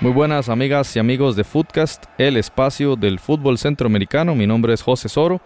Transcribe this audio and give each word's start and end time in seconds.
Muy 0.00 0.12
buenas 0.12 0.48
amigas 0.48 0.96
y 0.96 0.98
amigos 0.98 1.36
de 1.36 1.44
Footcast, 1.44 2.06
el 2.16 2.38
espacio 2.38 2.96
del 2.96 3.18
fútbol 3.18 3.58
centroamericano. 3.58 4.34
Mi 4.34 4.46
nombre 4.46 4.72
es 4.72 4.80
José 4.80 5.10
Soro 5.10 5.42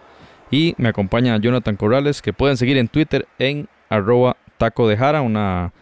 y 0.49 0.75
me 0.77 0.87
acompaña 0.87 1.37
Jonathan 1.37 1.75
Corrales, 1.75 2.21
que 2.21 2.31
pueden 2.31 2.55
seguir 2.55 2.77
en 2.77 2.87
Twitter 2.87 3.27
en 3.37 3.67
arroba 3.89 4.37
taco 4.57 4.87
de 4.87 4.95
jara, 4.95 5.21
una 5.21 5.73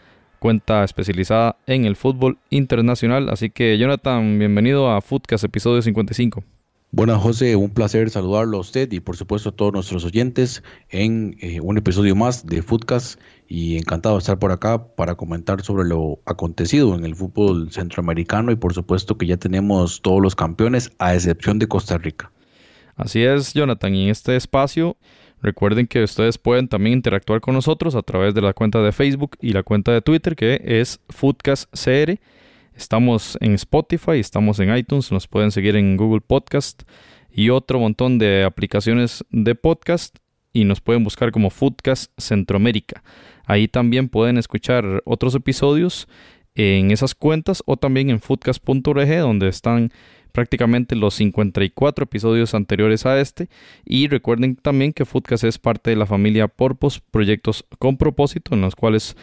cuenta 0.43 0.83
especializada 0.83 1.55
en 1.67 1.85
el 1.85 1.95
fútbol 1.95 2.37
internacional. 2.49 3.29
Así 3.29 3.49
que 3.49 3.77
Jonathan, 3.77 4.37
bienvenido 4.37 4.91
a 4.91 4.99
Footcast 4.99 5.45
episodio 5.45 5.81
55. 5.81 6.43
Buenas 6.91 7.21
José, 7.21 7.55
un 7.55 7.69
placer 7.69 8.09
saludarlo 8.09 8.57
a 8.57 8.59
usted 8.59 8.91
y 8.91 8.99
por 8.99 9.15
supuesto 9.15 9.47
a 9.47 9.51
todos 9.53 9.71
nuestros 9.71 10.03
oyentes 10.03 10.61
en 10.89 11.37
eh, 11.39 11.61
un 11.61 11.77
episodio 11.77 12.13
más 12.17 12.45
de 12.45 12.61
Footcast 12.61 13.21
y 13.47 13.77
encantado 13.77 14.15
de 14.15 14.19
estar 14.19 14.37
por 14.37 14.51
acá 14.51 14.85
para 14.97 15.15
comentar 15.15 15.61
sobre 15.61 15.87
lo 15.87 16.19
acontecido 16.25 16.93
en 16.93 17.05
el 17.05 17.15
fútbol 17.15 17.71
centroamericano 17.71 18.51
y 18.51 18.57
por 18.57 18.73
supuesto 18.73 19.17
que 19.17 19.27
ya 19.27 19.37
tenemos 19.37 20.01
todos 20.01 20.21
los 20.21 20.35
campeones 20.35 20.91
a 20.99 21.15
excepción 21.15 21.57
de 21.57 21.69
Costa 21.69 21.97
Rica. 21.97 22.33
Así 22.97 23.23
es, 23.23 23.53
Jonathan, 23.53 23.95
y 23.95 24.03
en 24.03 24.09
este 24.09 24.35
espacio 24.35 24.97
recuerden 25.43 25.85
que 25.85 26.01
ustedes 26.01 26.39
pueden 26.39 26.67
también 26.67 26.93
interactuar 26.93 27.41
con 27.41 27.53
nosotros 27.53 27.93
a 27.93 28.01
través 28.01 28.33
de 28.33 28.41
la 28.41 28.53
cuenta 28.53 28.81
de 28.81 28.91
Facebook 28.91 29.37
y 29.39 29.53
la 29.53 29.61
cuenta 29.61 29.91
de 29.91 30.01
Twitter 30.01 30.35
que 30.35 30.59
es 30.63 30.99
Footcast 31.09 31.71
CR 31.71 32.17
Estamos 32.75 33.37
en 33.39 33.53
Spotify, 33.53 34.19
estamos 34.19 34.59
en 34.59 34.75
iTunes, 34.75 35.11
nos 35.11 35.27
pueden 35.27 35.51
seguir 35.51 35.75
en 35.75 35.95
Google 35.95 36.21
Podcast 36.21 36.83
y 37.31 37.49
otro 37.49 37.79
montón 37.79 38.17
de 38.17 38.43
aplicaciones 38.43 39.23
de 39.29 39.53
podcast 39.53 40.17
y 40.53 40.65
nos 40.65 40.81
pueden 40.81 41.03
buscar 41.03 41.31
como 41.31 41.51
Foodcast 41.51 42.11
Centroamérica. 42.17 43.03
Ahí 43.45 43.67
también 43.67 44.09
pueden 44.09 44.39
escuchar 44.39 45.03
otros 45.05 45.35
episodios 45.35 46.07
en 46.55 46.89
esas 46.89 47.13
cuentas 47.13 47.61
o 47.67 47.77
también 47.77 48.09
en 48.09 48.19
foodcast.org 48.19 49.19
donde 49.19 49.49
están 49.49 49.91
prácticamente 50.33 50.97
los 50.97 51.13
54 51.13 52.03
episodios 52.03 52.53
anteriores 52.53 53.05
a 53.05 53.21
este. 53.21 53.47
Y 53.85 54.09
recuerden 54.09 54.57
también 54.57 54.91
que 54.91 55.05
Foodcast 55.05 55.45
es 55.45 55.59
parte 55.59 55.91
de 55.91 55.95
la 55.95 56.05
familia 56.05 56.49
Porpos, 56.49 56.99
proyectos 56.99 57.65
con 57.79 57.95
propósito, 57.95 58.53
en 58.53 58.61
los 58.61 58.75
cuales 58.75 59.15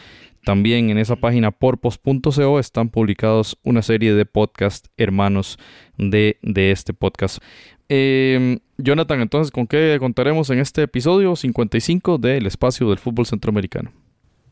también 0.44 0.88
en 0.88 0.96
esa 0.96 1.16
página 1.16 1.50
porpos.co 1.50 2.58
están 2.58 2.88
publicados 2.88 3.58
una 3.62 3.82
serie 3.82 4.14
de 4.14 4.24
podcast 4.24 4.86
hermanos 4.96 5.58
de, 5.98 6.38
de 6.42 6.70
este 6.70 6.94
podcast. 6.94 7.42
Em, 7.88 8.60
Jonathan, 8.78 9.20
entonces, 9.20 9.50
¿con 9.50 9.66
qué 9.66 9.96
contaremos 9.98 10.48
en 10.50 10.60
este 10.60 10.82
episodio 10.82 11.36
55 11.36 12.18
del 12.18 12.46
espacio 12.46 12.88
del 12.88 12.98
fútbol 12.98 13.26
centroamericano? 13.26 13.92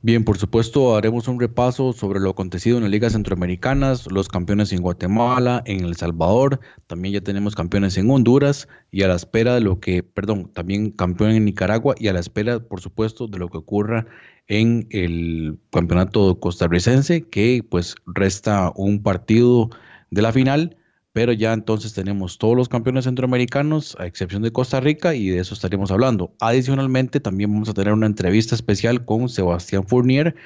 Bien, 0.01 0.23
por 0.23 0.39
supuesto, 0.39 0.97
haremos 0.97 1.27
un 1.27 1.41
repaso 1.41 1.93
sobre 1.93 2.21
lo 2.21 2.31
acontecido 2.31 2.77
en 2.77 2.85
las 2.85 2.93
ligas 2.93 3.15
centroamericanas, 3.15 4.07
los 4.13 4.29
campeones 4.29 4.73
en 4.73 4.81
Guatemala, 4.81 5.61
en 5.67 5.85
El 5.85 5.97
Salvador, 5.97 6.61
también 6.87 7.15
ya 7.15 7.21
tenemos 7.21 7.57
campeones 7.57 7.97
en 7.99 8.09
Honduras 8.09 8.69
y 8.93 9.03
a 9.03 9.09
la 9.09 9.17
espera 9.17 9.55
de 9.55 9.61
lo 9.61 9.81
que, 9.81 10.05
perdón, 10.05 10.53
también 10.53 10.93
campeón 10.93 11.33
en 11.33 11.45
Nicaragua 11.45 11.97
y 11.99 12.07
a 12.07 12.13
la 12.13 12.21
espera, 12.21 12.61
por 12.61 12.81
supuesto, 12.81 13.27
de 13.27 13.39
lo 13.39 13.49
que 13.49 13.59
ocurra 13.59 14.07
en 14.47 14.87
el 14.91 15.59
campeonato 15.73 16.39
costarricense, 16.39 17.29
que 17.29 17.67
pues 17.69 17.97
resta 18.07 18.73
un 18.77 19.03
partido 19.03 19.69
de 20.11 20.23
la 20.23 20.33
final, 20.33 20.77
pero 21.13 21.33
ya 21.33 21.53
entonces 21.53 21.95
tenemos 21.95 22.39
todos 22.39 22.57
los 22.57 22.69
campeones 22.69 23.05
centroamericanos, 23.05 23.97
a 23.99 24.07
excepción 24.07 24.43
de 24.43 24.53
Costa 24.53 24.81
Rica, 24.81 25.15
y 25.15 25.29
de 25.29 25.41
eso 25.41 25.55
estaremos 25.55 25.91
hablando. 25.91 26.35
Adicionalmente, 26.41 27.21
también 27.21 27.53
vamos 27.53 27.69
a 27.69 27.75
tener 27.75 27.93
una 27.93 28.07
entrevista 28.07 28.55
especial 28.55 29.05
con 29.05 29.29
Sebastián 29.29 29.87
Fournier, 29.87 30.37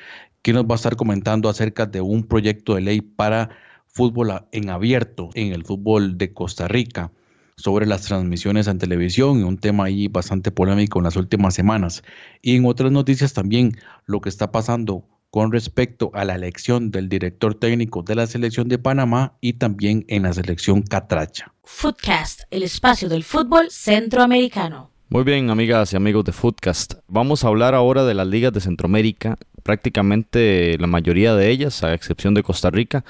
que 0.42 0.52
nos 0.52 0.64
va 0.64 0.72
a 0.72 0.76
estar 0.76 0.96
comentando 0.96 1.48
acerca 1.48 1.86
de 1.86 2.00
un 2.00 2.24
proyecto 2.24 2.74
de 2.74 2.80
ley 2.80 3.00
para 3.00 3.50
fútbol 3.86 4.32
en 4.52 4.70
abierto 4.70 5.30
en 5.34 5.52
el 5.52 5.64
fútbol 5.64 6.16
de 6.16 6.32
Costa 6.32 6.66
Rica 6.66 7.12
sobre 7.56 7.86
las 7.86 8.02
transmisiones 8.02 8.66
en 8.66 8.78
televisión 8.78 9.44
un 9.44 9.58
tema 9.58 9.84
ahí 9.84 10.08
bastante 10.08 10.50
polémico 10.50 10.98
en 10.98 11.04
las 11.04 11.16
últimas 11.16 11.54
semanas. 11.54 12.02
Y 12.40 12.56
en 12.56 12.64
otras 12.64 12.90
noticias 12.90 13.34
también 13.34 13.76
lo 14.06 14.20
que 14.20 14.28
está 14.28 14.50
pasando 14.50 15.04
con 15.32 15.50
respecto 15.50 16.10
a 16.12 16.26
la 16.26 16.34
elección 16.34 16.90
del 16.90 17.08
director 17.08 17.54
técnico 17.54 18.02
de 18.02 18.14
la 18.14 18.26
selección 18.26 18.68
de 18.68 18.78
Panamá 18.78 19.38
y 19.40 19.54
también 19.54 20.04
en 20.08 20.24
la 20.24 20.32
selección 20.34 20.82
Catracha. 20.82 21.54
Footcast, 21.64 22.42
el 22.50 22.62
espacio 22.62 23.08
del 23.08 23.24
fútbol 23.24 23.70
centroamericano. 23.70 24.90
Muy 25.08 25.24
bien, 25.24 25.48
amigas 25.48 25.94
y 25.94 25.96
amigos 25.96 26.26
de 26.26 26.32
Footcast. 26.32 26.96
Vamos 27.08 27.44
a 27.44 27.48
hablar 27.48 27.74
ahora 27.74 28.04
de 28.04 28.12
las 28.12 28.26
ligas 28.26 28.52
de 28.52 28.60
Centroamérica. 28.60 29.38
Prácticamente 29.62 30.76
la 30.78 30.86
mayoría 30.86 31.34
de 31.34 31.48
ellas, 31.48 31.82
a 31.82 31.94
excepción 31.94 32.34
de 32.34 32.42
Costa 32.42 32.68
Rica, 32.68 33.02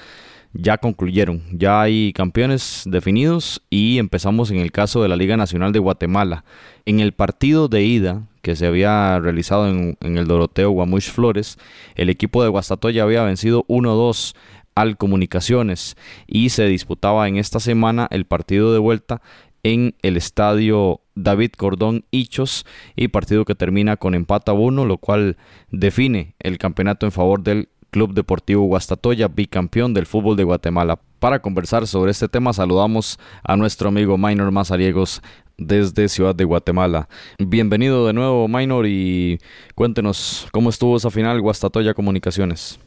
ya 0.54 0.78
concluyeron, 0.78 1.42
ya 1.50 1.80
hay 1.80 2.12
campeones 2.12 2.82
definidos 2.86 3.62
y 3.70 3.98
empezamos 3.98 4.50
en 4.50 4.58
el 4.58 4.72
caso 4.72 5.02
de 5.02 5.08
la 5.08 5.16
Liga 5.16 5.36
Nacional 5.36 5.72
de 5.72 5.78
Guatemala. 5.78 6.44
En 6.84 7.00
el 7.00 7.12
partido 7.12 7.68
de 7.68 7.84
ida 7.84 8.26
que 8.42 8.56
se 8.56 8.66
había 8.66 9.18
realizado 9.18 9.68
en, 9.68 9.96
el 10.00 10.26
Doroteo 10.26 10.70
Guamuch 10.70 11.10
Flores, 11.10 11.58
el 11.94 12.10
equipo 12.10 12.42
de 12.42 12.50
Guastatoya 12.50 13.04
había 13.04 13.22
vencido 13.22 13.64
1-2 13.68 14.34
al 14.74 14.96
Comunicaciones 14.96 15.96
y 16.26 16.50
se 16.50 16.66
disputaba 16.66 17.28
en 17.28 17.36
esta 17.36 17.60
semana 17.60 18.08
el 18.10 18.24
partido 18.24 18.72
de 18.72 18.78
vuelta 18.78 19.22
en 19.62 19.94
el 20.02 20.16
estadio 20.16 21.00
David 21.14 21.52
Cordón 21.56 22.04
Hichos 22.10 22.66
y 22.96 23.08
partido 23.08 23.44
que 23.44 23.54
termina 23.54 23.96
con 23.96 24.14
empate 24.14 24.50
a 24.50 24.54
uno, 24.54 24.84
lo 24.84 24.98
cual 24.98 25.36
define 25.70 26.34
el 26.40 26.58
campeonato 26.58 27.06
en 27.06 27.12
favor 27.12 27.42
del 27.42 27.68
Club 27.92 28.14
Deportivo 28.14 28.64
Guastatoya, 28.64 29.28
bicampeón 29.28 29.92
del 29.92 30.06
fútbol 30.06 30.34
de 30.34 30.44
Guatemala. 30.44 30.98
Para 31.18 31.42
conversar 31.42 31.86
sobre 31.86 32.10
este 32.10 32.26
tema 32.26 32.54
saludamos 32.54 33.18
a 33.44 33.54
nuestro 33.54 33.90
amigo 33.90 34.16
Minor 34.16 34.50
Mazariegos 34.50 35.20
desde 35.58 36.08
Ciudad 36.08 36.34
de 36.34 36.44
Guatemala. 36.44 37.06
Bienvenido 37.38 38.06
de 38.06 38.14
nuevo 38.14 38.48
Minor 38.48 38.86
y 38.86 39.38
cuéntenos 39.74 40.48
cómo 40.52 40.70
estuvo 40.70 40.96
esa 40.96 41.10
final 41.10 41.42
Guastatoya 41.42 41.92
Comunicaciones. 41.92 42.80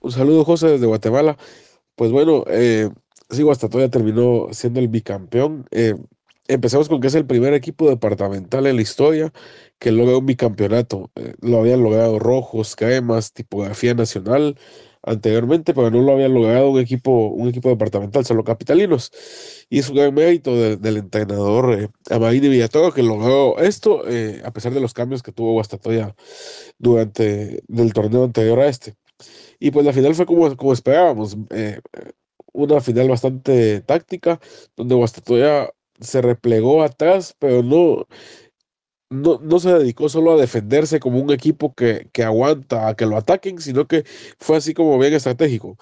Un 0.00 0.12
saludo 0.12 0.44
José 0.44 0.68
desde 0.68 0.84
Guatemala. 0.84 1.38
Pues 1.96 2.12
bueno, 2.12 2.44
eh, 2.48 2.90
sí, 3.30 3.42
Guastatoya 3.42 3.88
terminó 3.88 4.48
siendo 4.50 4.80
el 4.80 4.88
bicampeón. 4.88 5.64
Eh, 5.70 5.94
empezamos 6.48 6.88
con 6.88 7.00
que 7.00 7.08
es 7.08 7.14
el 7.14 7.26
primer 7.26 7.54
equipo 7.54 7.88
departamental 7.88 8.66
en 8.66 8.76
la 8.76 8.82
historia 8.82 9.32
que 9.78 9.92
logra 9.92 10.18
un 10.18 10.26
bicampeonato. 10.26 11.10
Eh, 11.16 11.34
lo 11.40 11.60
habían 11.60 11.82
logrado 11.82 12.18
Rojos, 12.18 12.76
Caemas, 12.76 13.32
Tipografía 13.32 13.94
Nacional 13.94 14.56
anteriormente, 15.02 15.74
pero 15.74 15.90
no 15.90 16.00
lo 16.02 16.12
habían 16.12 16.34
logrado 16.34 16.70
un 16.70 16.80
equipo, 16.80 17.28
un 17.28 17.48
equipo 17.48 17.68
departamental, 17.68 18.24
solo 18.24 18.44
capitalinos. 18.44 19.10
Y 19.68 19.80
es 19.80 19.88
un 19.88 19.96
gran 19.96 20.14
mérito 20.14 20.54
del 20.54 20.96
entrenador 20.96 21.80
eh, 21.80 21.88
Amarini 22.10 22.48
Villatoga 22.48 22.92
que 22.94 23.02
logró 23.02 23.58
esto, 23.58 24.08
eh, 24.08 24.40
a 24.44 24.52
pesar 24.52 24.72
de 24.72 24.80
los 24.80 24.94
cambios 24.94 25.22
que 25.22 25.32
tuvo 25.32 25.52
Guastatoya 25.52 26.14
durante 26.78 27.62
el 27.68 27.92
torneo 27.92 28.24
anterior 28.24 28.60
a 28.60 28.68
este. 28.68 28.94
Y 29.58 29.70
pues 29.70 29.86
la 29.86 29.92
final 29.92 30.14
fue 30.14 30.26
como, 30.26 30.56
como 30.56 30.72
esperábamos, 30.72 31.36
eh, 31.50 31.80
una 32.52 32.80
final 32.80 33.08
bastante 33.08 33.80
táctica, 33.82 34.40
donde 34.76 34.94
Guastatoya 34.94 35.70
se 36.02 36.22
replegó 36.22 36.82
atrás, 36.82 37.34
pero 37.38 37.62
no, 37.62 38.06
no, 39.12 39.60
se 39.60 39.72
dedicó 39.72 40.08
solo 40.08 40.32
a 40.32 40.40
defenderse 40.40 41.00
como 41.00 41.20
un 41.20 41.30
equipo 41.32 41.74
que, 41.74 42.08
aguanta 42.24 42.88
a 42.88 42.96
que 42.96 43.06
lo 43.06 43.16
ataquen, 43.16 43.60
sino 43.60 43.86
que 43.86 44.04
fue 44.38 44.56
así 44.56 44.74
como 44.74 44.98
bien 44.98 45.14
estratégico. 45.14 45.76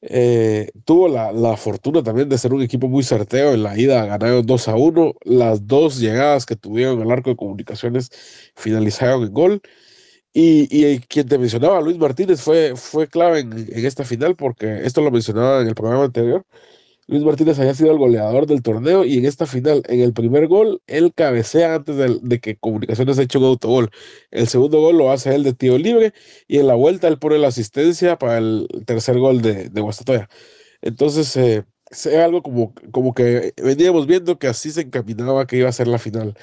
Eh, 0.00 0.70
tuvo 0.84 1.08
la, 1.08 1.56
fortuna 1.56 2.02
también 2.02 2.28
de 2.28 2.38
ser 2.38 2.54
un 2.54 2.62
equipo 2.62 2.88
muy 2.88 3.02
certero 3.02 3.52
en 3.54 3.64
la 3.64 3.78
ida, 3.78 4.06
ganaron 4.06 4.46
2 4.46 4.68
a 4.68 4.76
1. 4.76 5.14
Las 5.24 5.66
dos 5.66 5.98
llegadas 5.98 6.46
que 6.46 6.56
tuvieron 6.56 7.00
al 7.02 7.10
arco 7.10 7.30
de 7.30 7.36
comunicaciones 7.36 8.10
finalizaron 8.54 9.24
en 9.24 9.32
gol. 9.32 9.62
Y, 10.32 10.68
y 10.70 11.00
quien 11.00 11.26
te 11.28 11.38
mencionaba, 11.38 11.80
Luis 11.80 11.98
Martínez, 11.98 12.40
fue, 12.42 12.76
fue 12.76 13.08
clave 13.08 13.40
en, 13.40 13.52
esta 13.86 14.04
final, 14.04 14.36
porque 14.36 14.84
esto 14.84 15.00
lo 15.00 15.10
mencionaba 15.10 15.62
en 15.62 15.68
el 15.68 15.74
programa 15.74 16.04
anterior. 16.04 16.44
Luis 17.08 17.22
Martínez 17.24 17.58
había 17.58 17.74
sido 17.74 17.90
el 17.90 17.98
goleador 17.98 18.46
del 18.46 18.62
torneo 18.62 19.04
y 19.04 19.16
en 19.18 19.24
esta 19.24 19.46
final, 19.46 19.82
en 19.88 20.00
el 20.00 20.12
primer 20.12 20.46
gol, 20.46 20.82
él 20.86 21.12
cabecea 21.14 21.74
antes 21.76 21.96
de, 21.96 22.40
que 22.40 22.56
Comunicaciones 22.58 23.18
hecho 23.18 23.38
un 23.38 23.46
autogol. 23.46 23.90
El 24.30 24.46
segundo 24.46 24.80
gol 24.80 24.98
lo 24.98 25.10
hace 25.10 25.34
él 25.34 25.42
de 25.42 25.54
tiro 25.54 25.78
libre 25.78 26.12
y 26.46 26.58
en 26.58 26.66
la 26.66 26.74
vuelta 26.74 27.08
él 27.08 27.18
pone 27.18 27.38
la 27.38 27.48
asistencia 27.48 28.18
para 28.18 28.38
el 28.38 28.68
tercer 28.86 29.18
gol 29.18 29.40
de, 29.42 29.70
de 29.70 29.80
Guastatoya. 29.80 30.28
Entonces, 30.82 31.36
eh, 31.36 31.64
algo 32.22 32.42
como, 32.42 32.74
como 32.92 33.14
que 33.14 33.54
veníamos 33.62 34.06
viendo 34.06 34.38
que 34.38 34.48
así 34.48 34.70
se 34.70 34.82
encaminaba 34.82 35.46
que 35.46 35.56
iba 35.58 35.68
a 35.68 35.72
ser 35.72 35.88
la 35.88 35.98
final. 35.98 36.34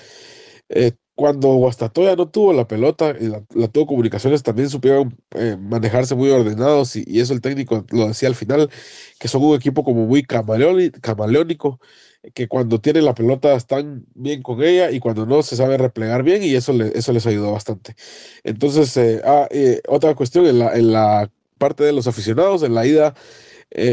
Eh, 0.70 0.94
cuando 1.16 1.48
Guastatoya 1.56 2.16
no 2.16 2.28
tuvo 2.28 2.52
la 2.54 2.68
pelota 2.68 3.16
y 3.20 3.28
la, 3.28 3.68
tuvo 3.70 3.88
comunicaciones, 3.88 4.44
también 4.44 4.70
supieron 4.70 5.18
eh, 5.32 5.58
manejarse 5.60 6.14
muy 6.14 6.30
ordenados 6.30 6.96
y, 6.98 7.20
eso 7.20 7.34
el 7.34 7.42
técnico 7.42 7.86
lo 7.92 8.10
decía 8.10 8.28
al 8.28 8.36
final, 8.36 8.70
que 9.18 9.30
son 9.30 9.42
un 9.44 9.56
equipo 9.56 9.84
como 9.84 10.06
muy 10.06 10.24
camaleónico, 10.24 11.80
que 12.34 12.48
cuando 12.48 12.82
tienen 12.82 13.06
la 13.06 13.16
pelota 13.16 13.56
están 13.56 14.06
bien 14.14 14.42
con 14.42 14.62
ella 14.62 14.92
y 14.92 15.00
cuando 15.00 15.26
no 15.26 15.42
se 15.42 15.56
sabe 15.56 15.78
replegar 15.78 16.24
bien 16.24 16.44
y 16.44 16.54
eso, 16.56 16.74
eso 16.74 17.14
les 17.14 17.26
ayudó 17.26 17.54
bastante. 17.54 17.96
Entonces, 18.44 18.96
eh, 18.98 19.22
ah, 19.24 19.48
eh, 19.52 19.82
otra 19.88 20.16
cuestión 20.16 20.46
en 20.48 20.60
la, 20.60 20.76
en 20.76 20.92
la 20.92 21.32
parte 21.58 21.84
de 21.86 21.94
los 21.94 22.08
aficionados, 22.08 22.64
en 22.64 22.76
la 22.76 22.86
ida 22.86 23.16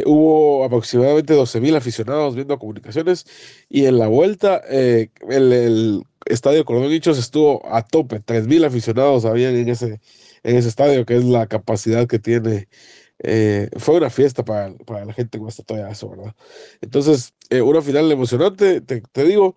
hubo 0.07 0.65
aproximadamente 0.65 1.35
12.000 1.35 1.77
aficionados 1.77 2.37
viendo 2.37 2.59
comunicaciones 2.59 3.27
y 3.69 3.87
en 3.87 3.99
la 3.99 4.07
vuelta 4.07 4.59
el, 4.69 5.11
el 5.29 6.05
estadio 6.27 6.65
Cordón 6.65 6.93
Hinchos 6.93 7.19
estuvo 7.19 7.63
a 7.73 7.83
tope, 7.83 8.21
3.000 8.21 8.67
aficionados 8.67 9.25
habían 9.25 9.55
en 9.57 9.69
ese, 9.69 10.01
en 10.43 10.57
ese 10.57 10.69
estadio, 10.69 11.05
que 11.07 11.17
es 11.17 11.25
la 11.25 11.47
capacidad 11.47 12.07
que 12.07 12.19
tiene. 12.19 12.69
Eh, 13.25 13.71
fue 13.77 13.97
una 13.97 14.11
fiesta 14.11 14.45
para, 14.45 14.75
para 14.85 15.05
la 15.05 15.13
gente 15.13 15.39
con 15.39 15.49
eso, 15.49 16.11
¿verdad? 16.11 16.35
Entonces, 16.81 17.35
eh, 17.51 17.63
una 17.63 17.81
final 17.81 18.11
emocionante, 18.11 18.81
te, 18.81 19.25
digo, 19.25 19.57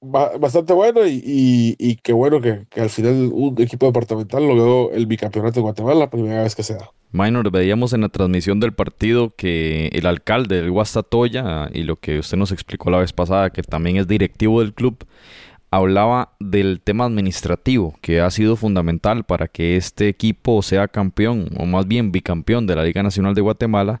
bastante 0.00 0.72
bueno 0.72 1.06
y, 1.06 1.74
y, 1.78 1.96
qué 1.96 2.12
bueno 2.12 2.40
que, 2.40 2.66
que, 2.70 2.80
al 2.80 2.90
final 2.90 3.30
un 3.32 3.60
equipo 3.60 3.86
departamental 3.86 4.46
logró 4.46 4.92
el 4.92 5.06
bicampeonato 5.06 5.54
de 5.56 5.62
Guatemala 5.62 6.00
la 6.00 6.10
primera 6.10 6.42
vez 6.42 6.54
que 6.54 6.62
se 6.62 6.74
da. 6.74 6.90
Minor, 7.14 7.52
veíamos 7.52 7.92
en 7.92 8.00
la 8.00 8.08
transmisión 8.08 8.58
del 8.58 8.74
partido 8.74 9.32
que 9.36 9.86
el 9.92 10.04
alcalde 10.04 10.56
del 10.56 10.72
Guastatoya 10.72 11.70
y 11.72 11.84
lo 11.84 11.94
que 11.94 12.18
usted 12.18 12.36
nos 12.36 12.50
explicó 12.50 12.90
la 12.90 12.98
vez 12.98 13.12
pasada, 13.12 13.50
que 13.50 13.62
también 13.62 13.98
es 13.98 14.08
directivo 14.08 14.60
del 14.60 14.74
club, 14.74 15.06
hablaba 15.74 16.34
del 16.38 16.80
tema 16.82 17.04
administrativo, 17.04 17.94
que 18.00 18.20
ha 18.20 18.30
sido 18.30 18.56
fundamental 18.56 19.24
para 19.24 19.48
que 19.48 19.76
este 19.76 20.08
equipo 20.08 20.62
sea 20.62 20.88
campeón, 20.88 21.48
o 21.58 21.66
más 21.66 21.86
bien 21.86 22.12
bicampeón 22.12 22.66
de 22.66 22.76
la 22.76 22.84
Liga 22.84 23.02
Nacional 23.02 23.34
de 23.34 23.40
Guatemala, 23.40 24.00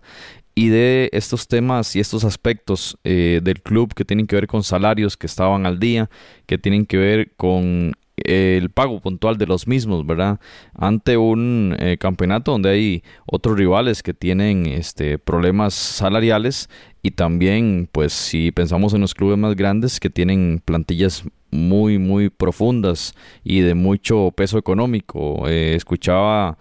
y 0.54 0.68
de 0.68 1.10
estos 1.12 1.48
temas 1.48 1.96
y 1.96 2.00
estos 2.00 2.24
aspectos 2.24 2.96
eh, 3.02 3.40
del 3.42 3.60
club 3.60 3.92
que 3.92 4.04
tienen 4.04 4.28
que 4.28 4.36
ver 4.36 4.46
con 4.46 4.62
salarios 4.62 5.16
que 5.16 5.26
estaban 5.26 5.66
al 5.66 5.80
día, 5.80 6.08
que 6.46 6.58
tienen 6.58 6.86
que 6.86 6.96
ver 6.96 7.32
con 7.36 7.94
el 8.16 8.70
pago 8.70 9.00
puntual 9.00 9.38
de 9.38 9.46
los 9.46 9.66
mismos, 9.66 10.06
¿verdad? 10.06 10.40
Ante 10.74 11.16
un 11.16 11.76
eh, 11.78 11.96
campeonato 11.98 12.52
donde 12.52 12.70
hay 12.70 13.02
otros 13.26 13.56
rivales 13.58 14.02
que 14.02 14.14
tienen 14.14 14.66
este, 14.66 15.18
problemas 15.18 15.74
salariales 15.74 16.68
y 17.02 17.10
también, 17.12 17.88
pues, 17.90 18.12
si 18.12 18.52
pensamos 18.52 18.94
en 18.94 19.00
los 19.00 19.14
clubes 19.14 19.38
más 19.38 19.56
grandes 19.56 20.00
que 20.00 20.10
tienen 20.10 20.62
plantillas 20.64 21.24
muy, 21.50 21.98
muy 21.98 22.30
profundas 22.30 23.14
y 23.42 23.60
de 23.60 23.74
mucho 23.74 24.32
peso 24.34 24.58
económico. 24.58 25.48
Eh, 25.48 25.74
escuchaba 25.76 26.58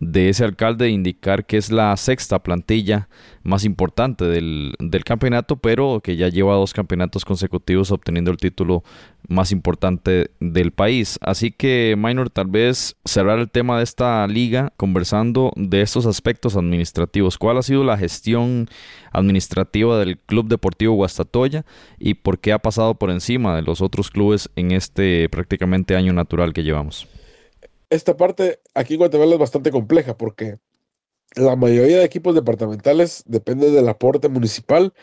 de 0.00 0.28
ese 0.28 0.44
alcalde 0.44 0.88
indicar 0.88 1.46
que 1.46 1.56
es 1.56 1.70
la 1.70 1.96
sexta 1.96 2.42
plantilla 2.42 3.08
más 3.44 3.64
importante 3.64 4.24
del, 4.24 4.74
campeonato, 5.04 5.56
pero 5.56 6.00
que 6.02 6.16
ya 6.16 6.28
lleva 6.28 6.54
dos 6.54 6.72
campeonatos 6.72 7.24
consecutivos 7.24 7.90
obteniendo 7.90 8.30
el 8.30 8.36
título 8.36 8.84
más 9.28 9.52
importante 9.52 10.30
del 10.40 10.72
país. 10.72 11.18
Así 11.20 11.50
que, 11.50 11.94
Minor, 11.98 12.30
tal 12.30 12.46
vez 12.46 12.96
cerrar 13.04 13.38
el 13.38 13.50
tema 13.50 13.78
de 13.78 13.84
esta 13.84 14.26
liga 14.26 14.72
conversando 14.76 15.52
de 15.56 15.82
estos 15.82 16.06
aspectos 16.06 16.56
administrativos. 16.56 17.38
¿Cuál 17.38 17.58
ha 17.58 17.62
sido 17.62 17.84
la 17.84 17.98
gestión 17.98 18.68
administrativa 19.12 19.98
del 19.98 20.18
Club 20.18 20.48
Deportivo 20.48 20.94
Guastatoya 20.94 21.64
y 21.98 22.14
por 22.14 22.38
qué 22.38 22.52
ha 22.52 22.58
pasado 22.58 22.94
por 22.94 23.10
encima 23.10 23.56
de 23.56 23.62
los 23.62 23.80
otros 23.80 24.10
clubes 24.10 24.50
en 24.56 24.72
este 24.72 25.28
prácticamente 25.28 25.96
año 25.96 26.12
natural 26.12 26.52
que 26.52 26.62
llevamos? 26.62 27.08
Esta 27.92 28.16
parte 28.16 28.60
aquí 28.74 28.94
en 28.94 28.98
Guatemala 29.00 29.34
es 29.34 29.38
bastante 29.38 29.70
compleja 29.70 30.16
porque 30.16 30.58
la 31.34 31.56
mayoría 31.56 31.98
de 31.98 32.04
equipos 32.04 32.34
departamentales 32.34 33.22
dependen 33.26 33.74
del 33.74 33.88
aporte 33.88 34.28
municipal 34.28 34.94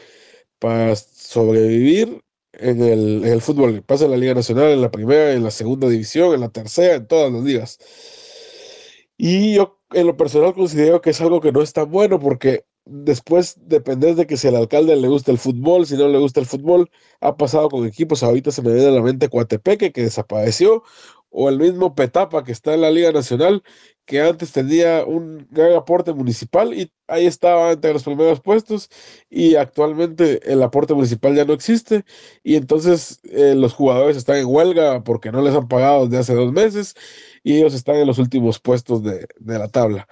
para 0.59 0.95
sobrevivir 0.95 2.24
en 2.53 2.81
el, 2.81 3.41
fútbol. 3.41 3.83
Pasa 3.83 4.06
en 4.06 4.12
la 4.12 4.18
Liga 4.18 4.33
Nacional, 4.33 4.71
en 4.71 4.81
la 4.81 4.91
primera, 4.91 5.33
en 5.33 5.44
la 5.44 5.51
segunda 5.51 5.88
división, 5.88 6.33
en 6.33 6.41
la 6.41 6.50
tercera, 6.50 6.95
en 6.95 7.07
todas 7.07 7.31
las 7.31 7.44
ligas. 7.44 7.80
Y 9.18 9.56
yo 9.56 9.80
en 9.91 10.07
lo 10.07 10.18
personal 10.18 10.53
considero 10.53 11.01
que 11.01 11.12
es 11.12 11.21
algo 11.21 11.41
que 11.41 11.51
no 11.51 11.62
es 11.62 11.74
tan 11.74 11.89
bueno 11.91 12.19
porque 12.19 12.65
después 12.86 13.56
depende 13.68 14.15
de 14.15 14.25
que 14.25 14.38
si 14.38 14.47
al 14.47 14.56
alcalde 14.56 14.95
le 14.95 15.07
gusta 15.07 15.31
el 15.31 15.38
fútbol, 15.38 15.86
si 15.86 15.95
no 15.95 16.07
le 16.07 16.18
gusta 16.18 16.39
el 16.39 16.45
fútbol, 16.45 16.89
ha 17.21 17.38
pasado 17.38 17.69
con 17.69 17.86
equipos, 17.86 18.24
ahorita 18.24 18.51
se 18.51 18.62
me 18.62 18.74
viene 18.74 18.88
a 18.88 18.91
la 18.91 19.01
mente 19.01 19.30
Coatepeque 19.30 19.91
que 19.91 20.03
desapareció, 20.03 20.83
o 21.30 21.50
el 21.50 21.60
mismo 21.60 21.96
Petapa 21.96 22.44
que 22.44 22.52
está 22.52 22.74
en 22.74 22.81
la 22.81 22.92
Liga 22.92 23.12
Nacional, 23.12 23.64
que 24.06 24.22
antes 24.22 24.52
tenía 24.52 25.06
un 25.06 25.48
gran 25.52 25.74
aporte 25.74 26.14
municipal 26.14 26.74
y 26.74 26.92
ahí 27.08 27.28
estaba 27.28 27.72
entre 27.72 27.94
los 27.94 28.04
primeros 28.04 28.42
puestos 28.42 28.90
y 29.30 29.56
actualmente 29.56 30.52
el 30.52 30.64
aporte 30.64 30.96
municipal 30.96 31.36
ya 31.36 31.46
no 31.46 31.54
existe 31.54 32.04
y 32.44 32.56
entonces 32.56 33.20
eh, 33.24 33.54
los 33.56 33.74
jugadores 33.74 34.18
están 34.18 34.38
en 34.38 34.48
huelga 34.48 35.04
porque 35.04 35.31
no 35.31 35.42
les 35.44 35.54
han 35.56 35.68
pagado 35.68 36.08
desde 36.08 36.18
hace 36.18 36.34
dos 36.34 36.52
meses 36.52 36.96
y 37.44 37.58
ellos 37.58 37.74
están 37.75 37.98
en 37.98 38.08
los 38.08 38.18
últimos 38.18 38.60
puestos 38.60 39.04
de, 39.04 39.28
la 39.40 39.68
tabla. 39.68 40.08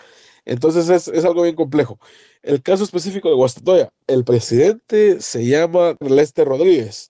Entonces 0.46 0.90
es, 0.90 1.08
es, 1.08 1.26
algo 1.26 1.42
bien 1.44 1.56
complejo. 1.56 2.00
El 2.44 2.62
caso 2.62 2.84
específico 2.84 3.30
de 3.30 3.36
Guastatoya, 3.36 3.92
el 4.08 4.24
presidente 4.24 5.20
se 5.22 5.46
llama 5.46 5.96
Lester 6.00 6.48
Rodríguez 6.48 7.10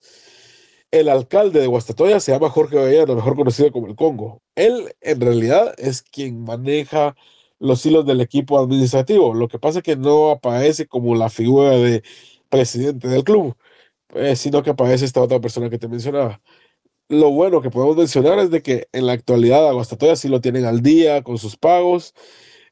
el 0.92 1.10
alcalde 1.10 1.60
de 1.60 1.68
Guastatoya 1.68 2.20
se 2.20 2.32
llama 2.32 2.50
Jorge 2.50 3.06
lo 3.06 3.16
mejor 3.16 3.36
conocido 3.36 3.72
como 3.72 3.88
el 3.88 3.96
Congo. 3.96 4.42
Él 4.56 4.96
en 5.02 5.22
realidad 5.22 5.74
es 5.78 6.02
quien 6.02 6.44
maneja 6.44 7.16
los 7.60 7.86
hilos 7.86 8.06
del 8.06 8.22
equipo 8.22 8.60
administrativo. 8.60 9.34
Lo 9.34 9.48
que 9.48 9.60
pasa 9.60 9.80
es 9.80 9.84
que 9.84 9.96
no 9.98 10.32
aparece 10.32 10.88
como 10.88 11.16
la 11.16 11.30
figura 11.30 11.72
de 11.72 12.04
presidente 12.50 13.08
del 13.08 13.24
club, 13.24 13.56
eh, 14.16 14.36
sino 14.36 14.64
que 14.64 14.72
aparece 14.72 15.06
esta 15.06 15.22
otra 15.22 15.40
persona 15.42 15.70
que 15.70 15.80
te 15.80 15.88
mencionaba. 15.88 16.42
Lo 17.10 17.32
bueno 17.32 17.62
que 17.62 17.72
podemos 17.72 17.98
mencionar 17.98 18.40
es 18.40 18.52
de 18.52 18.62
que 18.62 18.88
en 18.94 19.08
la 19.08 19.14
actualidad 19.14 19.68
a 19.70 19.74
Guastatoya 19.74 20.16
sí 20.16 20.30
lo 20.30 20.42
tienen 20.42 20.66
al 20.66 20.82
día 20.82 21.24
con 21.24 21.38
sus 21.38 21.58
pagos. 21.58 22.14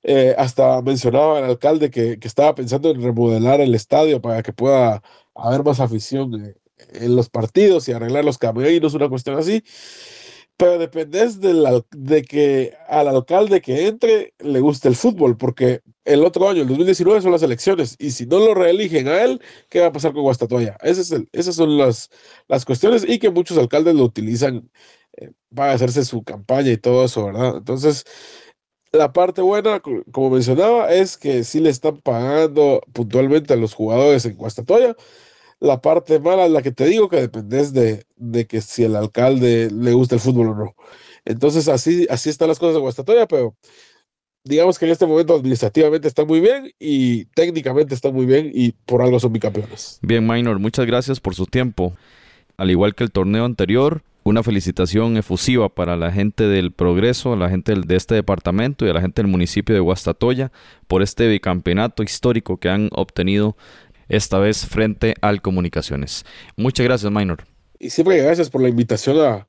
Eh, 0.04 0.36
hasta 0.38 0.82
mencionaba 0.82 1.40
el 1.40 1.46
alcalde 1.46 1.90
que, 1.92 2.20
que, 2.20 2.28
estaba 2.28 2.56
pensando 2.56 2.92
en 2.92 3.02
remodelar 3.02 3.62
el 3.62 3.74
estadio 3.76 4.22
para 4.22 4.44
que 4.44 4.54
pueda 4.54 5.02
haber 5.36 5.64
más 5.64 5.80
afición 5.80 6.36
eh, 6.46 6.56
en 6.94 7.16
los 7.16 7.30
partidos 7.30 7.88
y 7.88 7.94
arreglar 7.94 8.26
los 8.26 8.38
caminos, 8.38 8.94
una 8.94 9.10
cuestión 9.10 9.38
así. 9.38 9.64
Pero 10.58 10.78
dependes 10.78 11.42
de, 11.42 11.84
de 11.92 12.24
que 12.24 12.74
al 12.88 13.10
alcalde 13.10 13.60
que 13.62 13.88
entre 13.88 14.34
le 14.40 14.62
guste 14.62 14.88
el 14.88 14.96
fútbol, 14.96 15.36
porque 15.38 15.82
el 16.06 16.24
otro 16.24 16.48
año, 16.50 16.62
el 16.62 16.68
2019, 16.70 17.22
son 17.22 17.34
las 17.34 17.44
elecciones. 17.44 17.96
Y 18.00 18.12
si 18.12 18.26
no 18.26 18.40
lo 18.40 18.54
reeligen 18.54 19.10
a 19.10 19.22
él, 19.24 19.42
¿qué 19.70 19.82
va 19.82 19.88
a 19.88 19.92
pasar 19.92 20.14
con 20.14 20.24
Guastatoya? 20.24 20.78
Ese 20.82 21.02
es 21.02 21.14
esas 21.34 21.56
son 21.56 21.78
las, 21.78 22.10
las 22.48 22.64
cuestiones 22.64 23.04
y 23.08 23.20
que 23.20 23.30
muchos 23.30 23.58
alcaldes 23.58 23.96
lo 23.96 24.04
utilizan 24.06 24.70
eh, 25.18 25.32
para 25.54 25.74
hacerse 25.74 26.06
su 26.06 26.24
campaña 26.24 26.72
y 26.72 26.78
todo 26.78 27.04
eso, 27.06 27.26
¿verdad? 27.26 27.58
Entonces, 27.58 28.06
la 28.94 29.12
parte 29.14 29.42
buena, 29.42 29.82
como 30.12 30.30
mencionaba, 30.30 30.94
es 30.94 31.18
que 31.18 31.44
sí 31.44 31.60
le 31.60 31.70
están 31.70 32.00
pagando 32.02 32.82
puntualmente 32.94 33.54
a 33.54 33.58
los 33.58 33.74
jugadores 33.74 34.26
en 34.26 34.38
Guastatoya 34.38 34.96
la 35.66 35.82
parte 35.82 36.20
mala 36.20 36.46
es 36.46 36.52
la 36.52 36.62
que 36.62 36.72
te 36.72 36.86
digo, 36.86 37.10
que 37.10 37.22
dependes 37.22 37.74
de, 37.74 38.06
de 38.16 38.46
que 38.48 38.62
si 38.62 38.84
el 38.84 38.96
alcalde 38.96 39.70
le 39.72 39.94
gusta 39.94 40.16
el 40.16 40.22
fútbol 40.22 40.50
o 40.50 40.56
no. 40.56 40.76
Entonces, 41.26 41.68
así, 41.68 42.08
así 42.10 42.30
están 42.30 42.48
las 42.48 42.60
cosas 42.60 42.76
de 42.76 42.82
Guastatoya, 42.82 43.28
pero 43.28 43.56
digamos 44.44 44.78
que 44.78 44.86
en 44.86 44.92
este 44.92 45.08
momento 45.08 45.36
administrativamente 45.36 46.08
está 46.08 46.24
muy 46.24 46.40
bien 46.40 46.72
y 46.80 47.26
técnicamente 47.26 47.96
está 47.96 48.12
muy 48.12 48.26
bien 48.26 48.52
y 48.54 48.74
por 48.86 49.02
algo 49.02 49.20
son 49.20 49.34
bicampeones. 49.34 50.00
Bien, 50.02 50.26
Minor, 50.26 50.60
muchas 50.60 50.86
gracias 50.86 51.20
por 51.20 51.36
su 51.36 51.48
tiempo. 51.48 51.94
Al 52.58 52.72
igual 52.72 52.96
que 52.96 53.04
el 53.04 53.12
torneo 53.12 53.44
anterior, 53.44 54.04
una 54.24 54.44
felicitación 54.44 55.18
efusiva 55.18 55.70
para 55.70 55.98
la 55.98 56.12
gente 56.12 56.46
del 56.46 56.72
Progreso, 56.72 57.36
la 57.36 57.50
gente 57.50 57.74
de 57.76 57.96
este 57.96 58.16
departamento 58.16 58.86
y 58.86 58.90
a 58.90 58.94
la 58.94 59.02
gente 59.02 59.22
del 59.22 59.30
municipio 59.30 59.76
de 59.76 59.82
Guastatoya 59.82 60.52
por 60.88 61.02
este 61.02 61.28
bicampeonato 61.28 62.04
histórico 62.04 62.58
que 62.58 62.70
han 62.70 62.90
obtenido 62.94 63.58
esta 64.08 64.40
vez 64.40 64.66
frente 64.66 65.16
al 65.22 65.42
Comunicaciones. 65.42 66.26
Muchas 66.56 66.86
gracias, 66.86 67.12
Minor. 67.12 67.46
Y 67.80 67.90
siempre 67.90 68.18
gracias 68.18 68.50
por 68.50 68.62
la 68.62 68.70
invitación 68.70 69.18
a, 69.20 69.48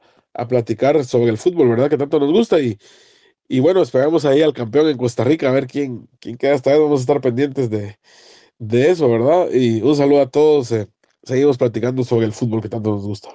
platicar 0.48 1.02
sobre 1.06 1.30
el 1.30 1.38
fútbol, 1.38 1.70
¿verdad? 1.70 1.88
Que 1.88 1.96
tanto 1.96 2.20
nos 2.20 2.30
gusta 2.30 2.60
y, 2.60 2.78
y 3.48 3.60
bueno, 3.60 3.80
esperamos 3.80 4.26
ahí 4.26 4.42
al 4.42 4.52
campeón 4.52 4.88
en 4.88 4.98
Costa 4.98 5.25
Rica 5.25 5.48
a 5.48 5.52
ver 5.52 5.66
quién, 5.66 6.08
quién 6.20 6.36
queda 6.36 6.54
esta 6.54 6.70
vez. 6.70 6.80
Vamos 6.80 7.00
a 7.00 7.02
estar 7.02 7.20
pendientes 7.22 7.70
de, 7.70 7.96
eso, 8.90 9.10
¿verdad? 9.10 9.48
Y 9.50 9.80
un 9.80 9.96
saludo 9.96 10.20
a 10.20 10.28
todos. 10.28 10.72
Eh, 10.72 10.88
seguimos 11.22 11.56
platicando 11.56 12.04
sobre 12.04 12.26
el 12.26 12.32
fútbol 12.32 12.60
que 12.60 12.68
tanto 12.68 12.90
nos 12.90 13.04
gusta. 13.04 13.30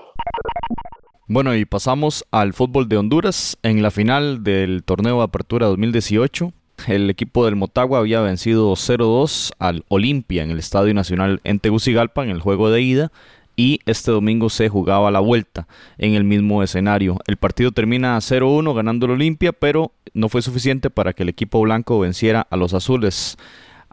Bueno, 1.28 1.56
y 1.56 1.66
pasamos 1.66 2.26
al 2.30 2.54
fútbol 2.54 2.88
de 2.88 2.98
Honduras 2.98 3.58
en 3.64 3.82
la 3.82 3.90
final 3.90 4.44
del 4.44 4.84
torneo 4.84 5.18
de 5.18 5.24
Apertura 5.24 5.68
2018 5.68 6.54
el 6.88 7.10
equipo 7.10 7.46
del 7.46 7.56
Motagua 7.56 8.00
había 8.00 8.22
vencido 8.22 8.72
0-2 8.74 9.52
al 9.60 9.84
Olimpia 9.88 10.44
en 10.44 10.52
el 10.52 10.60
Estadio 10.60 10.94
Nacional 10.94 11.42
en 11.44 11.60
Tegucigalpa 11.60 12.24
en 12.24 12.30
el 12.30 12.42
juego 12.42 12.70
de 12.70 12.82
ida 12.82 13.12
y 13.56 13.80
este 13.86 14.12
domingo 14.12 14.50
se 14.50 14.70
jugaba 14.70 15.12
la 15.12 15.20
vuelta 15.20 15.68
en 15.98 16.16
el 16.16 16.24
mismo 16.24 16.64
escenario. 16.64 17.18
El 17.28 17.38
partido 17.38 17.72
termina 17.72 18.18
0-1 18.18 18.74
ganando 18.74 19.06
el 19.06 19.14
Olimpia, 19.14 19.52
pero 19.52 19.92
no 20.14 20.30
fue 20.30 20.42
suficiente 20.42 20.90
para 20.90 21.14
que 21.14 21.24
el 21.24 21.30
equipo 21.30 21.62
blanco 21.62 22.00
venciera 22.00 22.48
a 22.50 22.58
los 22.58 22.74
azules, 22.74 23.38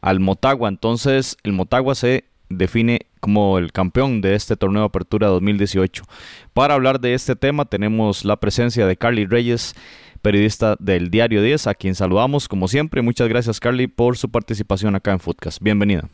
al 0.00 0.20
Motagua. 0.20 0.68
Entonces 0.68 1.36
el 1.42 1.52
Motagua 1.52 1.94
se 1.94 2.24
define 2.48 3.00
como 3.20 3.58
el 3.58 3.72
campeón 3.72 4.20
de 4.20 4.34
este 4.34 4.56
torneo 4.56 4.82
de 4.82 4.86
apertura 4.86 5.28
2018. 5.28 6.04
Para 6.54 6.74
hablar 6.74 7.00
de 7.00 7.14
este 7.14 7.36
tema 7.36 7.64
tenemos 7.64 8.24
la 8.24 8.36
presencia 8.36 8.86
de 8.86 8.96
Carly 8.96 9.26
Reyes, 9.26 9.74
periodista 10.18 10.76
del 10.78 11.10
Diario 11.10 11.42
10, 11.42 11.66
a 11.66 11.74
quien 11.74 11.94
saludamos 11.94 12.48
como 12.48 12.68
siempre. 12.68 13.02
Muchas 13.02 13.28
gracias 13.28 13.60
Carly 13.60 13.86
por 13.86 14.16
su 14.16 14.30
participación 14.30 14.94
acá 14.94 15.12
en 15.12 15.20
Footcast. 15.20 15.62
Bienvenida. 15.62 16.08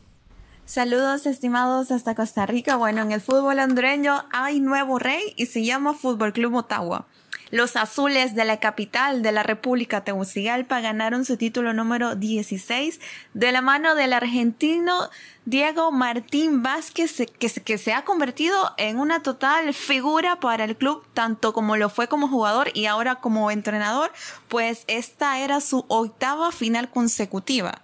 Saludos 0.65 1.27
estimados 1.27 1.91
hasta 1.91 2.15
Costa 2.15 2.47
Rica. 2.47 2.75
Bueno, 2.75 3.03
en 3.03 3.11
el 3.11 3.21
fútbol 3.21 3.59
hondureño 3.59 4.25
hay 4.31 4.59
nuevo 4.59 4.97
rey 4.97 5.33
y 5.35 5.45
se 5.45 5.63
llama 5.63 5.93
Fútbol 5.93 6.33
Club 6.33 6.51
Motagua. 6.51 7.05
Los 7.51 7.75
azules 7.75 8.35
de 8.35 8.43
la 8.43 8.59
capital 8.59 9.21
de 9.21 9.31
la 9.31 9.43
República 9.43 10.03
Tegucigalpa 10.03 10.81
ganaron 10.81 11.25
su 11.25 11.37
título 11.37 11.73
número 11.73 12.15
16 12.15 12.99
de 13.33 13.51
la 13.51 13.61
mano 13.61 13.95
del 13.95 14.13
argentino 14.13 15.09
Diego 15.45 15.91
Martín 15.91 16.63
Vázquez, 16.63 17.15
que, 17.37 17.49
que 17.49 17.77
se 17.77 17.93
ha 17.93 18.03
convertido 18.03 18.73
en 18.77 18.97
una 18.97 19.21
total 19.21 19.73
figura 19.73 20.39
para 20.39 20.63
el 20.63 20.75
club, 20.75 21.05
tanto 21.13 21.53
como 21.53 21.77
lo 21.77 21.89
fue 21.89 22.07
como 22.07 22.27
jugador 22.27 22.71
y 22.73 22.87
ahora 22.87 23.15
como 23.15 23.51
entrenador, 23.51 24.11
pues 24.47 24.83
esta 24.87 25.39
era 25.39 25.61
su 25.61 25.85
octava 25.87 26.51
final 26.51 26.89
consecutiva 26.89 27.81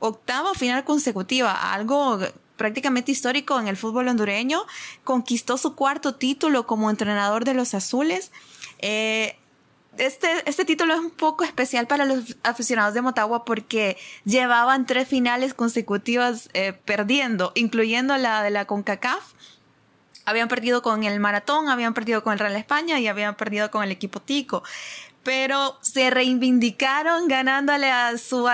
octava 0.00 0.54
final 0.54 0.84
consecutiva, 0.84 1.72
algo 1.72 2.18
prácticamente 2.56 3.12
histórico 3.12 3.58
en 3.60 3.68
el 3.68 3.76
fútbol 3.76 4.08
hondureño. 4.08 4.66
Conquistó 5.04 5.56
su 5.56 5.74
cuarto 5.74 6.16
título 6.16 6.66
como 6.66 6.90
entrenador 6.90 7.44
de 7.44 7.54
los 7.54 7.74
azules. 7.74 8.32
Eh, 8.80 9.36
este, 9.98 10.28
este 10.46 10.64
título 10.64 10.94
es 10.94 11.00
un 11.00 11.10
poco 11.10 11.44
especial 11.44 11.86
para 11.86 12.04
los 12.04 12.36
aficionados 12.42 12.94
de 12.94 13.02
Motagua 13.02 13.44
porque 13.44 13.96
llevaban 14.24 14.86
tres 14.86 15.08
finales 15.08 15.52
consecutivas 15.52 16.48
eh, 16.54 16.72
perdiendo, 16.72 17.52
incluyendo 17.54 18.16
la 18.16 18.42
de 18.42 18.50
la 18.50 18.66
CONCACAF. 18.66 19.32
Habían 20.24 20.48
perdido 20.48 20.82
con 20.82 21.02
el 21.04 21.18
Maratón, 21.18 21.68
habían 21.68 21.92
perdido 21.92 22.22
con 22.22 22.32
el 22.32 22.38
Real 22.38 22.56
España 22.56 23.00
y 23.00 23.08
habían 23.08 23.36
perdido 23.36 23.70
con 23.70 23.82
el 23.82 23.90
equipo 23.90 24.20
Tico. 24.20 24.62
Pero 25.22 25.76
se 25.82 26.08
reivindicaron 26.10 27.28
ganándole 27.28 27.90
a 27.90 28.16
su 28.16 28.48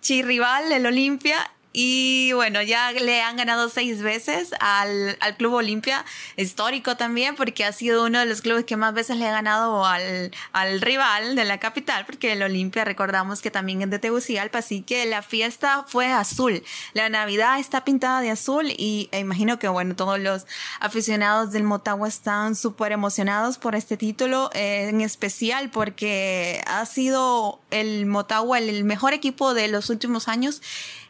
chirrival, 0.00 0.72
el 0.72 0.86
Olimpia, 0.86 1.50
y 1.72 2.32
bueno, 2.32 2.62
ya 2.62 2.90
le 2.90 3.22
han 3.22 3.36
ganado 3.36 3.68
seis 3.68 4.02
veces 4.02 4.50
al, 4.58 5.16
al 5.20 5.36
Club 5.36 5.54
Olimpia, 5.54 6.04
histórico 6.36 6.96
también, 6.96 7.36
porque 7.36 7.64
ha 7.64 7.72
sido 7.72 8.06
uno 8.06 8.18
de 8.18 8.26
los 8.26 8.40
clubes 8.40 8.64
que 8.64 8.76
más 8.76 8.92
veces 8.92 9.18
le 9.18 9.28
ha 9.28 9.30
ganado 9.30 9.86
al, 9.86 10.32
al 10.52 10.80
rival 10.80 11.36
de 11.36 11.44
la 11.44 11.60
capital, 11.60 12.06
porque 12.06 12.32
el 12.32 12.42
Olimpia 12.42 12.84
recordamos 12.84 13.40
que 13.40 13.52
también 13.52 13.82
es 13.82 13.90
de 13.90 14.00
Tegucigalpa, 14.00 14.58
así 14.58 14.82
que 14.82 15.06
la 15.06 15.22
fiesta 15.22 15.84
fue 15.86 16.06
azul. 16.06 16.64
La 16.92 17.08
Navidad 17.08 17.60
está 17.60 17.84
pintada 17.84 18.20
de 18.20 18.30
azul 18.30 18.66
y 18.76 19.08
e 19.12 19.20
imagino 19.20 19.60
que 19.60 19.68
bueno, 19.68 19.94
todos 19.94 20.18
los 20.18 20.46
aficionados 20.80 21.52
del 21.52 21.62
Motagua 21.62 22.08
están 22.08 22.56
súper 22.56 22.90
emocionados 22.90 23.58
por 23.58 23.76
este 23.76 23.96
título, 23.96 24.50
eh, 24.54 24.88
en 24.88 25.02
especial 25.02 25.70
porque 25.70 26.62
ha 26.66 26.84
sido 26.84 27.60
el 27.70 28.06
Motagua 28.06 28.58
el 28.58 28.82
mejor 28.82 29.12
equipo 29.12 29.54
de 29.54 29.68
los 29.68 29.88
últimos 29.88 30.26
años 30.26 30.62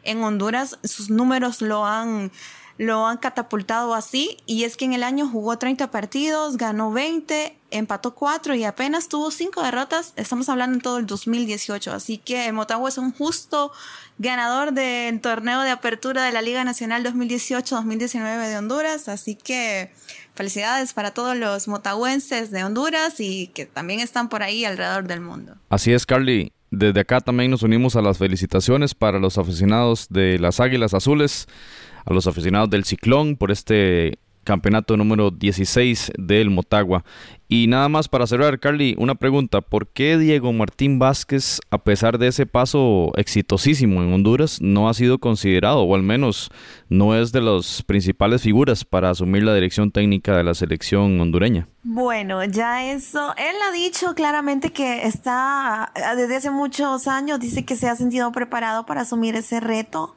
en 0.03 0.23
Honduras 0.23 0.50
sus 0.83 1.09
números 1.09 1.61
lo 1.61 1.85
han, 1.85 2.31
lo 2.77 3.05
han 3.05 3.17
catapultado 3.17 3.93
así 3.93 4.37
y 4.45 4.63
es 4.63 4.77
que 4.77 4.85
en 4.85 4.93
el 4.93 5.03
año 5.03 5.27
jugó 5.27 5.57
30 5.57 5.91
partidos, 5.91 6.57
ganó 6.57 6.91
20, 6.91 7.55
empató 7.71 8.15
4 8.15 8.55
y 8.55 8.63
apenas 8.63 9.07
tuvo 9.07 9.31
5 9.31 9.61
derrotas. 9.63 10.13
Estamos 10.15 10.49
hablando 10.49 10.75
en 10.75 10.81
todo 10.81 10.97
el 10.97 11.05
2018, 11.05 11.91
así 11.93 12.17
que 12.17 12.51
Motagua 12.51 12.89
es 12.89 12.97
un 12.97 13.11
justo 13.13 13.71
ganador 14.17 14.73
del 14.73 15.19
torneo 15.21 15.61
de 15.61 15.71
apertura 15.71 16.23
de 16.23 16.31
la 16.31 16.41
Liga 16.41 16.63
Nacional 16.63 17.03
2018-2019 17.03 18.47
de 18.47 18.57
Honduras, 18.57 19.09
así 19.09 19.35
que 19.35 19.91
felicidades 20.35 20.93
para 20.93 21.11
todos 21.11 21.35
los 21.35 21.67
motahuenses 21.67 22.51
de 22.51 22.63
Honduras 22.63 23.19
y 23.19 23.47
que 23.47 23.65
también 23.65 23.99
están 23.99 24.29
por 24.29 24.43
ahí 24.43 24.65
alrededor 24.65 25.07
del 25.07 25.21
mundo. 25.21 25.55
Así 25.69 25.93
es, 25.93 26.05
Carly. 26.05 26.51
Desde 26.71 27.01
acá 27.01 27.19
también 27.19 27.51
nos 27.51 27.63
unimos 27.63 27.97
a 27.97 28.01
las 28.01 28.17
felicitaciones 28.17 28.95
para 28.95 29.19
los 29.19 29.37
aficionados 29.37 30.07
de 30.09 30.39
las 30.39 30.61
Águilas 30.61 30.93
Azules, 30.93 31.47
a 32.05 32.13
los 32.13 32.27
aficionados 32.27 32.69
del 32.69 32.85
Ciclón 32.85 33.35
por 33.35 33.51
este 33.51 34.19
campeonato 34.43 34.97
número 34.97 35.31
16 35.31 36.13
del 36.17 36.49
Motagua. 36.49 37.03
Y 37.47 37.67
nada 37.67 37.89
más 37.89 38.07
para 38.07 38.27
cerrar, 38.27 38.59
Carly, 38.59 38.95
una 38.97 39.15
pregunta. 39.15 39.59
¿Por 39.59 39.87
qué 39.87 40.17
Diego 40.17 40.53
Martín 40.53 40.99
Vázquez, 40.99 41.59
a 41.69 41.79
pesar 41.79 42.17
de 42.17 42.27
ese 42.27 42.45
paso 42.45 43.11
exitosísimo 43.17 44.01
en 44.01 44.13
Honduras, 44.13 44.61
no 44.61 44.87
ha 44.87 44.93
sido 44.93 45.19
considerado, 45.19 45.81
o 45.81 45.95
al 45.95 46.01
menos 46.01 46.49
no 46.87 47.13
es 47.13 47.33
de 47.33 47.41
las 47.41 47.83
principales 47.83 48.43
figuras 48.43 48.85
para 48.85 49.09
asumir 49.09 49.43
la 49.43 49.53
dirección 49.53 49.91
técnica 49.91 50.37
de 50.37 50.45
la 50.45 50.53
selección 50.53 51.19
hondureña? 51.19 51.67
Bueno, 51.83 52.41
ya 52.45 52.89
eso, 52.89 53.33
él 53.35 53.55
ha 53.67 53.73
dicho 53.73 54.15
claramente 54.15 54.71
que 54.71 55.05
está, 55.05 55.91
desde 56.15 56.37
hace 56.37 56.51
muchos 56.51 57.07
años, 57.09 57.41
dice 57.41 57.65
que 57.65 57.75
se 57.75 57.89
ha 57.89 57.97
sentido 57.97 58.31
preparado 58.31 58.85
para 58.85 59.01
asumir 59.01 59.35
ese 59.35 59.59
reto 59.59 60.15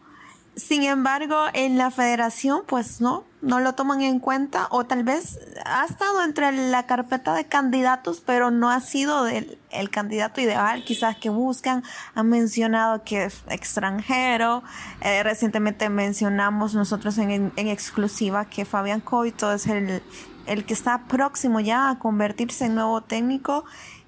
sin 0.57 0.85
embargo, 0.85 1.37
en 1.53 1.79
la 1.79 1.91
federación, 1.91 2.63
pues 2.67 3.01
no, 3.01 3.25
no 3.43 3.59
lo 3.59 3.75
toman 3.75 4.03
en 4.03 4.21
cuenta 4.21 4.69
o 4.71 4.85
tal 4.85 5.03
vez 5.03 5.39
ha 5.65 5.85
estado 5.85 6.23
entre 6.23 6.53
la 6.53 6.87
carpeta 6.87 7.35
de 7.35 7.45
candidatos, 7.47 8.23
pero 8.25 8.51
no 8.51 8.71
ha 8.71 8.81
sido 8.81 9.27
el, 9.27 9.59
el 9.71 9.91
candidato 9.91 10.41
ideal 10.41 10.85
quizás 10.85 11.17
que 11.17 11.29
buscan. 11.29 11.83
Han 12.15 12.29
mencionado 12.29 13.03
que 13.03 13.25
es 13.25 13.43
extranjero. 13.49 14.63
Eh, 15.01 15.23
recientemente 15.25 15.89
mencionamos 15.89 16.75
nosotros 16.75 17.19
en, 17.19 17.53
en, 17.57 17.69
exclusiva 17.69 18.45
que 18.45 18.65
Fabián 18.65 19.01
Coito 19.01 19.53
es 19.53 19.67
el, 19.67 20.03
el 20.47 20.65
que 20.65 20.75
está 20.75 21.05
próximo 21.09 21.59
ya 21.59 21.91
a 21.91 21.99
convertirse 21.99 22.67
en 22.67 22.77
nuevo 22.77 23.01
técnico. 23.03 23.65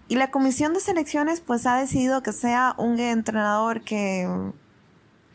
Y 0.08 0.14
la 0.14 0.30
comisión 0.30 0.74
de 0.74 0.80
selecciones 0.80 1.40
pues 1.40 1.66
ha 1.66 1.76
decidido 1.76 2.22
que 2.22 2.32
sea 2.32 2.74
un 2.78 3.00
entrenador 3.00 3.80
que, 3.80 4.28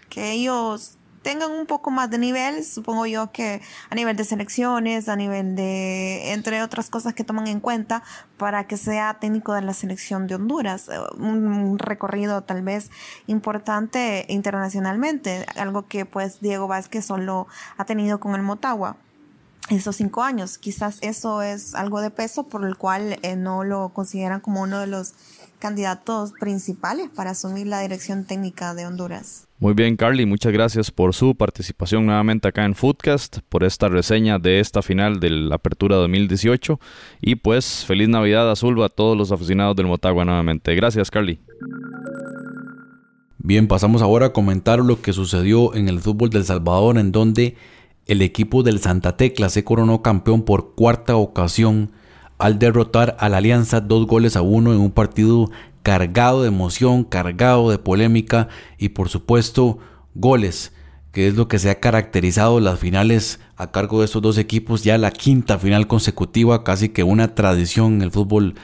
que 0.10 0.32
ellos 0.32 0.98
tengan 1.22 1.52
un 1.52 1.66
poco 1.66 1.92
más 1.92 2.10
de 2.10 2.18
nivel, 2.18 2.64
supongo 2.64 3.06
yo 3.06 3.32
que 3.32 3.62
a 3.90 3.96
nivel 3.96 4.16
de 4.16 4.24
selecciones, 4.24 5.08
a 5.08 5.16
nivel 5.16 5.56
de, 5.56 6.32
entre 6.34 6.64
otras 6.64 6.90
cosas 6.90 7.14
que 7.14 7.24
toman 7.24 7.48
en 7.48 7.60
cuenta 7.60 8.04
para 8.38 8.68
que 8.68 8.78
sea 8.78 9.18
técnico 9.20 9.54
de 9.54 9.62
la 9.62 9.74
selección 9.74 10.28
de 10.28 10.36
Honduras, 10.36 10.90
eh, 10.90 11.00
un 11.18 11.78
recorrido 11.78 12.42
tal 12.42 12.64
vez 12.64 12.90
importante 13.28 14.26
internacionalmente, 14.30 15.46
algo 15.56 15.88
que 15.88 16.06
pues 16.06 16.42
Diego 16.42 16.68
Vázquez 16.68 17.06
solo 17.06 17.48
ha 17.78 17.86
tenido 17.86 18.20
con 18.20 18.36
el 18.36 18.42
Motagua 18.42 18.98
esos 19.70 19.96
cinco 19.96 20.24
años. 20.24 20.58
Quizás 20.58 20.98
eso 21.02 21.42
es 21.42 21.76
algo 21.76 22.02
de 22.02 22.10
peso 22.10 22.44
por 22.44 22.66
el 22.66 22.78
cual 22.78 23.20
eh, 23.22 23.36
no 23.36 23.64
lo 23.64 23.90
consideran 23.90 24.42
como 24.42 24.62
uno 24.62 24.80
de 24.80 24.88
los 24.88 25.14
candidatos 25.62 26.34
principales 26.38 27.10
para 27.16 27.30
asumir 27.32 27.68
la 27.68 27.80
dirección 27.80 28.26
técnica 28.26 28.74
de 28.74 28.86
Honduras. 28.86 29.48
Muy 29.60 29.74
bien, 29.74 29.96
Carly, 29.96 30.26
muchas 30.26 30.52
gracias 30.52 30.92
por 30.92 31.14
su 31.14 31.36
participación 31.36 32.06
nuevamente 32.06 32.48
acá 32.48 32.66
en 32.66 32.76
Foodcast, 32.76 33.38
por 33.48 33.64
esta 33.64 33.88
reseña 33.88 34.40
de 34.40 34.60
esta 34.60 34.82
final 34.82 35.20
de 35.20 35.30
la 35.30 35.56
Apertura 35.56 35.96
2018 35.98 36.80
y 37.22 37.36
pues 37.36 37.86
feliz 37.86 38.10
Navidad 38.10 38.52
Azul 38.52 38.82
a 38.84 38.90
todos 38.90 39.16
los 39.16 39.32
aficionados 39.32 39.76
del 39.76 39.86
Motagua 39.86 40.26
nuevamente. 40.26 40.74
Gracias, 40.76 41.12
Carly. 41.12 41.40
Bien, 43.38 43.68
pasamos 43.68 44.02
ahora 44.02 44.28
a 44.28 44.34
comentar 44.34 44.80
lo 44.80 45.02
que 45.02 45.14
sucedió 45.14 45.76
en 45.76 45.88
el 45.88 46.00
fútbol 46.00 46.32
del 46.32 46.44
Salvador, 46.44 46.98
en 46.98 47.12
donde 47.12 47.56
el 48.08 48.22
equipo 48.22 48.64
del 48.64 48.80
Santa 48.80 49.16
Tecla 49.16 49.50
se 49.50 49.64
coronó 49.64 50.02
campeón 50.02 50.44
por 50.44 50.76
cuarta 50.76 51.16
ocasión 51.16 51.92
al 52.42 52.58
derrotar 52.58 53.16
a 53.20 53.30
la 53.30 53.38
Alianza 53.38 53.82
dos 53.82 54.08
goles 54.08 54.36
a 54.36 54.42
uno 54.42 54.74
en 54.74 54.80
un 54.80 54.90
partido 54.90 55.52
cargado 55.84 56.42
de 56.42 56.48
emoción, 56.48 57.04
cargado 57.04 57.70
de 57.70 57.78
polémica 57.78 58.48
y 58.80 58.90
por 58.90 59.10
supuesto 59.10 59.78
goles, 60.16 60.74
que 61.12 61.28
es 61.28 61.36
lo 61.36 61.48
que 61.48 61.60
se 61.60 61.70
ha 61.70 61.80
caracterizado 61.80 62.60
las 62.60 62.80
finales 62.80 63.40
a 63.58 63.70
cargo 63.72 64.00
de 64.00 64.06
estos 64.06 64.24
dos 64.24 64.40
equipos, 64.40 64.84
ya 64.84 64.98
la 64.98 65.12
quinta 65.12 65.60
final 65.60 65.86
consecutiva, 65.86 66.64
casi 66.64 66.90
que 66.90 67.04
una 67.04 67.36
tradición 67.36 67.94
en 67.94 68.02
el 68.02 68.12
fútbol 68.12 68.56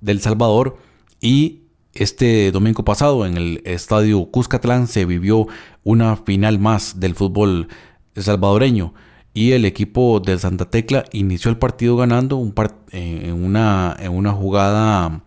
del 0.00 0.20
Salvador. 0.20 0.78
Y 1.20 1.60
este 1.94 2.50
domingo 2.50 2.84
pasado 2.84 3.24
en 3.24 3.36
el 3.36 3.62
estadio 3.64 4.24
Cuscatlán 4.32 4.88
se 4.88 5.04
vivió 5.04 5.46
una 5.84 6.16
final 6.16 6.58
más 6.58 6.98
del 6.98 7.14
fútbol 7.14 7.68
salvadoreño 8.16 8.94
y 9.34 9.52
el 9.52 9.64
equipo 9.64 10.20
del 10.20 10.38
Santa 10.38 10.70
Tecla 10.70 11.04
inició 11.12 11.50
el 11.50 11.58
partido 11.58 11.96
ganando 11.96 12.36
un 12.36 12.54
en, 12.90 13.32
una, 13.32 13.96
en 13.98 14.12
una 14.12 14.32
jugada 14.32 15.22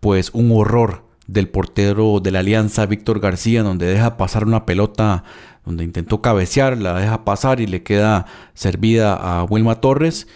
pues 0.00 0.30
un 0.32 0.52
horror 0.52 1.04
del 1.26 1.48
portero 1.48 2.20
de 2.20 2.30
la 2.30 2.40
Alianza 2.40 2.86
Víctor 2.86 3.20
García 3.20 3.62
donde 3.62 3.86
deja 3.86 4.16
pasar 4.16 4.44
una 4.44 4.66
pelota 4.66 5.24
donde 5.64 5.84
intentó 5.84 6.20
cabecear, 6.20 6.76
la 6.78 6.98
deja 6.98 7.24
pasar 7.24 7.60
y 7.60 7.66
le 7.66 7.82
queda 7.82 8.26
servida 8.54 9.14
a 9.14 9.44
Wilma 9.44 9.76
Torres. 9.76 10.26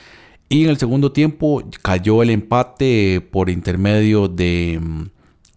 Y 0.48 0.64
en 0.64 0.70
el 0.70 0.78
segundo 0.78 1.10
tiempo 1.10 1.64
cayó 1.82 2.22
el 2.22 2.30
empate 2.30 3.20
por 3.32 3.50
intermedio 3.50 4.28
de 4.28 4.78
mm, 4.80 5.02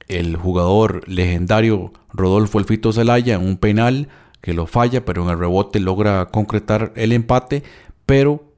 el 0.08 0.36
jugador 0.36 1.08
legendario 1.08 1.94
Rodolfo 2.12 2.58
Elfito 2.58 2.92
Zelaya 2.92 3.36
en 3.36 3.46
un 3.46 3.58
penal 3.58 4.08
que 4.42 4.54
lo 4.54 4.68
falla, 4.68 5.06
pero 5.06 5.24
en 5.24 5.30
el 5.30 5.40
rebote 5.40 5.80
logra 5.80 6.28
concretar 6.28 6.94
el 6.96 7.12
empate, 7.12 7.64
pero 8.06 8.54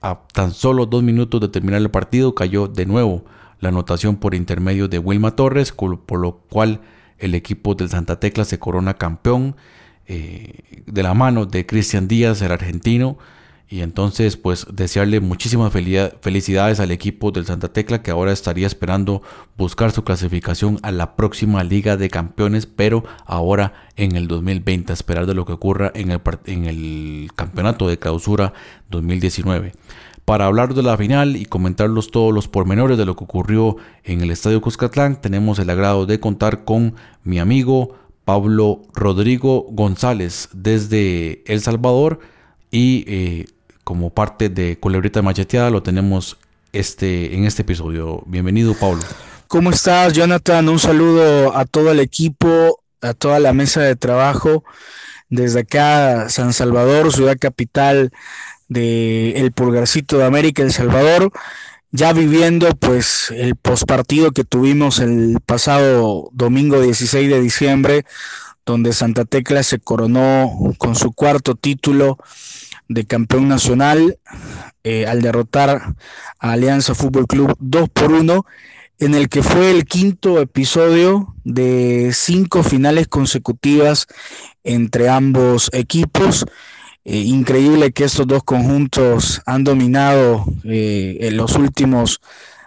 a 0.00 0.20
tan 0.32 0.52
solo 0.52 0.86
dos 0.86 1.02
minutos 1.02 1.40
de 1.40 1.48
terminar 1.48 1.80
el 1.80 1.90
partido 1.90 2.34
cayó 2.34 2.68
de 2.68 2.86
nuevo 2.86 3.24
la 3.58 3.68
anotación 3.68 4.16
por 4.16 4.34
intermedio 4.34 4.88
de 4.88 4.98
Wilma 4.98 5.36
Torres, 5.36 5.72
por 5.72 6.18
lo 6.18 6.38
cual 6.50 6.80
el 7.18 7.34
equipo 7.34 7.74
del 7.74 7.90
Santa 7.90 8.18
Tecla 8.18 8.44
se 8.44 8.58
corona 8.58 8.94
campeón 8.94 9.56
eh, 10.06 10.82
de 10.86 11.02
la 11.02 11.14
mano 11.14 11.46
de 11.46 11.66
Cristian 11.66 12.08
Díaz, 12.08 12.40
el 12.42 12.52
argentino. 12.52 13.18
Y 13.72 13.82
entonces, 13.82 14.36
pues 14.36 14.66
desearle 14.72 15.20
muchísimas 15.20 15.72
felicidades 15.72 16.80
al 16.80 16.90
equipo 16.90 17.30
del 17.30 17.46
Santa 17.46 17.72
Tecla 17.72 18.02
que 18.02 18.10
ahora 18.10 18.32
estaría 18.32 18.66
esperando 18.66 19.22
buscar 19.56 19.92
su 19.92 20.02
clasificación 20.02 20.80
a 20.82 20.90
la 20.90 21.14
próxima 21.14 21.62
Liga 21.62 21.96
de 21.96 22.10
Campeones, 22.10 22.66
pero 22.66 23.04
ahora 23.26 23.72
en 23.94 24.16
el 24.16 24.26
2020, 24.26 24.92
a 24.92 24.94
esperar 24.94 25.26
de 25.26 25.34
lo 25.34 25.46
que 25.46 25.52
ocurra 25.52 25.92
en 25.94 26.10
el, 26.10 26.20
en 26.46 26.64
el 26.64 27.30
campeonato 27.36 27.86
de 27.86 28.00
clausura 28.00 28.54
2019 28.90 29.72
para 30.24 30.46
hablar 30.46 30.74
de 30.74 30.82
la 30.82 30.96
final 30.96 31.36
y 31.36 31.44
comentarlos 31.44 32.10
todos 32.10 32.34
los 32.34 32.48
pormenores 32.48 32.98
de 32.98 33.04
lo 33.04 33.16
que 33.16 33.24
ocurrió 33.24 33.76
en 34.04 34.20
el 34.20 34.30
Estadio 34.30 34.60
Cuscatlán, 34.60 35.20
tenemos 35.20 35.58
el 35.58 35.70
agrado 35.70 36.06
de 36.06 36.20
contar 36.20 36.64
con 36.64 36.94
mi 37.24 37.38
amigo 37.38 37.96
Pablo 38.24 38.82
Rodrigo 38.94 39.66
González 39.70 40.48
desde 40.52 41.42
El 41.52 41.60
Salvador 41.60 42.20
y 42.70 43.04
eh, 43.08 43.46
como 43.84 44.10
parte 44.10 44.48
de 44.48 44.78
Culebrita 44.78 45.22
Macheteada 45.22 45.70
lo 45.70 45.82
tenemos 45.82 46.38
este, 46.72 47.34
en 47.34 47.44
este 47.44 47.62
episodio. 47.62 48.22
Bienvenido 48.26 48.74
Pablo. 48.74 49.02
¿Cómo 49.48 49.70
estás 49.70 50.12
Jonathan? 50.12 50.68
Un 50.68 50.78
saludo 50.78 51.56
a 51.56 51.64
todo 51.64 51.90
el 51.90 52.00
equipo, 52.00 52.82
a 53.00 53.14
toda 53.14 53.40
la 53.40 53.52
mesa 53.52 53.80
de 53.80 53.96
trabajo 53.96 54.64
desde 55.30 55.60
acá 55.60 56.28
San 56.28 56.52
Salvador, 56.52 57.12
ciudad 57.12 57.38
capital 57.38 58.10
de 58.68 59.32
el 59.32 59.52
Pulgarcito 59.52 60.18
de 60.18 60.24
América, 60.24 60.62
El 60.62 60.72
Salvador, 60.72 61.32
ya 61.92 62.12
viviendo 62.12 62.68
pues 62.76 63.30
el 63.30 63.56
postpartido 63.56 64.32
que 64.32 64.44
tuvimos 64.44 64.98
el 64.98 65.38
pasado 65.44 66.28
domingo 66.32 66.80
16 66.80 67.30
de 67.30 67.40
diciembre, 67.40 68.04
donde 68.66 68.92
Santa 68.92 69.24
Tecla 69.24 69.62
se 69.62 69.78
coronó 69.78 70.52
con 70.78 70.94
su 70.94 71.12
cuarto 71.12 71.54
título 71.54 72.18
de 72.90 73.06
campeón 73.06 73.48
nacional 73.48 74.18
eh, 74.82 75.06
al 75.06 75.22
derrotar 75.22 75.94
a 76.40 76.52
Alianza 76.52 76.94
Fútbol 76.94 77.28
Club 77.28 77.56
2 77.60 77.88
por 77.88 78.12
1 78.12 78.44
en 78.98 79.14
el 79.14 79.28
que 79.28 79.42
fue 79.42 79.70
el 79.70 79.86
quinto 79.86 80.40
episodio 80.40 81.34
de 81.44 82.10
cinco 82.12 82.62
finales 82.64 83.06
consecutivas 83.06 84.06
entre 84.64 85.08
ambos 85.08 85.70
equipos. 85.72 86.44
Eh, 87.04 87.16
increíble 87.16 87.92
que 87.92 88.04
estos 88.04 88.26
dos 88.26 88.42
conjuntos 88.42 89.40
han 89.46 89.64
dominado 89.64 90.44
eh, 90.64 91.16
en 91.20 91.36
los 91.36 91.54
últimos 91.54 92.20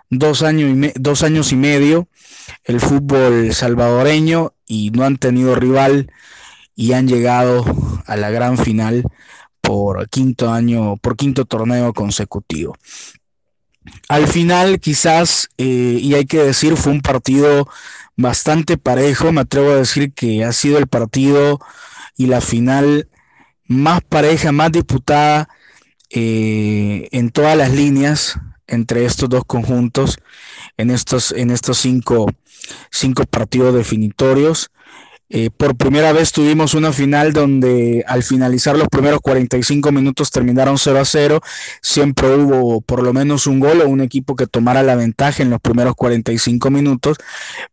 dos 0.09 0.41
años, 0.41 0.71
y 0.71 0.93
dos 0.99 1.21
años 1.21 1.51
y 1.51 1.55
medio 1.57 2.07
el 2.63 2.79
fútbol 2.79 3.53
salvadoreño 3.53 4.53
y 4.65 4.89
no 4.91 5.03
han 5.03 5.17
tenido 5.17 5.53
rival 5.53 6.09
y 6.75 6.93
han 6.93 7.07
llegado 7.07 7.65
a 8.05 8.15
la 8.15 8.31
gran 8.31 8.57
final 8.57 9.03
por 9.63 10.09
quinto 10.09 10.51
año, 10.51 10.97
por 10.97 11.15
quinto 11.15 11.45
torneo 11.45 11.93
consecutivo. 11.93 12.75
Al 14.09 14.27
final, 14.27 14.81
quizás, 14.81 15.49
eh, 15.57 15.97
y 16.01 16.13
hay 16.15 16.25
que 16.25 16.43
decir, 16.43 16.75
fue 16.75 16.91
un 16.91 17.01
partido 17.01 17.69
bastante 18.17 18.77
parejo. 18.77 19.31
Me 19.31 19.41
atrevo 19.41 19.71
a 19.71 19.77
decir 19.77 20.11
que 20.13 20.43
ha 20.43 20.51
sido 20.51 20.77
el 20.77 20.87
partido 20.87 21.61
y 22.17 22.27
la 22.27 22.41
final 22.41 23.07
más 23.65 24.01
pareja, 24.01 24.51
más 24.51 24.71
disputada 24.71 25.47
eh, 26.09 27.07
en 27.11 27.31
todas 27.31 27.57
las 27.57 27.71
líneas 27.71 28.37
entre 28.67 29.05
estos 29.05 29.29
dos 29.29 29.43
conjuntos 29.45 30.17
en 30.77 30.91
estos, 30.91 31.31
en 31.31 31.51
estos 31.51 31.77
cinco, 31.77 32.27
cinco 32.91 33.23
partidos 33.25 33.73
definitorios. 33.73 34.71
Eh, 35.29 35.49
por 35.55 35.75
primera 35.75 36.11
vez 36.13 36.31
tuvimos 36.31 36.73
una 36.73 36.93
final 36.93 37.33
donde 37.33 38.03
al 38.07 38.23
finalizar 38.23 38.77
los 38.77 38.87
primeros 38.87 39.19
45 39.21 39.91
minutos 39.91 40.29
terminaron 40.29 40.77
0 40.77 40.99
a 40.99 41.05
0. 41.05 41.41
Siempre 41.81 42.35
hubo 42.35 42.81
por 42.81 43.01
lo 43.01 43.13
menos 43.13 43.47
un 43.47 43.59
gol 43.59 43.81
o 43.81 43.87
un 43.87 44.01
equipo 44.01 44.35
que 44.35 44.47
tomara 44.47 44.83
la 44.83 44.95
ventaja 44.95 45.41
en 45.41 45.49
los 45.49 45.59
primeros 45.59 45.95
45 45.95 46.69
minutos, 46.69 47.17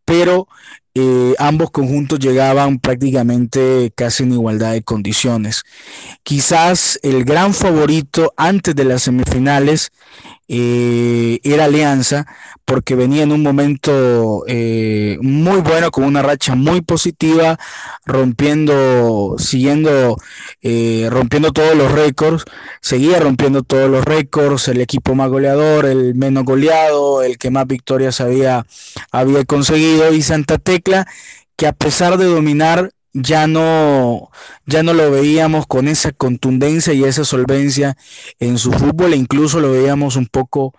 pero 0.05 0.49
eh, 0.95 1.35
ambos 1.39 1.71
conjuntos 1.71 2.19
llegaban 2.19 2.81
prácticamente 2.81 3.93
casi 3.95 4.25
en 4.25 4.33
igualdad 4.33 4.73
de 4.73 4.83
condiciones. 4.83 5.63
Quizás 6.25 6.99
el 7.03 7.25
gran 7.25 7.55
favorito 7.55 8.33
antes 8.37 8.75
de 8.75 8.85
las 8.85 9.03
semifinales 9.03 9.93
eh, 10.53 11.39
era 11.45 11.67
Alianza, 11.67 12.27
porque 12.65 12.97
venía 12.97 13.23
en 13.23 13.31
un 13.31 13.41
momento 13.41 14.43
eh, 14.49 15.17
muy 15.23 15.61
bueno, 15.61 15.93
con 15.93 16.03
una 16.03 16.23
racha 16.23 16.57
muy 16.57 16.81
positiva, 16.81 17.57
rompiendo, 18.05 19.37
siguiendo, 19.39 20.17
eh, 20.61 21.07
rompiendo 21.09 21.53
todos 21.53 21.77
los 21.77 21.93
récords, 21.93 22.45
seguía 22.81 23.21
rompiendo 23.21 23.63
todos 23.63 23.89
los 23.89 24.05
récords, 24.05 24.67
el 24.67 24.81
equipo 24.81 25.15
más 25.15 25.31
goleador, 25.31 25.87
el 25.87 26.17
menos 26.17 26.43
goleado, 26.43 27.23
el 27.23 27.39
que 27.39 27.53
más 27.53 27.69
victorias 27.69 28.21
había, 28.21 28.67
había 29.13 29.45
conseguido, 29.45 30.13
y 30.13 30.21
Santa 30.21 30.59
Tecla, 30.59 31.07
que 31.55 31.69
a 31.69 31.73
pesar 31.73 32.19
de 32.19 32.25
dominar 32.25 32.91
ya 33.13 33.47
no, 33.47 34.31
ya 34.67 34.83
no 34.83 34.95
lo 34.95 35.11
veíamos 35.11 35.67
con 35.67 35.89
esa 35.89 36.13
contundencia 36.13 36.93
y 36.93 37.05
esa 37.05 37.25
solvencia 37.25 37.97
en 38.39 38.59
su 38.59 38.73
fútbol 38.73 39.13
e 39.13 39.17
incluso 39.17 39.61
lo 39.61 39.73
veíamos 39.73 40.17
un 40.17 40.27
poco 40.27 40.75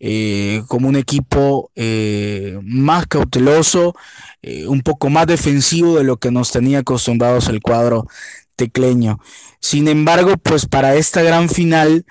eh, 0.00 0.62
como 0.68 0.88
un 0.88 0.96
equipo 0.96 1.70
eh, 1.76 2.58
más 2.62 3.06
cauteloso, 3.06 3.94
eh, 4.42 4.66
un 4.66 4.80
poco 4.82 5.10
más 5.10 5.26
defensivo 5.26 5.96
de 5.96 6.04
lo 6.04 6.16
que 6.16 6.30
nos 6.30 6.50
tenía 6.50 6.80
acostumbrados 6.80 7.48
el 7.48 7.60
cuadro 7.60 8.06
tecleño. 8.56 9.20
Sin 9.60 9.86
embargo, 9.88 10.36
pues 10.38 10.66
para 10.66 10.96
esta 10.96 11.22
gran 11.22 11.48
final, 11.48 12.04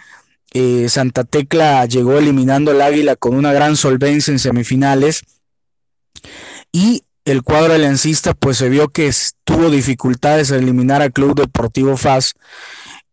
Santa 0.87 1.25
Tecla 1.25 1.85
llegó 1.85 2.17
eliminando 2.17 2.71
al 2.71 2.81
Águila 2.81 3.17
con 3.17 3.35
una 3.35 3.51
gran 3.51 3.75
solvencia 3.75 4.31
en 4.31 4.39
semifinales 4.39 5.23
y 6.71 7.03
el 7.25 7.41
cuadro 7.41 7.73
aliancista 7.73 8.33
pues 8.35 8.57
se 8.57 8.69
vio 8.69 8.89
que 8.89 9.11
tuvo 9.43 9.69
dificultades 9.69 10.51
en 10.51 10.63
eliminar 10.63 11.01
al 11.01 11.11
Club 11.11 11.35
Deportivo 11.35 11.97
FAS, 11.97 12.33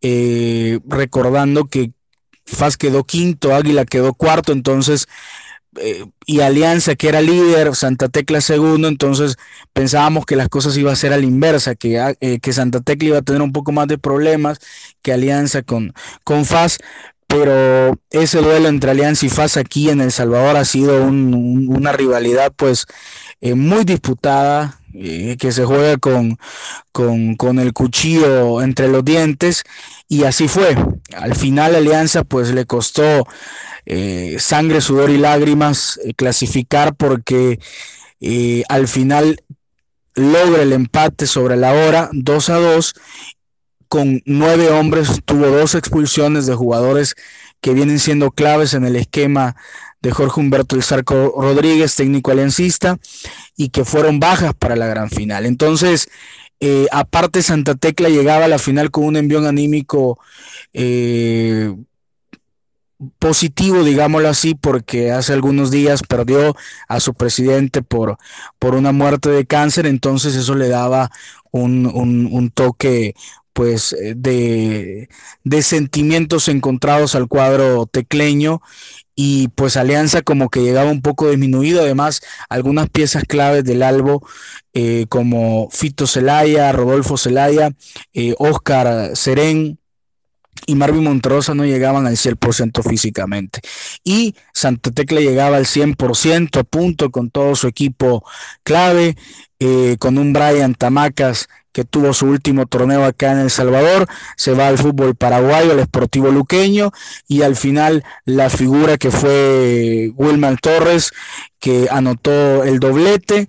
eh, 0.03 0.79
recordando 0.87 1.65
que 1.65 1.93
FAS 2.45 2.77
quedó 2.77 3.05
quinto, 3.05 3.55
Águila 3.55 3.87
quedó 3.87 4.13
cuarto, 4.13 4.53
entonces, 4.53 5.07
eh, 5.81 6.05
y 6.27 6.41
Alianza 6.41 6.95
que 6.95 7.09
era 7.09 7.23
líder, 7.23 7.75
Santa 7.75 8.11
Tecla 8.11 8.43
segundo, 8.43 8.89
entonces 8.89 9.37
pensábamos 9.73 10.27
que 10.27 10.37
las 10.37 10.51
cosas 10.51 10.77
iban 10.77 10.93
a 10.93 10.97
ser 10.97 11.15
a 11.15 11.17
la 11.17 11.25
inversa, 11.25 11.75
que, 11.75 11.99
ah, 11.99 12.15
eh, 12.21 12.39
que 12.41 12.53
Santa 12.53 12.81
Tecla 12.81 13.09
iba 13.09 13.19
a 13.19 13.23
tener 13.23 13.41
un 13.41 13.53
poco 13.53 13.73
más 13.73 13.89
de 13.89 13.97
problemas 13.97 14.59
que 15.01 15.15
Alianza 15.15 15.63
con, 15.63 15.95
con 16.25 16.45
FAS, 16.45 16.79
pero 17.33 17.99
ese 18.11 18.43
duelo 18.43 18.69
entre 18.69 18.91
Alianza 18.91 19.25
y 19.25 19.31
FAS 19.31 19.57
aquí 19.57 19.89
en 19.89 20.03
El 20.03 20.13
Salvador 20.13 20.59
ha 20.59 20.67
sido 20.67 21.03
una 21.03 21.91
rivalidad 21.93 22.53
pues 22.55 22.85
eh, 23.41 23.55
muy 23.55 23.85
disputada, 23.85 24.79
eh, 24.93 25.39
que 25.41 25.51
se 25.51 25.65
juega 25.65 25.97
con, 25.97 26.39
con, 26.93 27.59
el 27.59 27.73
cuchillo 27.73 28.61
entre 28.61 28.89
los 28.89 29.03
dientes, 29.03 29.65
y 30.09 30.25
así 30.25 30.47
fue. 30.47 30.77
Al 31.17 31.35
final 31.35 31.75
Alianza 31.75 32.23
pues 32.23 32.53
le 32.53 32.67
costó 32.67 33.27
eh, 33.87 34.37
sangre, 34.39 34.83
sudor 34.83 35.09
y 35.09 35.17
lágrimas 35.17 35.99
clasificar 36.17 36.95
porque 36.95 37.59
al 38.69 38.89
final 38.89 39.43
logra 40.15 40.63
el 40.63 40.75
empate 40.75 41.27
sobre 41.27 41.57
la 41.57 41.73
hora, 41.73 42.11
2 42.13 42.51
a 42.51 42.57
2, 42.59 42.95
con 43.93 44.23
nueve 44.25 44.71
hombres, 44.71 45.21
tuvo 45.23 45.49
dos 45.49 45.75
expulsiones 45.75 46.47
de 46.47 46.55
jugadores 46.55 47.15
que 47.61 47.75
vienen 47.75 47.99
siendo 47.99 48.31
claves 48.31 48.73
en 48.73 48.87
el 48.87 48.97
esquema 48.97 49.55
de 50.01 50.13
Jorge 50.13 50.41
Humberto 50.41 50.77
El 50.77 50.83
Sarco 50.83 51.35
Rodríguez, 51.37 51.95
técnico 51.95 52.31
aliancista, 52.31 52.97
y 53.55 53.69
que 53.69 53.85
fueron 53.85 54.19
bajas 54.19 54.55
para 54.55 54.77
la 54.77 54.87
gran 54.87 55.11
final. 55.11 55.45
Entonces, 55.45 56.09
eh, 56.59 56.87
aparte 56.91 57.43
Santa 57.43 57.75
Tecla 57.75 58.09
llegaba 58.09 58.47
a 58.47 58.49
la 58.49 58.59
final 58.59 58.91
con 58.91 59.05
un 59.05 59.17
envión 59.17 59.45
anímico 59.45 60.19
eh, 60.73 61.77
positivo, 63.19 63.85
digámoslo 63.85 64.31
así, 64.31 64.55
porque 64.55 65.13
hace 65.13 65.35
algunos 65.35 65.71
días 65.71 66.01
perdió 66.03 66.57
a 66.89 66.99
su 66.99 67.13
presidente 67.13 67.83
por, 67.83 68.17
por 68.59 68.75
una 68.75 68.93
muerte 68.93 69.29
de 69.29 69.45
cáncer, 69.45 69.85
entonces 69.85 70.35
eso 70.35 70.55
le 70.55 70.69
daba 70.69 71.11
un, 71.51 71.85
un, 71.85 72.31
un 72.33 72.51
toque 72.51 73.15
pues 73.53 73.97
de, 74.17 75.09
de 75.45 75.63
sentimientos 75.63 76.49
encontrados 76.49 77.15
al 77.15 77.29
cuadro 77.29 77.87
tecleño 77.87 78.61
y 79.15 79.49
pues 79.49 79.77
Alianza 79.77 80.23
como 80.23 80.49
que 80.49 80.63
llegaba 80.63 80.91
un 80.91 81.03
poco 81.03 81.29
disminuido, 81.31 81.83
además 81.83 82.23
algunas 82.49 82.89
piezas 82.89 83.25
claves 83.25 83.65
del 83.65 83.83
Albo 83.83 84.27
eh, 84.73 85.07
como 85.09 85.69
Fito 85.71 86.07
Celaya, 86.07 86.73
Rodolfo 86.73 87.17
Celaya, 87.19 87.73
eh, 88.15 88.35
Oscar 88.39 89.15
Serén 89.15 89.79
y 90.67 90.75
Marvin 90.75 91.05
Monterosa 91.05 91.55
no 91.55 91.65
llegaban 91.65 92.07
al 92.07 92.17
100% 92.17 92.83
físicamente. 92.89 93.61
Y 94.05 94.35
Santa 94.53 94.91
Tecla 94.91 95.21
llegaba 95.21 95.57
al 95.57 95.67
100% 95.67 96.61
a 96.61 96.65
punto 96.65 97.11
con 97.11 97.31
todo 97.31 97.55
su 97.57 97.67
equipo 97.67 98.25
clave, 98.63 99.17
eh, 99.59 99.97
con 99.99 100.19
un 100.19 100.33
Brian 100.33 100.75
Tamacas 100.75 101.49
que 101.73 101.85
tuvo 101.85 102.13
su 102.13 102.27
último 102.27 102.67
torneo 102.67 103.05
acá 103.05 103.33
en 103.33 103.39
El 103.39 103.51
Salvador, 103.51 104.07
se 104.37 104.53
va 104.53 104.69
al 104.69 104.79
fútbol 104.79 105.15
paraguayo, 105.15 105.73
al 105.73 105.81
Esportivo 105.81 106.31
Luqueño, 106.31 106.93
y 107.27 107.43
al 107.43 107.57
final 107.57 108.05
la 108.25 108.51
figura 108.51 108.99
que 108.99 109.11
fue 109.11 110.13
Wilman 110.17 110.59
Torres, 110.59 111.13
que 111.59 111.89
anotó 111.91 112.65
el 112.65 112.79
doblete. 112.79 113.49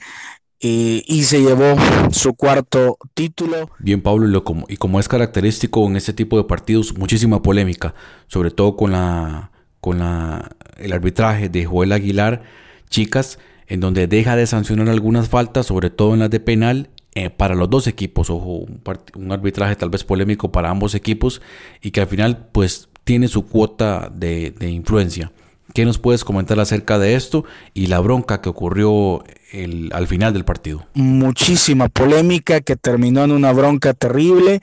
Eh, 0.65 1.03
y 1.05 1.23
se 1.23 1.41
llevó 1.41 1.75
su 2.11 2.35
cuarto 2.35 2.97
título. 3.13 3.69
Bien, 3.79 4.01
Pablo, 4.01 4.25
y, 4.29 4.41
como, 4.43 4.65
y 4.69 4.77
como 4.77 4.97
es 4.97 5.09
característico 5.09 5.85
en 5.87 5.97
este 5.97 6.13
tipo 6.13 6.37
de 6.37 6.45
partidos, 6.45 6.97
muchísima 6.97 7.41
polémica, 7.41 7.93
sobre 8.27 8.49
todo 8.49 8.77
con 8.77 8.93
la 8.93 9.51
con 9.83 9.99
la, 9.99 10.55
el 10.77 10.93
arbitraje 10.93 11.49
de 11.49 11.65
Joel 11.65 11.91
Aguilar, 11.91 12.43
chicas, 12.89 13.37
en 13.67 13.81
donde 13.81 14.07
deja 14.07 14.37
de 14.37 14.47
sancionar 14.47 14.87
algunas 14.87 15.27
faltas, 15.27 15.65
sobre 15.65 15.89
todo 15.89 16.13
en 16.13 16.21
las 16.21 16.29
de 16.29 16.39
penal, 16.39 16.89
eh, 17.15 17.29
para 17.29 17.55
los 17.55 17.69
dos 17.69 17.87
equipos, 17.87 18.29
o 18.29 18.35
un, 18.35 18.81
un, 19.15 19.31
arbitraje 19.31 19.75
tal 19.75 19.89
vez 19.89 20.03
polémico 20.03 20.51
para 20.51 20.69
ambos 20.69 20.95
equipos 20.95 21.41
y 21.81 21.91
que 21.91 22.01
al 22.01 22.07
final 22.07 22.47
pues 22.51 22.89
tiene 23.03 23.27
su 23.27 23.45
cuota 23.45 24.11
de, 24.13 24.51
de, 24.51 24.71
influencia. 24.71 25.31
¿Qué 25.73 25.85
nos 25.85 25.97
puedes 25.97 26.23
comentar 26.23 26.59
acerca 26.59 26.99
de 26.99 27.15
esto 27.15 27.45
y 27.73 27.87
la 27.87 27.99
bronca 27.99 28.41
que 28.41 28.49
ocurrió 28.49 29.23
el, 29.51 29.91
al 29.93 30.07
final 30.07 30.33
del 30.33 30.45
partido? 30.45 30.85
Muchísima 30.93 31.89
polémica 31.89 32.61
que 32.61 32.75
terminó 32.75 33.23
en 33.23 33.31
una 33.31 33.51
bronca 33.51 33.93
terrible 33.93 34.61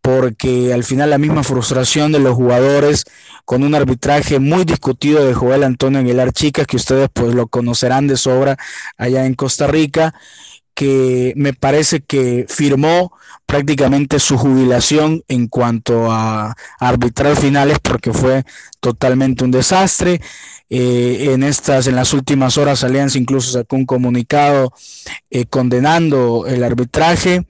porque 0.00 0.72
al 0.72 0.84
final 0.84 1.10
la 1.10 1.18
misma 1.18 1.42
frustración 1.42 2.12
de 2.12 2.18
los 2.18 2.34
jugadores 2.34 3.04
con 3.44 3.62
un 3.62 3.74
arbitraje 3.74 4.38
muy 4.38 4.64
discutido 4.64 5.24
de 5.24 5.34
Joel 5.34 5.64
Antonio 5.64 6.00
Aguilar 6.00 6.32
Chicas, 6.32 6.66
que 6.66 6.76
ustedes 6.76 7.08
pues 7.12 7.34
lo 7.34 7.46
conocerán 7.48 8.06
de 8.06 8.16
sobra 8.16 8.56
allá 8.96 9.26
en 9.26 9.34
Costa 9.34 9.66
Rica, 9.66 10.14
que 10.78 11.32
me 11.34 11.54
parece 11.54 12.02
que 12.02 12.46
firmó 12.48 13.12
prácticamente 13.46 14.20
su 14.20 14.38
jubilación 14.38 15.24
en 15.26 15.48
cuanto 15.48 16.08
a 16.08 16.54
arbitrar 16.78 17.34
finales 17.34 17.80
porque 17.82 18.12
fue 18.12 18.44
totalmente 18.78 19.42
un 19.42 19.50
desastre. 19.50 20.20
Eh, 20.70 21.30
en 21.32 21.42
estas, 21.42 21.88
en 21.88 21.96
las 21.96 22.12
últimas 22.12 22.58
horas, 22.58 22.84
Alianza 22.84 23.18
incluso 23.18 23.50
sacó 23.50 23.74
un 23.74 23.86
comunicado 23.86 24.72
eh, 25.30 25.46
condenando 25.46 26.46
el 26.46 26.62
arbitraje 26.62 27.44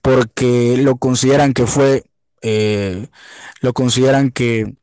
porque 0.00 0.76
lo 0.78 0.98
consideran 0.98 1.54
que 1.54 1.66
fue, 1.66 2.04
eh, 2.42 3.08
lo 3.60 3.72
consideran 3.72 4.30
que, 4.30 4.76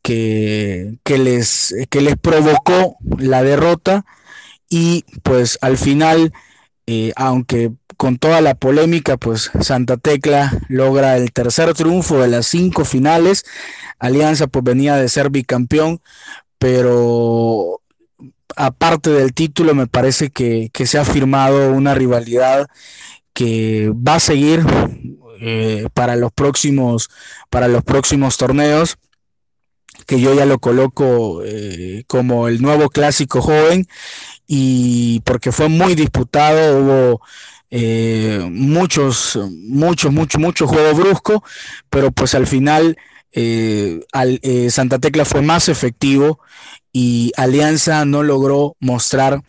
que, 0.00 0.96
que, 1.04 1.18
les, 1.18 1.74
que 1.90 2.00
les 2.00 2.16
provocó 2.16 2.96
la 3.18 3.42
derrota 3.42 4.06
y 4.70 5.04
pues 5.22 5.58
al 5.60 5.76
final 5.76 6.32
eh, 6.86 7.12
aunque 7.16 7.72
con 7.96 8.18
toda 8.18 8.40
la 8.40 8.54
polémica, 8.54 9.16
pues 9.16 9.50
Santa 9.60 9.96
Tecla 9.96 10.52
logra 10.68 11.16
el 11.16 11.32
tercer 11.32 11.74
triunfo 11.74 12.18
de 12.18 12.28
las 12.28 12.46
cinco 12.46 12.84
finales. 12.84 13.44
Alianza 13.98 14.46
pues 14.46 14.64
venía 14.64 14.96
de 14.96 15.08
ser 15.08 15.30
bicampeón, 15.30 16.00
pero 16.58 17.80
aparte 18.56 19.10
del 19.10 19.32
título 19.34 19.74
me 19.74 19.86
parece 19.86 20.30
que, 20.30 20.70
se 20.72 20.98
ha 20.98 21.04
firmado 21.04 21.72
una 21.72 21.94
rivalidad 21.94 22.68
que 23.32 23.92
va 23.94 24.16
a 24.16 24.20
seguir 24.20 24.64
eh, 25.40 25.88
para 25.92 26.16
los 26.16 26.32
próximos 26.32 27.10
para 27.50 27.68
los 27.68 27.84
próximos 27.84 28.38
torneos 28.38 28.98
que 30.06 30.20
yo 30.20 30.34
ya 30.34 30.46
lo 30.46 30.58
coloco 30.58 31.42
eh, 31.44 32.04
como 32.06 32.48
el 32.48 32.62
nuevo 32.62 32.88
clásico 32.88 33.42
joven 33.42 33.86
y 34.46 35.20
porque 35.20 35.52
fue 35.52 35.68
muy 35.68 35.94
disputado, 35.94 36.78
hubo 36.80 37.20
eh, 37.70 38.46
muchos, 38.50 39.38
muchos, 39.52 40.12
mucho, 40.12 40.38
mucho 40.38 40.66
juego 40.68 40.94
brusco, 40.94 41.44
pero 41.90 42.12
pues 42.12 42.34
al 42.34 42.46
final 42.46 42.96
eh, 43.32 44.00
eh, 44.12 44.70
Santa 44.70 44.98
Tecla 44.98 45.24
fue 45.24 45.42
más 45.42 45.68
efectivo 45.68 46.40
y 46.92 47.32
Alianza 47.36 48.04
no 48.04 48.22
logró 48.22 48.76
mostrar, 48.80 49.42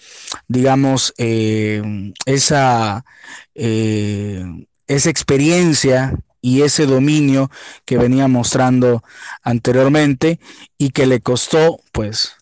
digamos, 0.48 1.14
esa, 1.18 3.06
esa 3.56 5.10
experiencia 5.10 6.14
y 6.42 6.62
ese 6.62 6.86
dominio 6.86 7.50
que 7.86 7.98
venía 7.98 8.28
mostrando 8.28 9.04
anteriormente 9.44 10.40
y 10.78 10.90
que 10.90 11.06
le 11.06 11.22
costó, 11.22 11.80
pues, 11.92 12.38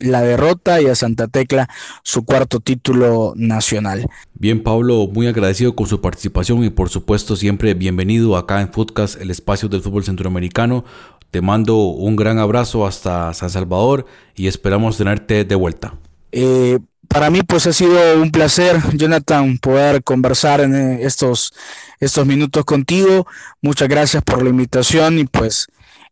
la 0.00 0.22
derrota 0.22 0.80
y 0.80 0.86
a 0.86 0.94
Santa 0.94 1.28
Tecla 1.28 1.68
su 2.02 2.24
cuarto 2.24 2.60
título 2.60 3.32
nacional. 3.36 4.06
Bien, 4.34 4.62
Pablo, 4.62 5.08
muy 5.12 5.26
agradecido 5.26 5.74
con 5.74 5.86
su 5.86 6.00
participación 6.00 6.64
y 6.64 6.70
por 6.70 6.88
supuesto 6.88 7.36
siempre 7.36 7.74
bienvenido 7.74 8.36
acá 8.36 8.60
en 8.60 8.72
Footcast, 8.72 9.20
el 9.20 9.30
espacio 9.30 9.68
del 9.68 9.82
fútbol 9.82 10.04
centroamericano. 10.04 10.84
Te 11.30 11.40
mando 11.40 11.76
un 11.76 12.16
gran 12.16 12.38
abrazo 12.38 12.86
hasta 12.86 13.34
San 13.34 13.50
Salvador 13.50 14.06
y 14.36 14.46
esperamos 14.46 14.96
tenerte 14.96 15.44
de 15.44 15.54
vuelta. 15.54 15.94
Eh, 16.32 16.78
para 17.08 17.30
mí 17.30 17.40
pues 17.42 17.66
ha 17.66 17.72
sido 17.72 18.20
un 18.20 18.30
placer, 18.30 18.80
Jonathan, 18.94 19.58
poder 19.58 20.02
conversar 20.02 20.60
en 20.60 20.74
eh, 20.74 20.98
estos, 21.02 21.52
estos 22.00 22.26
minutos 22.26 22.64
contigo. 22.64 23.26
Muchas 23.62 23.88
gracias 23.88 24.22
por 24.22 24.42
la 24.42 24.50
invitación 24.50 25.18
y 25.18 25.24
pues 25.24 25.68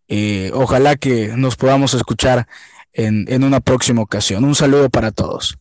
eh, 0.09 0.51
ojalá 0.55 0.97
que 0.97 1.33
nos 1.37 1.57
podamos 1.57 1.95
escuchar 1.95 2.47
en, 2.93 3.45
una 3.45 3.61
próxima 3.61 4.03
ocasión. 4.03 4.45
Un 4.45 4.55
saludo 4.55 4.89
para 4.89 5.11
todos. 5.11 5.59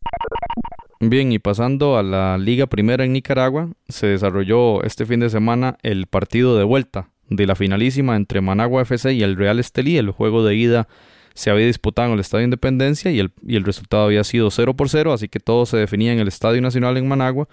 Bien, 0.99 1.31
y 1.31 1.39
pasando 1.39 1.97
a 1.97 2.03
la 2.03 2.37
Liga 2.37 2.67
Primera 2.67 3.03
en 3.03 3.13
Nicaragua, 3.13 3.69
se 3.89 4.07
desarrolló 4.07 4.83
este 4.83 5.05
fin 5.05 5.19
de 5.19 5.29
semana 5.29 5.77
el 5.81 6.07
partido 6.07 6.57
de 6.57 6.63
vuelta 6.63 7.09
de 7.29 7.47
la 7.47 7.55
finalísima 7.55 8.15
entre 8.15 8.41
Managua 8.41 8.83
FC 8.83 9.13
y 9.13 9.23
el 9.23 9.35
Real 9.35 9.59
Estelí. 9.59 9.97
El 9.97 10.11
juego 10.11 10.45
de 10.45 10.55
ida 10.55 10.87
se 11.33 11.49
había 11.49 11.65
disputado 11.65 12.07
en 12.07 12.13
el 12.13 12.19
Estadio 12.19 12.45
Independencia 12.45 13.11
y 13.11 13.19
el, 13.19 13.33
y 13.45 13.55
el 13.55 13.63
resultado 13.63 14.05
había 14.05 14.23
sido 14.23 14.51
0 14.51 14.75
por 14.75 14.87
0, 14.89 15.13
así 15.13 15.27
que 15.27 15.39
todo 15.39 15.65
se 15.65 15.77
definía 15.77 16.13
en 16.13 16.19
el 16.19 16.27
Estadio 16.27 16.61
Nacional 16.61 16.95
en 16.97 17.07
Managua. 17.07 17.49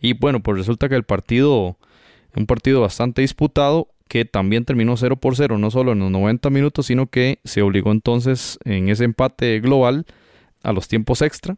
Y 0.00 0.14
bueno, 0.14 0.40
pues 0.40 0.58
resulta 0.58 0.88
que 0.88 0.96
el 0.96 1.04
partido, 1.04 1.78
un 2.36 2.46
partido 2.46 2.80
bastante 2.80 3.22
disputado, 3.22 3.88
que 4.08 4.24
también 4.24 4.64
terminó 4.64 4.96
0 4.96 5.16
por 5.16 5.36
0, 5.36 5.58
no 5.58 5.70
solo 5.70 5.92
en 5.92 6.00
los 6.00 6.10
90 6.10 6.50
minutos, 6.50 6.86
sino 6.86 7.06
que 7.06 7.38
se 7.44 7.62
obligó 7.62 7.92
entonces 7.92 8.58
en 8.64 8.88
ese 8.88 9.04
empate 9.04 9.60
global 9.60 10.04
a 10.62 10.72
los 10.72 10.88
tiempos 10.88 11.22
extra. 11.22 11.56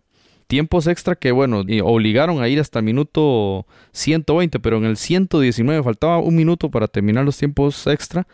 Tiempos 0.48 0.86
extra 0.86 1.14
que, 1.14 1.32
bueno, 1.32 1.62
obligaron 1.82 2.42
a 2.42 2.48
ir 2.48 2.60
hasta 2.60 2.80
el 2.80 2.84
minuto 2.84 3.66
120, 3.92 4.60
pero 4.60 4.76
en 4.76 4.84
el 4.84 4.98
119 4.98 5.82
faltaba 5.82 6.18
un 6.18 6.36
minuto 6.36 6.70
para 6.70 6.88
terminar 6.88 7.24
los 7.24 7.38
tiempos 7.38 7.86
extra 7.86 8.26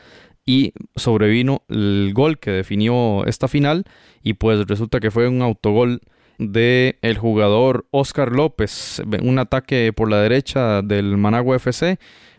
y 0.44 0.72
sobrevino 0.96 1.62
el 1.68 2.12
gol 2.14 2.38
que 2.38 2.51
definió 2.51 3.24
esta 3.27 3.48
final 3.48 3.85
y 4.22 4.33
pues 4.33 4.66
resulta 4.66 4.98
que 4.98 5.11
fue 5.11 5.29
un 5.29 5.42
autogol 5.42 6.01
de 6.38 6.98
el 7.03 7.18
jugador 7.18 7.87
Oscar 7.90 8.33
López, 8.33 9.03
un 9.22 9.38
ataque 9.38 9.92
por 9.92 10.11
la 10.11 10.22
derecha 10.22 10.81
del 10.83 11.18
Managua 11.18 11.57
FC, 11.57 11.98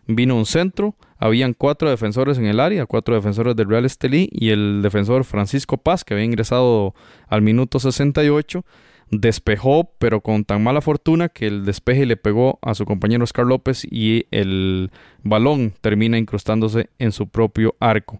vino 0.09 0.35
un 0.35 0.45
centro, 0.45 0.95
habían 1.17 1.53
cuatro 1.53 1.89
defensores 1.89 2.37
en 2.37 2.45
el 2.45 2.59
área, 2.59 2.85
cuatro 2.85 3.15
defensores 3.15 3.55
del 3.55 3.69
Real 3.69 3.85
Estelí 3.85 4.27
y 4.31 4.49
el 4.49 4.81
defensor 4.81 5.23
Francisco 5.23 5.77
Paz, 5.77 6.03
que 6.03 6.15
había 6.15 6.25
ingresado 6.25 6.95
al 7.27 7.41
minuto 7.41 7.79
68, 7.79 8.65
despejó, 9.11 9.91
pero 9.99 10.21
con 10.21 10.45
tan 10.45 10.63
mala 10.63 10.81
fortuna 10.81 11.29
que 11.29 11.47
el 11.47 11.63
despeje 11.63 12.05
le 12.05 12.17
pegó 12.17 12.57
a 12.61 12.73
su 12.73 12.85
compañero 12.85 13.23
Oscar 13.23 13.45
López 13.45 13.85
y 13.89 14.25
el 14.31 14.91
balón 15.23 15.73
termina 15.81 16.17
incrustándose 16.17 16.89
en 16.97 17.11
su 17.11 17.27
propio 17.29 17.75
arco. 17.79 18.19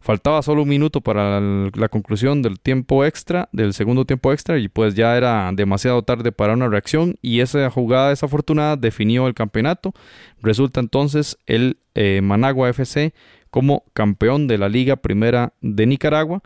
Faltaba 0.00 0.40
solo 0.40 0.62
un 0.62 0.68
minuto 0.68 1.02
para 1.02 1.40
la 1.40 1.88
conclusión 1.90 2.40
del 2.40 2.58
tiempo 2.58 3.04
extra, 3.04 3.50
del 3.52 3.74
segundo 3.74 4.06
tiempo 4.06 4.32
extra, 4.32 4.58
y 4.58 4.68
pues 4.68 4.94
ya 4.94 5.14
era 5.14 5.50
demasiado 5.52 6.02
tarde 6.02 6.32
para 6.32 6.54
una 6.54 6.68
reacción. 6.68 7.16
Y 7.20 7.40
esa 7.40 7.68
jugada 7.70 8.08
desafortunada 8.08 8.76
definió 8.76 9.26
el 9.26 9.34
campeonato. 9.34 9.92
Resulta 10.40 10.80
entonces 10.80 11.38
el 11.46 11.76
eh, 11.94 12.20
Managua 12.22 12.70
FC 12.70 13.12
como 13.50 13.84
campeón 13.92 14.46
de 14.46 14.56
la 14.56 14.70
Liga 14.70 14.96
Primera 14.96 15.52
de 15.60 15.84
Nicaragua 15.84 16.40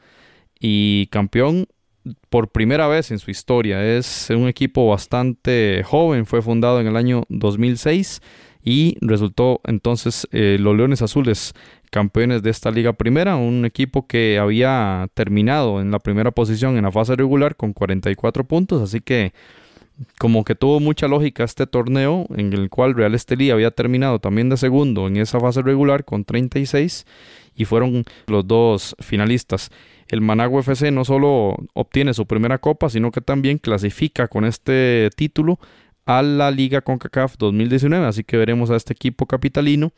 y 0.59 1.07
campeón 1.07 1.69
por 2.31 2.49
primera 2.49 2.89
vez 2.89 3.13
en 3.13 3.21
su 3.21 3.31
historia. 3.31 3.85
Es 3.85 4.31
un 4.31 4.49
equipo 4.49 4.89
bastante 4.89 5.83
joven, 5.85 6.27
fue 6.27 6.43
fundado 6.43 6.81
en 6.81 6.89
el 6.89 6.97
año 6.97 7.23
2006 7.29 8.21
y 8.65 8.97
resultó 9.03 9.61
entonces 9.65 10.27
eh, 10.33 10.57
los 10.59 10.75
Leones 10.75 11.03
Azules 11.03 11.53
campeones 11.91 12.43
de 12.43 12.51
esta 12.51 12.71
liga 12.71 12.95
primera, 12.95 13.37
un 13.37 13.65
equipo 13.65 14.07
que 14.07 14.39
había 14.39 15.09
terminado 15.15 15.81
en 15.81 15.91
la 15.91 15.99
primera 16.01 16.31
posición 16.31 16.77
en 16.77 16.85
la 16.85 16.91
fase 16.91 17.15
regular 17.15 17.55
con 17.55 17.73
44 17.73 18.45
puntos, 18.45 18.83
así 18.83 19.01
que 19.01 19.33
como 20.19 20.45
que 20.45 20.55
tuvo 20.55 20.81
mucha 20.81 21.07
lógica 21.07 21.45
este 21.45 21.67
torneo 21.67 22.27
en 22.37 22.53
el 22.53 22.69
cual 22.69 22.95
Real 22.95 23.15
Estelí 23.15 23.51
había 23.51 23.71
terminado 23.71 24.19
también 24.19 24.49
de 24.49 24.57
segundo 24.57 25.07
en 25.07 25.19
esa 25.19 25.39
fase 25.39 25.63
regular 25.63 26.05
con 26.05 26.25
36 26.25 27.07
y 27.55 27.65
fueron 27.65 28.05
los 28.27 28.47
dos 28.47 28.97
finalistas. 28.99 29.71
El 30.09 30.21
Managua 30.21 30.61
FC 30.61 30.91
no 30.91 31.05
solo 31.05 31.57
obtiene 31.75 32.13
su 32.13 32.27
primera 32.27 32.59
copa, 32.59 32.91
sino 32.91 33.11
que 33.11 33.21
también 33.21 33.59
clasifica 33.59 34.27
con 34.27 34.45
este 34.45 35.11
título 35.17 35.59
a 36.07 36.23
la 36.23 36.51
Liga 36.51 36.81
CONCACAF 36.81 37.37
2019, 37.39 38.07
así 38.07 38.25
que 38.25 38.37
veremos 38.37 38.71
a 38.71 38.77
este 38.77 38.93
equipo 38.93 39.27
capitalino 39.27 39.93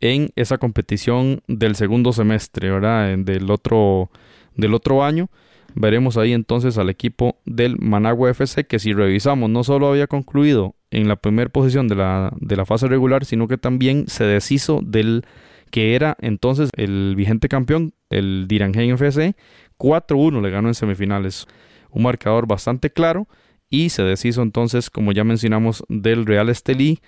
en 0.00 0.30
esa 0.36 0.58
competición 0.58 1.42
del 1.48 1.74
segundo 1.74 2.12
semestre, 2.12 2.70
¿verdad? 2.70 3.16
Del 3.18 3.50
otro, 3.50 4.10
del 4.54 4.74
otro 4.74 5.04
año. 5.04 5.28
Veremos 5.74 6.16
ahí 6.16 6.32
entonces 6.32 6.78
al 6.78 6.88
equipo 6.88 7.38
del 7.44 7.78
Managua 7.78 8.30
FC 8.30 8.66
que 8.66 8.78
si 8.78 8.92
revisamos 8.92 9.50
no 9.50 9.64
solo 9.64 9.88
había 9.88 10.06
concluido 10.06 10.74
en 10.90 11.08
la 11.08 11.16
primera 11.16 11.50
posición 11.50 11.88
de 11.88 11.94
la, 11.94 12.32
de 12.40 12.56
la 12.56 12.64
fase 12.64 12.88
regular, 12.88 13.24
sino 13.24 13.48
que 13.48 13.58
también 13.58 14.06
se 14.08 14.24
deshizo 14.24 14.80
del 14.82 15.24
que 15.70 15.94
era 15.94 16.16
entonces 16.20 16.70
el 16.76 17.14
vigente 17.16 17.48
campeón, 17.48 17.92
el 18.10 18.46
Dirangen 18.48 18.90
FC. 18.90 19.36
4-1 19.78 20.40
le 20.42 20.50
ganó 20.50 20.68
en 20.68 20.74
semifinales. 20.74 21.46
Un 21.90 22.02
marcador 22.02 22.46
bastante 22.46 22.90
claro 22.90 23.28
y 23.70 23.90
se 23.90 24.02
deshizo 24.02 24.42
entonces, 24.42 24.90
como 24.90 25.12
ya 25.12 25.24
mencionamos, 25.24 25.84
del 25.88 26.26
Real 26.26 26.48
Estelí, 26.48 27.00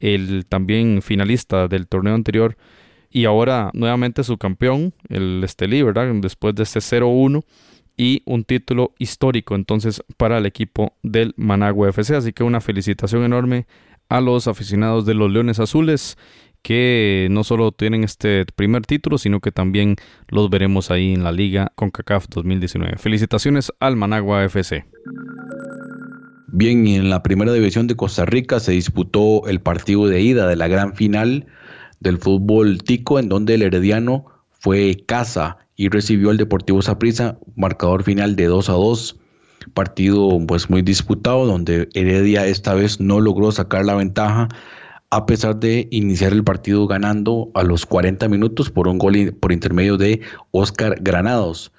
el 0.00 0.46
también 0.46 1.02
finalista 1.02 1.68
del 1.68 1.86
torneo 1.86 2.14
anterior 2.14 2.56
y 3.10 3.26
ahora 3.26 3.70
nuevamente 3.74 4.24
su 4.24 4.38
campeón, 4.38 4.92
el 5.08 5.42
Estelí, 5.44 5.82
¿verdad? 5.82 6.12
Después 6.16 6.54
de 6.54 6.64
este 6.64 6.80
0-1 6.80 7.44
y 7.96 8.22
un 8.24 8.44
título 8.44 8.92
histórico 8.98 9.54
entonces 9.54 10.02
para 10.16 10.38
el 10.38 10.46
equipo 10.46 10.94
del 11.02 11.32
Managua 11.36 11.88
FC. 11.90 12.16
Así 12.16 12.32
que 12.32 12.42
una 12.42 12.60
felicitación 12.60 13.24
enorme 13.24 13.66
a 14.08 14.20
los 14.20 14.48
aficionados 14.48 15.06
de 15.06 15.14
los 15.14 15.30
Leones 15.30 15.60
Azules 15.60 16.18
que 16.62 17.28
no 17.30 17.44
solo 17.44 17.72
tienen 17.72 18.04
este 18.04 18.46
primer 18.56 18.86
título, 18.86 19.18
sino 19.18 19.40
que 19.40 19.52
también 19.52 19.96
los 20.28 20.48
veremos 20.48 20.90
ahí 20.90 21.12
en 21.12 21.22
la 21.22 21.30
liga 21.30 21.72
con 21.74 21.90
CACAF 21.90 22.26
2019. 22.30 22.96
Felicitaciones 22.96 23.70
al 23.80 23.96
Managua 23.96 24.42
FC. 24.44 24.86
Bien, 26.56 26.86
en 26.86 27.10
la 27.10 27.20
primera 27.24 27.52
división 27.52 27.88
de 27.88 27.96
Costa 27.96 28.26
Rica 28.26 28.60
se 28.60 28.70
disputó 28.70 29.44
el 29.48 29.60
partido 29.60 30.06
de 30.06 30.22
ida 30.22 30.46
de 30.46 30.54
la 30.54 30.68
gran 30.68 30.94
final 30.94 31.46
del 31.98 32.18
fútbol 32.18 32.80
tico, 32.84 33.18
en 33.18 33.28
donde 33.28 33.54
el 33.54 33.62
Herediano 33.62 34.26
fue 34.50 35.02
casa 35.04 35.58
y 35.74 35.88
recibió 35.88 36.30
el 36.30 36.36
Deportivo 36.36 36.80
Saprissa, 36.80 37.36
marcador 37.56 38.04
final 38.04 38.36
de 38.36 38.44
2 38.44 38.68
a 38.68 38.74
2. 38.74 39.16
Partido 39.74 40.38
pues 40.46 40.70
muy 40.70 40.82
disputado 40.82 41.44
donde 41.44 41.88
Heredia 41.92 42.46
esta 42.46 42.74
vez 42.74 43.00
no 43.00 43.18
logró 43.18 43.50
sacar 43.50 43.84
la 43.84 43.96
ventaja 43.96 44.46
a 45.10 45.26
pesar 45.26 45.56
de 45.56 45.88
iniciar 45.90 46.32
el 46.32 46.44
partido 46.44 46.86
ganando 46.86 47.50
a 47.54 47.64
los 47.64 47.84
40 47.84 48.28
minutos 48.28 48.70
por 48.70 48.86
un 48.86 48.98
gol 48.98 49.36
por 49.40 49.50
intermedio 49.50 49.96
de 49.96 50.20
Oscar 50.52 50.98
Granados. 51.00 51.72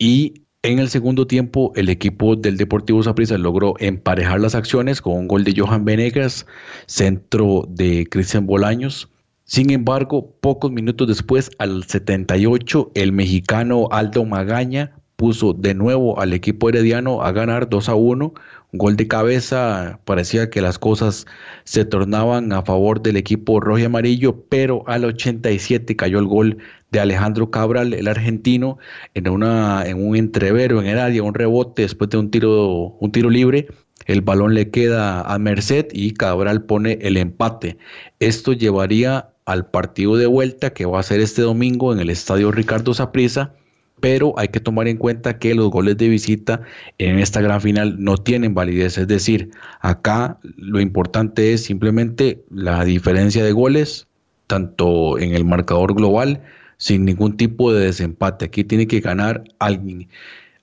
Y 0.00 0.45
en 0.66 0.78
el 0.78 0.88
segundo 0.88 1.26
tiempo 1.26 1.72
el 1.76 1.88
equipo 1.88 2.36
del 2.36 2.56
Deportivo 2.56 3.02
Saprissa 3.02 3.38
logró 3.38 3.74
emparejar 3.78 4.40
las 4.40 4.54
acciones 4.54 5.00
con 5.00 5.14
un 5.14 5.28
gol 5.28 5.44
de 5.44 5.54
Johan 5.56 5.84
Venegas, 5.84 6.46
centro 6.86 7.64
de 7.68 8.06
Cristian 8.10 8.46
Bolaños 8.46 9.08
sin 9.48 9.70
embargo, 9.70 10.34
pocos 10.40 10.72
minutos 10.72 11.06
después, 11.06 11.52
al 11.58 11.84
78, 11.84 12.90
el 12.94 13.12
mexicano 13.12 13.86
Aldo 13.92 14.24
Magaña 14.24 14.98
puso 15.14 15.52
de 15.52 15.72
nuevo 15.72 16.18
al 16.20 16.32
equipo 16.32 16.68
herediano 16.68 17.22
a 17.22 17.30
ganar 17.30 17.68
2 17.68 17.88
a 17.88 17.94
1. 17.94 18.34
Gol 18.72 18.96
de 18.96 19.06
cabeza, 19.06 20.00
parecía 20.04 20.50
que 20.50 20.60
las 20.60 20.80
cosas 20.80 21.26
se 21.62 21.84
tornaban 21.84 22.52
a 22.52 22.62
favor 22.62 23.00
del 23.00 23.16
equipo 23.16 23.60
rojo 23.60 23.78
y 23.78 23.84
amarillo, 23.84 24.44
pero 24.48 24.82
al 24.88 25.04
87 25.04 25.94
cayó 25.94 26.18
el 26.18 26.26
gol 26.26 26.58
de 26.90 27.00
Alejandro 27.00 27.50
Cabral, 27.50 27.94
el 27.94 28.08
argentino, 28.08 28.78
en, 29.14 29.28
una, 29.28 29.84
en 29.86 30.06
un 30.06 30.16
entrevero 30.16 30.80
en 30.80 30.86
el 30.86 30.98
área, 30.98 31.22
un 31.22 31.34
rebote 31.34 31.82
después 31.82 32.10
de 32.10 32.18
un 32.18 32.30
tiro, 32.30 32.96
un 33.00 33.12
tiro 33.12 33.30
libre. 33.30 33.66
El 34.06 34.20
balón 34.20 34.54
le 34.54 34.70
queda 34.70 35.22
a 35.22 35.38
Merced 35.38 35.86
y 35.92 36.12
Cabral 36.12 36.64
pone 36.64 36.98
el 37.02 37.16
empate. 37.16 37.76
Esto 38.20 38.52
llevaría 38.52 39.30
al 39.46 39.70
partido 39.70 40.16
de 40.16 40.26
vuelta 40.26 40.70
que 40.70 40.86
va 40.86 41.00
a 41.00 41.04
ser 41.04 41.20
este 41.20 41.42
domingo 41.42 41.92
en 41.92 42.00
el 42.00 42.10
estadio 42.10 42.52
Ricardo 42.52 42.94
Saprissa, 42.94 43.54
pero 44.00 44.34
hay 44.38 44.48
que 44.48 44.60
tomar 44.60 44.88
en 44.88 44.98
cuenta 44.98 45.38
que 45.38 45.54
los 45.54 45.70
goles 45.70 45.96
de 45.96 46.08
visita 46.08 46.60
en 46.98 47.18
esta 47.18 47.40
gran 47.40 47.60
final 47.60 47.96
no 47.98 48.18
tienen 48.18 48.54
validez, 48.54 48.98
es 48.98 49.08
decir, 49.08 49.50
acá 49.80 50.38
lo 50.42 50.80
importante 50.80 51.52
es 51.52 51.64
simplemente 51.64 52.44
la 52.50 52.84
diferencia 52.84 53.42
de 53.44 53.52
goles, 53.52 54.06
tanto 54.46 55.18
en 55.18 55.34
el 55.34 55.44
marcador 55.44 55.94
global, 55.94 56.42
sin 56.76 57.04
ningún 57.04 57.36
tipo 57.36 57.72
de 57.72 57.86
desempate. 57.86 58.46
Aquí 58.46 58.64
tiene 58.64 58.86
que 58.86 59.00
ganar 59.00 59.44
alguien. 59.58 60.08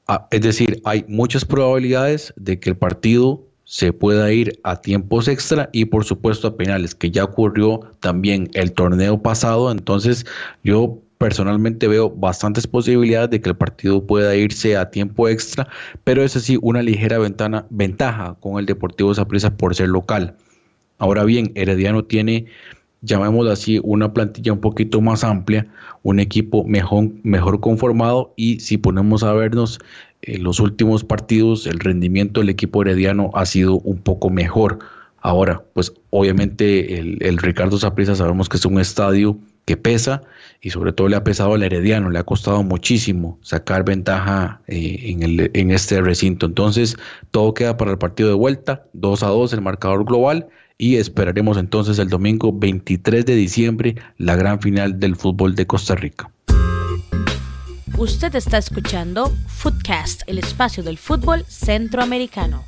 Ah, 0.07 0.27
es 0.31 0.41
decir, 0.41 0.81
hay 0.83 1.05
muchas 1.07 1.45
probabilidades 1.45 2.33
de 2.35 2.59
que 2.59 2.71
el 2.71 2.77
partido 2.77 3.43
se 3.65 3.93
pueda 3.93 4.31
ir 4.31 4.59
a 4.63 4.81
tiempos 4.81 5.27
extra 5.27 5.69
y 5.71 5.85
por 5.85 6.03
supuesto 6.03 6.47
a 6.47 6.57
penales, 6.57 6.93
que 6.93 7.09
ya 7.11 7.23
ocurrió 7.23 7.79
también 8.01 8.49
el 8.53 8.73
torneo 8.73 9.21
pasado. 9.21 9.71
Entonces 9.71 10.25
yo 10.63 10.99
personalmente 11.17 11.87
veo 11.87 12.09
bastantes 12.09 12.67
posibilidades 12.67 13.29
de 13.29 13.41
que 13.41 13.49
el 13.49 13.55
partido 13.55 14.05
pueda 14.05 14.35
irse 14.35 14.75
a 14.75 14.91
tiempo 14.91 15.29
extra, 15.29 15.69
pero 16.03 16.21
es 16.21 16.35
así 16.35 16.59
una 16.61 16.83
ligera 16.83 17.17
ventana, 17.17 17.65
ventaja 17.69 18.35
con 18.41 18.59
el 18.59 18.65
Deportivo 18.65 19.13
Saprissa 19.15 19.55
por 19.55 19.73
ser 19.73 19.87
local. 19.87 20.35
Ahora 20.97 21.23
bien, 21.23 21.51
Herediano 21.55 22.03
tiene, 22.03 22.47
llamémoslo 23.03 23.51
así, 23.51 23.79
una 23.83 24.13
plantilla 24.13 24.53
un 24.53 24.61
poquito 24.61 25.01
más 25.01 25.23
amplia, 25.23 25.67
un 26.01 26.19
equipo 26.19 26.63
mejor, 26.63 27.09
mejor 27.23 27.59
conformado 27.59 28.33
y 28.35 28.59
si 28.59 28.77
ponemos 28.77 29.23
a 29.23 29.33
vernos 29.33 29.79
en 30.21 30.43
los 30.43 30.59
últimos 30.59 31.03
partidos 31.03 31.67
el 31.67 31.79
rendimiento 31.79 32.39
del 32.39 32.49
equipo 32.49 32.81
herediano 32.81 33.29
ha 33.33 33.45
sido 33.45 33.75
un 33.79 33.97
poco 33.97 34.29
mejor. 34.29 34.79
Ahora, 35.19 35.63
pues 35.73 35.93
obviamente 36.09 36.97
el, 36.97 37.37
Ricardo 37.37 37.77
Saprissa 37.77 38.15
sabemos 38.15 38.49
que 38.49 38.57
es 38.57 38.65
un 38.65 38.79
estadio 38.79 39.37
que 39.65 39.77
pesa 39.77 40.21
y 40.61 40.71
sobre 40.71 40.91
todo 40.91 41.07
le 41.07 41.15
ha 41.15 41.23
pesado 41.23 41.53
al 41.53 41.63
Herediano, 41.63 42.09
le 42.09 42.19
ha 42.19 42.23
costado 42.23 42.63
muchísimo 42.63 43.39
sacar 43.41 43.85
ventaja 43.85 44.61
eh, 44.67 44.99
en, 45.03 45.49
en 45.53 45.71
este 45.71 46.01
recinto. 46.01 46.45
Entonces, 46.45 46.97
todo 47.31 47.53
queda 47.53 47.77
para 47.77 47.91
el 47.91 47.97
partido 47.97 48.27
de 48.27 48.35
vuelta, 48.35 48.85
2 48.91 49.23
a 49.23 49.27
2 49.27 49.53
el 49.53 49.61
marcador 49.61 50.03
global 50.03 50.47
y 50.77 50.95
esperaremos 50.95 51.57
entonces 51.57 51.99
el 51.99 52.09
domingo 52.09 52.51
23 52.53 53.25
de 53.25 53.35
diciembre 53.35 53.95
la 54.17 54.35
gran 54.35 54.61
final 54.61 54.99
del 54.99 55.15
fútbol 55.15 55.55
de 55.55 55.67
Costa 55.67 55.95
Rica. 55.95 56.31
Usted 57.97 58.35
está 58.35 58.57
escuchando 58.57 59.31
Footcast, 59.47 60.23
el 60.27 60.39
espacio 60.39 60.83
del 60.83 60.97
fútbol 60.97 61.45
centroamericano. 61.47 62.63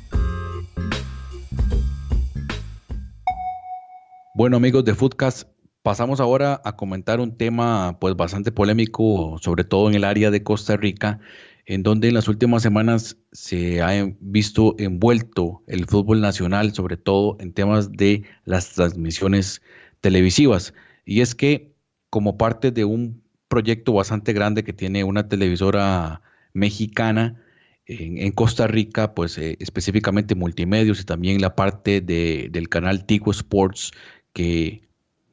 Bueno 4.36 4.58
amigos 4.58 4.84
de 4.84 4.94
Footcast, 4.94 5.48
pasamos 5.82 6.20
ahora 6.20 6.60
a 6.64 6.76
comentar 6.76 7.20
un 7.20 7.36
tema 7.36 7.96
pues 8.00 8.14
bastante 8.16 8.52
polémico, 8.52 9.38
sobre 9.40 9.64
todo 9.64 9.88
en 9.88 9.94
el 9.94 10.04
área 10.04 10.30
de 10.30 10.42
Costa 10.42 10.76
Rica, 10.76 11.20
en 11.66 11.82
donde 11.82 12.08
en 12.08 12.14
las 12.14 12.28
últimas 12.28 12.62
semanas 12.62 13.18
se 13.32 13.82
ha 13.82 14.08
visto 14.20 14.76
envuelto 14.78 15.64
el 15.66 15.86
fútbol 15.86 16.20
nacional, 16.20 16.72
sobre 16.72 16.96
todo 16.96 17.36
en 17.40 17.52
temas 17.52 17.92
de 17.92 18.22
las 18.44 18.72
transmisiones 18.74 19.60
televisivas. 20.00 20.72
Y 21.04 21.20
es 21.20 21.34
que 21.34 21.74
como 22.08 22.38
parte 22.38 22.70
de 22.70 22.84
un 22.84 23.22
proyecto 23.48 23.92
bastante 23.92 24.32
grande 24.32 24.62
que 24.62 24.72
tiene 24.72 25.02
una 25.02 25.28
televisora 25.28 26.22
mexicana 26.52 27.42
en, 27.86 28.32
Costa 28.32 28.66
Rica, 28.66 29.14
pues 29.14 29.38
eh, 29.38 29.56
específicamente 29.60 30.34
multimedios 30.34 31.00
y 31.00 31.04
también 31.04 31.40
la 31.40 31.54
parte 31.54 32.00
de, 32.00 32.48
del 32.50 32.68
canal 32.68 33.06
Tigo 33.06 33.30
Sports, 33.30 33.92
que 34.32 34.85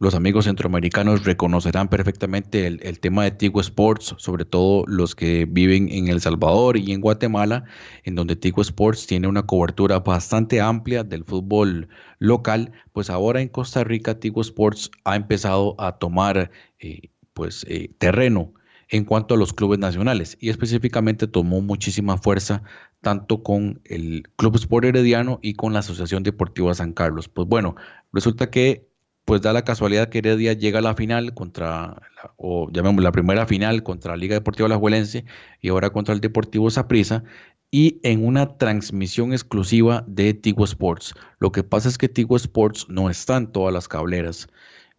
los 0.04 0.16
amigos 0.16 0.44
centroamericanos 0.44 1.24
reconocerán 1.24 1.88
perfectamente 1.88 2.68
el, 2.68 3.00
tema 3.00 3.24
de 3.24 3.32
Tigo 3.32 3.62
Sports, 3.62 4.14
sobre 4.18 4.44
todo 4.44 4.84
los 4.86 5.16
que 5.16 5.46
viven 5.50 5.88
en 5.90 6.10
El 6.10 6.20
Salvador 6.20 6.76
y 6.76 6.92
en 6.92 7.00
Guatemala, 7.00 7.64
en 8.04 8.16
donde 8.16 8.36
Tigo 8.36 8.62
Sports 8.62 9.08
tiene 9.08 9.30
una 9.30 9.44
cobertura 9.44 10.02
bastante 10.02 10.60
amplia 10.60 11.06
del 11.06 11.24
fútbol 11.24 11.88
local, 12.20 12.74
pues 12.92 13.10
ahora 13.10 13.40
en 13.40 13.48
Costa 13.48 13.86
Rica 13.86 14.20
Tigo 14.20 14.42
Sports 14.42 14.92
ha 15.06 15.16
empezado 15.16 15.74
a 15.80 15.98
tomar 16.00 16.52
eh, 16.80 17.10
pues, 17.34 17.66
eh, 17.70 17.90
terreno 17.98 18.54
en 18.90 19.06
cuanto 19.06 19.36
a 19.36 19.38
los 19.38 19.54
clubes 19.54 19.80
nacionales 19.80 20.38
y 20.42 20.50
específicamente 20.50 21.28
tomó 21.28 21.62
muchísima 21.62 22.18
fuerza 22.18 22.62
tanto 23.00 23.42
con 23.42 23.80
el 23.86 24.24
Club 24.36 24.58
Sport 24.58 24.84
Herediano 24.86 25.40
y 25.42 25.54
con 25.54 25.72
la 25.72 25.80
Asociación 25.80 26.24
Deportiva 26.24 26.74
San 26.74 26.92
Carlos. 26.92 27.30
Pues 27.30 27.48
bueno, 27.48 27.76
resulta 28.12 28.52
que 28.52 28.92
pues 29.26 29.42
da 29.42 29.54
la 29.54 29.64
casualidad 29.64 30.10
que 30.10 30.20
Heredia 30.20 30.54
llega 30.54 30.80
a 30.80 30.82
la 30.82 30.96
final 30.96 31.34
contra, 31.34 32.02
o 32.36 32.70
llamemos 32.72 33.04
la 33.04 33.12
primera 33.12 33.46
final 33.46 33.84
contra 33.84 34.12
la 34.12 34.18
Liga 34.18 34.36
Deportiva 34.36 34.68
Alajuelense 34.68 35.26
y 35.62 35.70
ahora 35.70 35.92
contra 35.92 36.14
el 36.14 36.22
Deportivo 36.22 36.70
Saprissa 36.70 37.24
y 37.72 38.00
en 38.04 38.26
una 38.26 38.58
transmisión 38.58 39.32
exclusiva 39.32 40.04
de 40.08 40.34
Tigo 40.34 40.66
Sports. 40.66 41.16
Lo 41.40 41.52
que 41.52 41.64
pasa 41.64 41.90
es 41.90 41.98
que 41.98 42.10
Tigo 42.10 42.36
Sports 42.36 42.88
no 42.90 43.10
está 43.10 43.38
en 43.38 43.52
todas 43.52 43.74
las 43.74 43.88
cableras, 43.88 44.48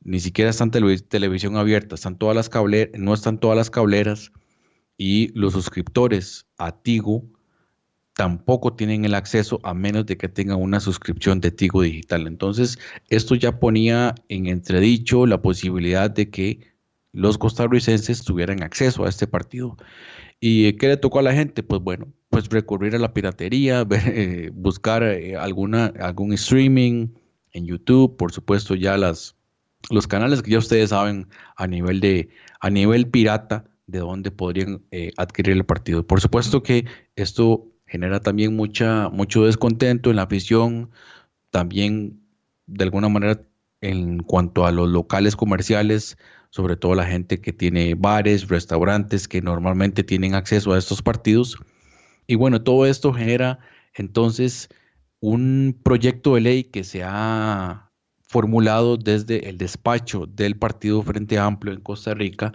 ni 0.03 0.21
siquiera 0.21 0.51
está 0.51 0.65
en 0.65 0.71
televisión 0.71 1.57
abierta, 1.57 1.95
están 1.95 2.19
todas 2.19 2.35
las 2.35 2.49
cableras, 2.49 2.99
no 2.99 3.15
están 3.15 3.39
todas 3.39 3.57
las 3.57 3.71
cableras 3.71 4.33
y 4.97 5.29
los 5.39 5.53
suscriptores 5.53 6.47
a 6.59 6.73
Tigo 6.73 7.25
tampoco 8.16 8.74
tienen 8.74 9.05
el 9.05 9.14
acceso 9.14 9.61
a 9.62 9.74
menos 9.74 10.07
de 10.07 10.16
que 10.16 10.29
tengan 10.29 10.61
una 10.61 10.81
suscripción 10.81 11.40
de 11.40 11.50
Tigo 11.50 11.83
Digital. 11.83 12.27
Entonces, 12.27 12.79
esto 13.09 13.35
ya 13.35 13.59
ponía 13.59 14.14
en 14.29 14.46
entredicho 14.46 15.27
la 15.27 15.42
posibilidad 15.42 16.11
de 16.11 16.31
que 16.31 16.74
los 17.12 17.38
costarricenses 17.38 18.24
tuvieran 18.24 18.62
acceso 18.62 19.05
a 19.05 19.09
este 19.09 19.27
partido. 19.27 19.77
¿Y 20.40 20.72
qué 20.74 20.88
le 20.88 20.96
tocó 20.96 21.20
a 21.20 21.22
la 21.22 21.33
gente? 21.33 21.62
Pues 21.62 21.81
bueno, 21.81 22.12
pues 22.29 22.48
recurrir 22.48 22.94
a 22.94 22.98
la 22.98 23.14
piratería, 23.14 23.87
eh, 23.90 24.50
buscar 24.53 25.03
eh, 25.03 25.37
alguna, 25.37 25.92
algún 26.00 26.33
streaming 26.33 27.09
en 27.53 27.66
YouTube, 27.66 28.16
por 28.16 28.33
supuesto 28.33 28.74
ya 28.74 28.96
las, 28.96 29.37
los 29.90 30.07
canales 30.07 30.42
que 30.42 30.50
ya 30.50 30.59
ustedes 30.59 30.90
saben 30.90 31.29
a 31.57 31.66
nivel, 31.66 32.00
de, 32.00 32.29
a 32.61 32.70
nivel 32.70 33.09
pirata 33.09 33.64
de 33.87 34.00
dónde 34.00 34.31
podrían 34.31 34.83
eh, 34.90 35.12
adquirir 35.16 35.57
el 35.57 35.64
partido. 35.64 36.07
Por 36.07 36.20
supuesto 36.20 36.62
que 36.62 36.87
esto 37.16 37.74
genera 37.94 38.18
también 38.18 38.57
mucha, 38.57 39.09
mucho 39.09 39.46
descontento 39.46 40.11
en 40.11 40.16
la 40.16 40.22
afición, 40.22 40.90
también 41.50 42.20
de 42.66 42.83
alguna 42.83 43.09
manera 43.09 43.40
en 43.83 44.20
cuanto 44.24 44.66
a 44.66 44.72
los 44.72 44.88
locales 44.88 45.37
comerciales, 45.37 46.18
sobre 46.50 46.74
todo 46.74 46.96
la 46.96 47.07
gente 47.07 47.40
que 47.40 47.52
tiene 47.52 47.94
bares, 47.94 48.48
restaurantes 48.48 49.28
que 49.28 49.40
normalmente 49.42 50.02
tienen 50.02 50.35
acceso 50.35 50.72
a 50.72 50.78
estos 50.78 51.02
partidos. 51.02 51.57
Y 52.26 52.35
bueno, 52.35 52.62
todo 52.62 52.85
esto 52.85 53.12
genera 53.12 53.61
entonces 53.94 54.68
un 55.20 55.78
proyecto 55.85 56.35
de 56.35 56.40
ley 56.40 56.64
que 56.64 56.83
se 56.83 57.04
ha 57.04 57.92
formulado 58.22 58.96
desde 58.96 59.48
el 59.48 59.57
despacho 59.57 60.26
del 60.26 60.57
Partido 60.57 61.00
Frente 61.04 61.38
Amplio 61.38 61.72
en 61.72 61.80
Costa 61.80 62.12
Rica 62.12 62.54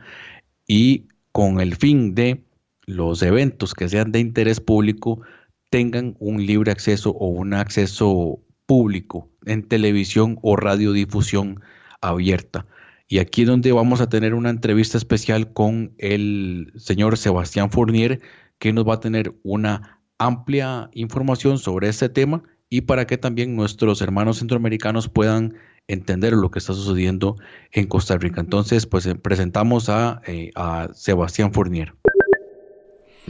y 0.67 1.07
con 1.31 1.61
el 1.61 1.77
fin 1.77 2.13
de 2.13 2.43
los 2.89 3.21
eventos 3.21 3.75
que 3.75 3.87
sean 3.87 4.11
de 4.11 4.19
interés 4.19 4.59
público 4.59 5.21
tengan 5.69 6.15
un 6.19 6.43
libre 6.43 6.71
acceso 6.71 7.11
o 7.11 7.27
un 7.27 7.53
acceso 7.53 8.39
público 8.65 9.29
en 9.45 9.67
televisión 9.67 10.39
o 10.41 10.55
radiodifusión 10.55 11.61
abierta. 12.01 12.65
Y 13.07 13.19
aquí 13.19 13.43
es 13.43 13.47
donde 13.47 13.71
vamos 13.71 14.01
a 14.01 14.09
tener 14.09 14.33
una 14.33 14.49
entrevista 14.49 14.97
especial 14.97 15.53
con 15.53 15.93
el 15.99 16.73
señor 16.77 17.17
Sebastián 17.17 17.69
Fournier, 17.69 18.21
que 18.57 18.73
nos 18.73 18.87
va 18.87 18.95
a 18.95 18.99
tener 18.99 19.35
una 19.43 19.99
amplia 20.17 20.89
información 20.93 21.59
sobre 21.59 21.89
este 21.89 22.09
tema 22.09 22.43
y 22.69 22.81
para 22.81 23.05
que 23.05 23.17
también 23.17 23.55
nuestros 23.55 24.01
hermanos 24.01 24.39
centroamericanos 24.39 25.09
puedan 25.09 25.53
entender 25.87 26.33
lo 26.33 26.49
que 26.49 26.59
está 26.59 26.73
sucediendo 26.73 27.35
en 27.71 27.85
Costa 27.85 28.17
Rica. 28.17 28.41
Entonces, 28.41 28.87
pues 28.87 29.05
eh, 29.05 29.15
presentamos 29.15 29.89
a, 29.89 30.21
eh, 30.25 30.51
a 30.55 30.89
Sebastián 30.93 31.53
Fournier. 31.53 31.93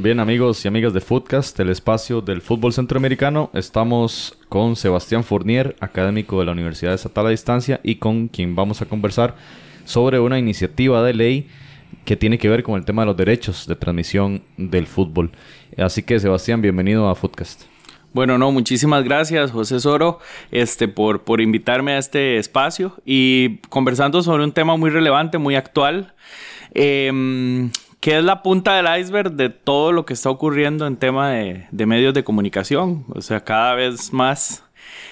Bien 0.01 0.21
amigos 0.21 0.63
y 0.63 0.67
amigas 0.69 0.93
de 0.93 1.01
Footcast, 1.01 1.59
el 1.59 1.67
espacio 1.67 2.21
del 2.21 2.39
fútbol 2.39 2.71
centroamericano, 2.71 3.49
estamos 3.53 4.38
con 4.47 4.77
Sebastián 4.77 5.25
Fournier, 5.25 5.75
académico 5.81 6.39
de 6.39 6.45
la 6.45 6.53
Universidad 6.53 6.93
Estatal 6.93 7.27
a 7.27 7.31
Distancia 7.31 7.81
y 7.83 7.95
con 7.95 8.29
quien 8.29 8.55
vamos 8.55 8.81
a 8.81 8.85
conversar 8.85 9.35
sobre 9.83 10.21
una 10.21 10.39
iniciativa 10.39 11.03
de 11.03 11.13
ley 11.13 11.47
que 12.05 12.15
tiene 12.15 12.38
que 12.38 12.47
ver 12.47 12.63
con 12.63 12.79
el 12.79 12.85
tema 12.85 13.01
de 13.01 13.07
los 13.07 13.17
derechos 13.17 13.67
de 13.67 13.75
transmisión 13.75 14.41
del 14.55 14.88
fútbol. 14.88 15.31
Así 15.77 16.01
que 16.01 16.17
Sebastián, 16.17 16.62
bienvenido 16.62 17.09
a 17.09 17.15
Footcast. 17.15 17.63
Bueno, 18.13 18.38
no, 18.38 18.53
muchísimas 18.53 19.03
gracias, 19.03 19.51
José 19.51 19.81
Soro, 19.81 20.19
este, 20.49 20.88
por, 20.88 21.25
por 21.25 21.41
invitarme 21.41 21.91
a 21.91 21.97
este 21.97 22.38
espacio 22.38 22.95
y 23.05 23.57
conversando 23.67 24.21
sobre 24.21 24.45
un 24.45 24.53
tema 24.53 24.77
muy 24.77 24.91
relevante, 24.91 25.38
muy 25.39 25.55
actual. 25.55 26.13
Eh, 26.73 27.69
que 27.99 28.17
es 28.17 28.23
la 28.23 28.41
punta 28.41 28.75
del 28.75 29.01
iceberg 29.01 29.33
de 29.33 29.49
todo 29.49 29.91
lo 29.91 30.05
que 30.05 30.13
está 30.13 30.29
ocurriendo 30.29 30.88
en 30.88 30.97
tema 30.97 31.31
de, 31.31 31.85
medios 31.85 32.13
de 32.13 32.23
comunicación. 32.23 33.05
O 33.09 33.21
sea, 33.21 33.41
cada 33.43 33.75
vez 33.75 34.13
más 34.13 34.63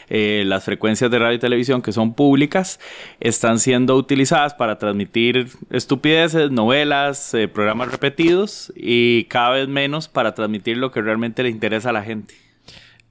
eh, 0.09 0.43
las 0.45 0.63
frecuencias 0.63 1.11
de 1.11 1.19
radio 1.19 1.35
y 1.35 1.39
televisión 1.39 1.81
que 1.81 1.91
son 1.91 2.13
públicas 2.13 2.79
están 3.19 3.59
siendo 3.59 3.95
utilizadas 3.97 4.53
para 4.53 4.77
transmitir 4.77 5.49
estupideces, 5.69 6.49
novelas, 6.49 7.33
eh, 7.33 7.49
programas 7.49 7.91
repetidos 7.91 8.71
y 8.75 9.25
cada 9.25 9.51
vez 9.51 9.67
menos 9.67 10.07
para 10.07 10.33
transmitir 10.33 10.77
lo 10.77 10.91
que 10.91 11.01
realmente 11.01 11.43
le 11.43 11.49
interesa 11.49 11.89
a 11.89 11.93
la 11.93 12.03
gente. 12.03 12.46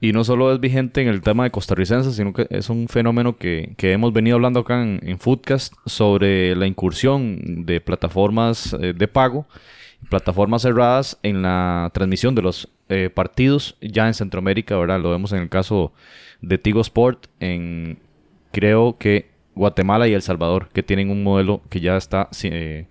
Y 0.01 0.13
no 0.13 0.25
solo 0.25 0.53
es 0.53 0.61
vigente 0.61 1.01
en 1.01 1.09
el 1.09 1.23
tema 1.23 1.45
de 1.45 1.51
costarricenses, 1.51 2.17
sino 2.17 2.35
que 2.35 2.47
es 2.51 2.69
un 2.69 2.87
fenómeno 2.87 3.37
que, 3.37 3.75
hemos 3.79 4.13
venido 4.13 4.37
hablando 4.37 4.61
acá 4.61 4.83
en, 4.83 5.19
Foodcast 5.19 5.73
sobre 5.87 6.55
la 6.55 6.67
incursión 6.67 7.65
de 7.65 7.81
plataformas 7.81 8.75
eh, 8.75 8.93
de 8.95 9.09
pago, 9.09 9.47
plataformas 10.11 10.63
cerradas 10.63 11.19
en 11.23 11.41
la 11.41 11.91
transmisión 11.95 12.35
de 12.35 12.43
los 12.43 12.69
eh, 12.91 13.09
partidos 13.13 13.77
ya 13.81 14.07
en 14.07 14.13
Centroamérica, 14.13 14.77
¿verdad? 14.77 15.01
Lo 15.01 15.11
vemos 15.11 15.33
en 15.33 15.41
el 15.41 15.49
caso 15.49 15.93
de 16.43 16.59
Tigo 16.59 16.83
Sport, 16.83 17.29
en 17.41 17.99
creo 18.53 18.99
que 18.99 19.31
Guatemala 19.55 20.07
y 20.09 20.13
El 20.13 20.23
Salvador, 20.23 20.69
que 20.75 20.83
tienen 20.83 21.09
un 21.11 21.23
modelo 21.23 21.63
que 21.71 21.81
ya 21.81 21.97
está 21.97 22.29
eh, 22.43 22.87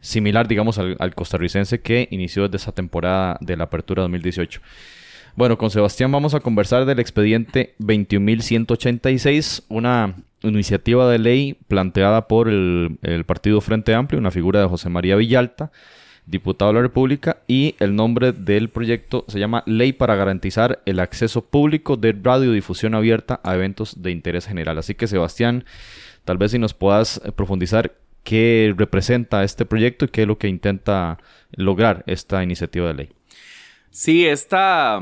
similar, 0.00 0.46
digamos, 0.46 0.78
al 0.78 1.14
costarricense 1.16 1.80
que 1.80 2.06
inició 2.12 2.44
desde 2.44 2.58
esa 2.58 2.72
temporada 2.72 3.36
de 3.40 3.56
la 3.56 3.64
apertura 3.64 4.02
2018. 4.02 4.60
Bueno, 5.36 5.58
con 5.58 5.70
Sebastián 5.70 6.12
vamos 6.12 6.34
a 6.34 6.40
conversar 6.40 6.84
del 6.84 7.00
expediente 7.00 7.74
21.186, 7.80 9.64
una 9.68 10.14
iniciativa 10.42 11.10
de 11.10 11.18
ley 11.18 11.58
planteada 11.66 12.28
por 12.28 12.48
el, 12.48 13.24
Partido 13.26 13.60
Frente 13.60 13.94
Amplio, 13.94 14.20
una 14.20 14.30
figura 14.30 14.60
de 14.60 14.68
José 14.68 14.90
María 14.90 15.16
Villalta, 15.16 15.72
diputado 16.24 16.70
de 16.70 16.76
la 16.76 16.82
República, 16.82 17.38
y 17.48 17.74
el 17.80 17.96
nombre 17.96 18.30
del 18.30 18.70
proyecto 18.70 19.24
se 19.26 19.40
llama 19.40 19.64
Ley 19.66 19.92
para 19.92 20.14
garantizar 20.14 20.80
el 20.86 21.00
acceso 21.00 21.44
público 21.44 21.96
de 21.96 22.12
radiodifusión 22.12 22.94
abierta 22.94 23.40
a 23.42 23.56
eventos 23.56 24.02
de 24.02 24.12
interés 24.12 24.46
general. 24.46 24.78
Así 24.78 24.94
que 24.94 25.08
Sebastián, 25.08 25.64
tal 26.24 26.38
vez 26.38 26.52
si 26.52 26.60
nos 26.60 26.74
puedas 26.74 27.20
eh, 27.24 27.32
profundizar 27.32 27.96
qué 28.22 28.72
representa 28.76 29.42
este 29.42 29.66
proyecto 29.66 30.04
y 30.04 30.08
qué 30.08 30.22
es 30.22 30.28
lo 30.28 30.38
que 30.38 30.46
intenta 30.46 31.18
lograr 31.56 32.04
esta 32.06 32.44
iniciativa 32.44 32.86
de 32.86 32.94
ley. 32.94 33.08
Sí, 33.94 34.26
esta, 34.26 35.00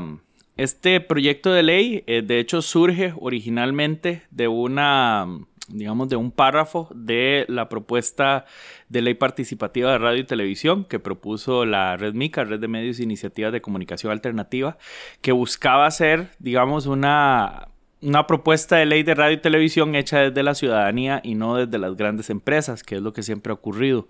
este 0.55 1.01
proyecto 1.01 1.51
de 1.51 1.63
ley, 1.63 2.03
eh, 2.05 2.21
de 2.21 2.37
hecho, 2.37 2.61
surge 2.61 3.11
originalmente 3.19 4.21
de 4.29 4.47
una, 4.47 5.25
digamos, 5.67 6.09
de 6.09 6.15
un 6.15 6.29
párrafo 6.29 6.89
de 6.93 7.45
la 7.49 7.69
propuesta 7.69 8.45
de 8.89 9.01
ley 9.01 9.15
participativa 9.15 9.91
de 9.91 9.97
radio 9.97 10.21
y 10.21 10.25
televisión 10.25 10.85
que 10.85 10.99
propuso 10.99 11.65
la 11.65 11.97
Red 11.97 12.13
MICA, 12.13 12.43
Red 12.43 12.59
de 12.59 12.67
Medios 12.67 12.99
e 12.99 13.03
Iniciativas 13.03 13.51
de 13.51 13.61
Comunicación 13.61 14.11
Alternativa, 14.11 14.77
que 15.21 15.31
buscaba 15.31 15.87
hacer, 15.87 16.29
digamos, 16.37 16.85
una 16.85 17.69
una 18.03 18.27
propuesta 18.27 18.75
de 18.75 18.85
ley 18.85 19.03
de 19.03 19.15
radio 19.15 19.37
y 19.37 19.41
televisión 19.41 19.95
hecha 19.95 20.19
desde 20.19 20.43
la 20.43 20.55
ciudadanía 20.55 21.21
y 21.23 21.35
no 21.35 21.55
desde 21.55 21.79
las 21.79 21.95
grandes 21.95 22.29
empresas, 22.29 22.83
que 22.83 22.95
es 22.95 23.01
lo 23.01 23.13
que 23.13 23.23
siempre 23.23 23.51
ha 23.51 23.53
ocurrido. 23.53 24.09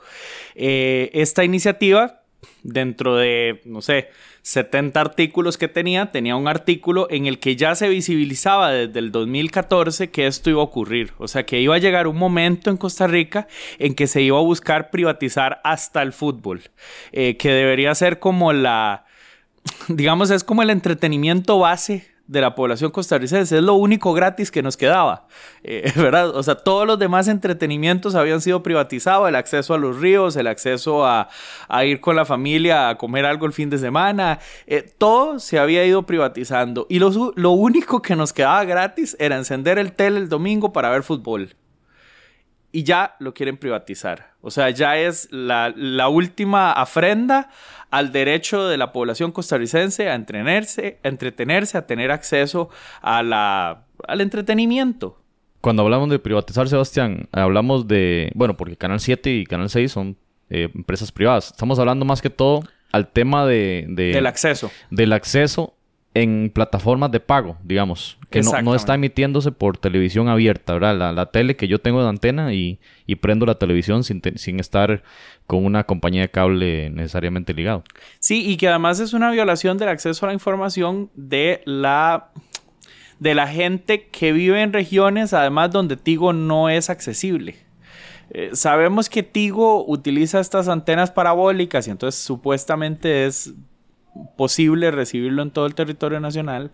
Eh, 0.56 1.12
esta 1.14 1.44
iniciativa 1.44 2.23
dentro 2.64 3.16
de, 3.16 3.62
no 3.66 3.82
sé, 3.82 4.10
70 4.44 5.00
artículos 5.00 5.58
que 5.58 5.68
tenía, 5.68 6.12
tenía 6.12 6.36
un 6.36 6.48
artículo 6.48 7.08
en 7.10 7.26
el 7.26 7.40
que 7.40 7.56
ya 7.56 7.76
se 7.76 7.88
visibilizaba 7.88 8.72
desde 8.72 9.00
el 9.00 9.12
2014 9.12 10.12
que 10.12 10.28
esto 10.28 10.50
iba 10.50 10.60
a 10.60 10.66
ocurrir. 10.66 11.14
O 11.18 11.28
sea, 11.28 11.46
que 11.46 11.62
iba 11.62 11.76
a 11.76 11.80
llegar 11.80 12.08
un 12.08 12.18
momento 12.18 12.70
en 12.70 12.78
Costa 12.78 13.08
Rica 13.08 13.48
en 13.80 13.96
que 13.96 14.08
se 14.08 14.22
iba 14.22 14.38
a 14.38 14.42
buscar 14.42 14.92
privatizar 14.92 15.62
hasta 15.64 16.02
el 16.02 16.14
fútbol, 16.14 16.62
eh, 17.12 17.38
que 17.38 17.52
debería 17.52 17.96
ser 17.96 18.20
como 18.20 18.54
la, 18.54 19.06
digamos, 19.88 20.30
es 20.30 20.44
como 20.44 20.62
el 20.62 20.70
entretenimiento 20.70 21.60
base 21.60 22.13
de 22.28 22.42
la 22.42 22.56
población 22.56 22.92
costarricense. 22.92 23.58
Es 23.58 23.64
lo 23.64 23.74
único 23.76 24.14
gratis 24.14 24.52
que 24.52 24.64
nos 24.64 24.78
quedaba, 24.78 25.28
eh, 25.64 25.92
¿verdad? 25.96 26.30
O 26.36 26.44
sea, 26.44 26.56
todos 26.56 26.88
los 26.88 26.98
demás 26.98 27.28
entretenimientos 27.28 28.16
habían 28.16 28.42
sido 28.42 28.64
privatizados, 28.64 29.28
el 29.30 29.36
acceso 29.36 29.74
a 29.74 29.78
los 29.78 30.00
ríos, 30.00 30.36
el 30.36 30.48
acceso 30.48 31.06
a, 31.06 31.30
ir 31.86 32.00
con 32.00 32.16
la 32.16 32.26
familia 32.26 32.90
a 32.90 32.98
comer 32.98 33.26
algo 33.26 33.46
el 33.46 33.54
fin 33.54 33.70
de 33.70 33.78
semana, 33.78 34.40
eh, 34.68 34.90
todo 34.98 35.40
se 35.40 35.60
había 35.60 35.86
ido 35.86 36.04
privatizando. 36.06 36.86
Y 36.90 37.00
lo, 37.00 37.34
lo 37.36 37.52
único 37.52 38.02
que 38.02 38.16
nos 38.16 38.32
quedaba 38.32 38.64
gratis 38.64 39.16
era 39.20 39.36
encender 39.36 39.78
el 39.78 39.94
tele 39.94 40.20
el 40.20 40.30
domingo 40.30 40.72
para 40.72 40.90
ver 40.90 41.04
fútbol 41.04 41.56
y 42.74 42.84
ya 42.84 43.16
lo 43.20 43.34
quieren 43.34 43.58
privatizar. 43.58 44.34
O 44.42 44.50
sea, 44.50 44.72
ya 44.72 44.98
es 44.98 45.30
la, 45.32 45.72
la, 45.78 46.10
última 46.10 46.74
afrenda 46.74 47.50
al 47.94 48.12
derecho 48.12 48.68
de 48.68 48.76
la 48.76 48.92
población 48.92 49.32
costarricense 49.32 50.10
a 50.10 50.16
entretenerse, 50.16 50.98
a, 51.04 51.08
entretenerse, 51.08 51.78
a 51.78 51.86
tener 51.86 52.10
acceso 52.10 52.70
a 53.04 53.22
la, 53.22 53.84
al 54.08 54.20
entretenimiento. 54.20 55.22
Cuando 55.62 55.84
hablamos 55.84 56.10
de 56.10 56.18
privatizar, 56.18 56.68
Sebastián, 56.68 57.30
hablamos 57.32 57.88
de, 57.88 58.32
bueno, 58.34 58.58
porque 58.58 58.78
Canal 58.78 59.00
7 59.00 59.30
y 59.30 59.46
Canal 59.46 59.70
6 59.70 59.92
son 59.92 60.18
eh, 60.50 60.70
empresas 60.74 61.12
privadas. 61.12 61.52
Estamos 61.52 61.78
hablando 61.78 62.04
más 62.04 62.24
que 62.24 62.32
todo 62.32 62.64
al 62.92 63.10
tema 63.10 63.46
de, 63.46 63.86
del 63.88 64.26
acceso. 64.26 64.72
Del 64.90 65.14
acceso 65.14 65.76
en 66.16 66.52
plataformas 66.54 67.12
de 67.12 67.20
pago, 67.20 67.58
digamos, 67.64 68.18
que 68.30 68.42
no, 68.42 68.62
no, 68.62 68.76
está 68.76 68.94
emitiéndose 68.96 69.52
por 69.52 69.78
televisión 69.78 70.28
abierta, 70.28 70.74
¿verdad? 70.74 71.14
La, 71.14 71.26
tele 71.28 71.56
que 71.56 71.68
yo 71.68 71.80
tengo 71.80 72.04
de 72.04 72.10
antena 72.10 72.54
y, 72.54 72.80
y 73.08 73.16
prendo 73.16 73.46
la 73.46 73.56
televisión 73.56 74.04
sin, 74.04 74.22
sin, 74.36 74.60
estar 74.60 75.04
con 75.48 75.66
una 75.66 75.86
compañía 75.86 76.22
de 76.22 76.30
cable 76.30 76.90
necesariamente 76.92 77.54
ligado. 77.54 77.84
Sí, 78.20 78.48
y 78.48 78.58
que 78.58 78.68
además 78.68 79.00
es 79.00 79.14
una 79.14 79.32
violación 79.32 79.78
del 79.78 79.90
acceso 79.90 80.26
a 80.26 80.30
la 80.30 80.34
información 80.34 81.10
de 81.16 81.62
la 81.66 82.30
de 83.20 83.36
la 83.36 83.48
gente 83.48 84.08
que 84.08 84.34
vive 84.34 84.62
en 84.62 84.74
regiones, 84.74 85.34
además 85.34 85.72
donde 85.72 85.96
Tigo 85.96 86.34
no 86.34 86.70
es 86.70 86.90
accesible. 86.90 87.56
Eh, 88.32 88.50
sabemos 88.54 89.10
que 89.10 89.24
Tigo 89.24 89.86
utiliza 89.86 90.40
estas 90.40 90.68
antenas 90.68 91.12
parabólicas 91.12 91.88
y 91.88 91.92
entonces 91.92 92.22
supuestamente 92.22 93.26
es 93.26 93.54
posible 94.38 94.92
recibirlo 94.92 95.42
en 95.42 95.52
todo 95.52 95.66
el 95.66 95.76
territorio 95.76 96.20
nacional, 96.20 96.72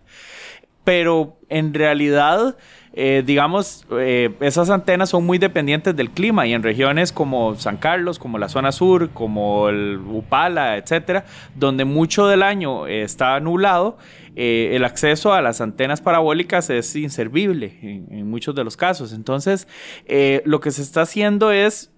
pero 0.84 1.36
en 1.48 1.74
realidad, 1.74 2.56
eh, 2.94 3.22
digamos, 3.24 3.86
eh, 3.92 4.34
esas 4.40 4.70
antenas 4.70 5.10
son 5.10 5.24
muy 5.24 5.38
dependientes 5.38 5.94
del 5.94 6.10
clima 6.10 6.46
y 6.46 6.54
en 6.54 6.62
regiones 6.62 7.12
como 7.12 7.54
San 7.56 7.76
Carlos, 7.76 8.18
como 8.18 8.38
la 8.38 8.48
zona 8.48 8.72
sur, 8.72 9.10
como 9.10 9.68
el 9.68 9.98
Upala, 9.98 10.76
etcétera, 10.78 11.24
donde 11.54 11.84
mucho 11.84 12.26
del 12.26 12.42
año 12.42 12.86
está 12.86 13.38
nublado, 13.40 13.98
eh, 14.36 14.70
el 14.72 14.84
acceso 14.84 15.34
a 15.34 15.42
las 15.42 15.60
antenas 15.60 16.00
parabólicas 16.00 16.70
es 16.70 16.96
inservible 16.96 17.78
en, 17.82 18.30
muchos 18.30 18.54
de 18.54 18.64
los 18.64 18.76
casos. 18.76 19.12
Entonces, 19.12 19.68
lo 20.44 20.60
que 20.60 20.70
se 20.70 20.82
está 20.82 21.02
haciendo 21.02 21.52
es 21.52 21.92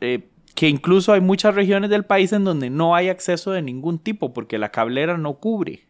que 0.62 0.68
incluso 0.68 1.12
hay 1.12 1.20
muchas 1.20 1.56
regiones 1.56 1.90
del 1.90 2.04
país 2.04 2.32
en 2.32 2.44
donde 2.44 2.70
no 2.70 2.94
hay 2.94 3.08
acceso 3.08 3.50
de 3.50 3.62
ningún 3.62 3.98
tipo 3.98 4.32
porque 4.32 4.58
la 4.58 4.70
cablera 4.70 5.18
no 5.18 5.40
cubre. 5.40 5.88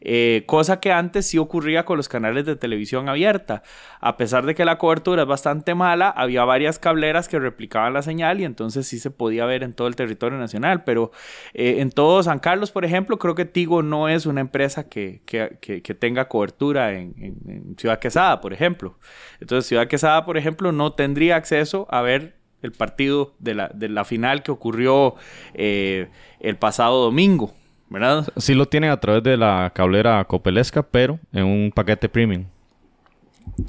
Eh, 0.00 0.44
cosa 0.46 0.78
que 0.78 0.92
antes 0.92 1.26
sí 1.26 1.38
ocurría 1.38 1.84
con 1.84 1.96
los 1.96 2.08
canales 2.08 2.46
de 2.46 2.54
televisión 2.54 3.08
abierta. 3.08 3.64
A 3.98 4.16
pesar 4.16 4.46
de 4.46 4.54
que 4.54 4.64
la 4.64 4.78
cobertura 4.78 5.22
es 5.22 5.28
bastante 5.28 5.74
mala, 5.74 6.08
había 6.08 6.44
varias 6.44 6.78
cableras 6.78 7.26
que 7.26 7.40
replicaban 7.40 7.94
la 7.94 8.02
señal 8.02 8.40
y 8.40 8.44
entonces 8.44 8.86
sí 8.86 9.00
se 9.00 9.10
podía 9.10 9.44
ver 9.44 9.64
en 9.64 9.72
todo 9.72 9.88
el 9.88 9.96
territorio 9.96 10.38
nacional. 10.38 10.84
Pero 10.84 11.10
eh, 11.52 11.78
en 11.80 11.90
todo 11.90 12.22
San 12.22 12.38
Carlos, 12.38 12.70
por 12.70 12.84
ejemplo, 12.84 13.18
creo 13.18 13.34
que 13.34 13.44
Tigo 13.44 13.82
no 13.82 14.08
es 14.08 14.24
una 14.24 14.40
empresa 14.40 14.88
que, 14.88 15.20
tenga 15.98 16.28
cobertura 16.28 16.92
en, 16.92 17.12
en, 17.18 17.76
Ciudad 17.76 17.98
Quesada, 17.98 18.40
por 18.40 18.52
ejemplo. 18.52 19.00
Entonces 19.40 19.66
Ciudad 19.66 19.88
Quesada, 19.88 20.24
por 20.24 20.36
ejemplo, 20.36 20.70
no 20.70 20.92
tendría 20.92 21.34
acceso 21.34 21.88
a 21.90 22.02
ver 22.02 22.35
el 22.62 22.72
partido 22.72 23.34
de 23.38 23.54
la, 23.54 23.70
de 23.72 23.88
la 23.88 24.04
final 24.04 24.42
que 24.42 24.50
ocurrió 24.50 25.14
eh, 25.54 26.08
el 26.40 26.56
pasado 26.56 27.02
domingo. 27.02 27.52
¿verdad? 27.88 28.26
Sí 28.36 28.54
lo 28.54 28.66
tienen 28.66 28.90
a 28.90 28.98
través 28.98 29.22
de 29.22 29.36
la 29.36 29.70
cablera 29.74 30.24
copelesca, 30.24 30.82
pero 30.82 31.18
en 31.32 31.44
un 31.44 31.72
paquete 31.74 32.08
premium. 32.08 32.44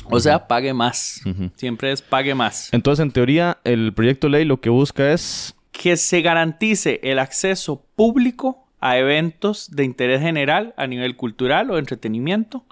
O 0.06 0.20
sea, 0.20 0.48
pague 0.48 0.74
más. 0.74 1.22
Siempre 1.56 1.92
es 1.92 2.02
pague 2.02 2.34
más. 2.34 2.74
Entonces, 2.74 3.04
en 3.04 3.12
teoría, 3.12 3.60
el 3.64 3.94
proyecto 3.94 4.28
de 4.28 4.32
ley 4.32 4.46
lo 4.46 4.60
que 4.60 4.70
busca 4.70 5.14
es... 5.14 5.56
Que 5.72 5.96
se 5.96 6.22
garantice 6.22 7.00
el 7.04 7.20
acceso 7.20 7.86
público 7.96 8.68
a 8.80 8.98
eventos 8.98 9.70
de 9.72 9.84
interés 9.84 10.22
general 10.22 10.74
a 10.78 10.88
nivel 10.88 11.16
cultural 11.16 11.70
o 11.70 11.78
entretenimiento 11.78 12.66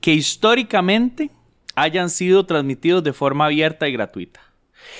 que 0.00 0.12
históricamente 0.12 1.30
hayan 1.76 2.10
sido 2.10 2.44
transmitidos 2.44 3.04
de 3.04 3.12
forma 3.12 3.46
abierta 3.46 3.88
y 3.88 3.92
gratuita 3.92 4.40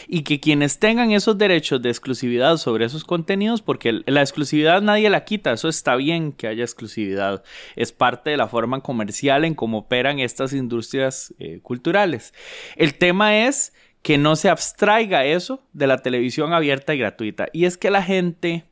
y 0.09 0.23
que 0.23 0.41
quienes 0.41 0.79
tengan 0.79 1.13
esos 1.13 1.39
derechos 1.39 1.83
de 1.83 1.91
exclusividad 1.91 2.57
sobre 2.57 2.85
esos 2.85 3.05
contenidos, 3.05 3.63
porque 3.63 4.03
la 4.07 4.21
exclusividad 4.21 4.83
nadie 4.83 5.11
la 5.11 5.25
quita, 5.25 5.53
eso 5.53 5.69
está 5.69 5.97
bien 5.97 6.33
que 6.33 6.47
haya 6.47 6.65
exclusividad, 6.65 7.43
es 7.77 7.93
parte 7.93 8.31
de 8.31 8.37
la 8.37 8.49
forma 8.49 8.81
comercial 8.81 9.45
en 9.45 9.55
cómo 9.55 9.79
operan 9.79 10.19
estas 10.19 10.53
industrias 10.53 11.35
eh, 11.39 11.61
culturales. 11.63 12.35
El 12.77 12.95
tema 12.95 13.47
es 13.47 13.73
que 14.03 14.19
no 14.19 14.37
se 14.37 14.49
abstraiga 14.49 15.25
eso 15.25 15.63
de 15.73 15.87
la 15.87 15.99
televisión 15.99 16.53
abierta 16.53 16.95
y 16.95 16.99
gratuita, 16.99 17.49
y 17.53 17.65
es 17.65 17.77
que 17.77 17.91
la 17.91 18.03
gente 18.03 18.65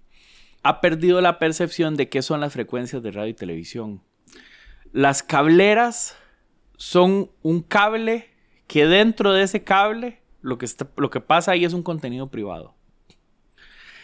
ha 0.62 0.80
perdido 0.80 1.20
la 1.20 1.38
percepción 1.38 1.96
de 1.96 2.08
qué 2.08 2.22
son 2.22 2.40
las 2.40 2.52
frecuencias 2.52 3.02
de 3.02 3.12
radio 3.12 3.30
y 3.30 3.34
televisión. 3.34 4.02
Las 4.92 5.22
cableras 5.22 6.16
son 6.76 7.30
un 7.42 7.62
cable 7.62 8.28
que 8.66 8.86
dentro 8.86 9.32
de 9.32 9.42
ese 9.42 9.62
cable 9.64 10.19
lo 10.42 10.58
que, 10.58 10.66
lo 10.96 11.10
que 11.10 11.20
pasa 11.20 11.52
ahí 11.52 11.64
es 11.64 11.72
un 11.72 11.82
contenido 11.82 12.30
privado. 12.30 12.74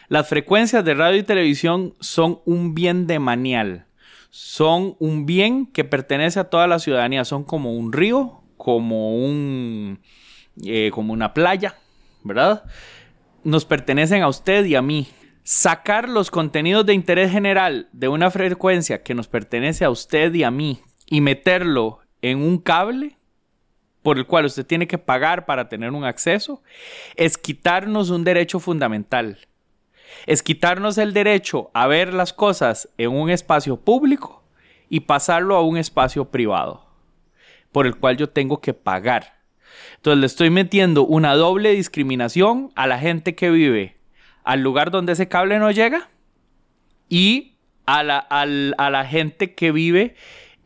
Las 0.09 0.29
frecuencias 0.29 0.85
de 0.85 0.95
radio 0.95 1.19
y 1.19 1.25
televisión 1.25 1.95
son 2.01 2.41
un 2.45 2.75
bien 2.75 3.07
de 3.07 3.19
manial. 3.19 3.87
Son 4.31 4.97
un 5.01 5.27
bien 5.27 5.67
que 5.67 5.85
pertenece 5.85 6.39
a 6.39 6.45
toda 6.45 6.67
la 6.67 6.79
ciudadanía. 6.79 7.25
Son 7.25 7.43
como 7.43 7.75
un 7.75 7.93
río, 7.93 8.43
como 8.57 9.17
un. 9.17 10.01
Eh, 10.65 10.91
como 10.93 11.13
una 11.13 11.35
playa, 11.35 11.77
¿verdad? 12.23 12.65
Nos 13.43 13.65
pertenecen 13.65 14.23
a 14.23 14.29
usted 14.29 14.65
y 14.65 14.75
a 14.75 14.83
mí. 14.83 15.09
Sacar 15.43 16.09
los 16.09 16.31
contenidos 16.31 16.87
de 16.87 16.95
interés 16.95 17.31
general 17.31 17.89
de 17.93 18.09
una 18.09 18.31
frecuencia 18.31 19.03
que 19.03 19.15
nos 19.15 19.29
pertenece 19.29 19.85
a 19.85 19.91
usted 19.91 20.35
y 20.35 20.43
a 20.43 20.51
mí 20.51 20.81
y 21.07 21.21
meterlo 21.21 22.01
en 22.21 22.43
un 22.43 22.59
cable 22.59 23.17
por 24.07 24.19
el 24.19 24.27
cual 24.27 24.45
usted 24.45 24.65
tiene 24.65 24.87
que 24.87 24.99
pagar 24.99 25.47
para 25.47 25.69
tener 25.69 25.91
un 25.91 26.05
acceso, 26.05 26.63
es 27.17 27.37
quitarnos 27.37 28.11
un 28.11 28.23
derecho 28.23 28.61
fundamental. 28.61 29.37
Es 30.27 30.45
quitarnos 30.45 30.97
el 30.99 31.13
derecho 31.13 31.73
a 31.75 31.89
ver 31.89 32.15
las 32.15 32.33
cosas 32.33 32.89
en 32.99 33.11
un 33.11 33.31
espacio 33.31 33.79
público 33.79 34.45
y 34.89 35.01
pasarlo 35.01 35.57
a 35.57 35.63
un 35.63 35.77
espacio 35.77 36.27
privado, 36.27 36.87
por 37.73 37.85
el 37.85 37.97
cual 37.97 38.17
yo 38.17 38.29
tengo 38.29 38.61
que 38.61 38.75
pagar. 38.75 39.41
Entonces 39.97 40.21
le 40.21 40.27
estoy 40.27 40.51
metiendo 40.51 41.05
una 41.05 41.35
doble 41.35 41.73
discriminación 41.73 42.71
a 42.77 42.87
la 42.87 43.01
gente 43.01 43.35
que 43.35 43.51
vive 43.51 43.97
al 44.45 44.61
lugar 44.61 44.93
donde 44.93 45.15
ese 45.15 45.27
cable 45.27 45.59
no 45.59 45.73
llega 45.73 46.11
y 47.09 47.57
a 47.87 48.05
la, 48.05 48.19
a 48.19 48.47
la 48.91 49.05
gente 49.05 49.57
que 49.57 49.73
vive 49.73 50.15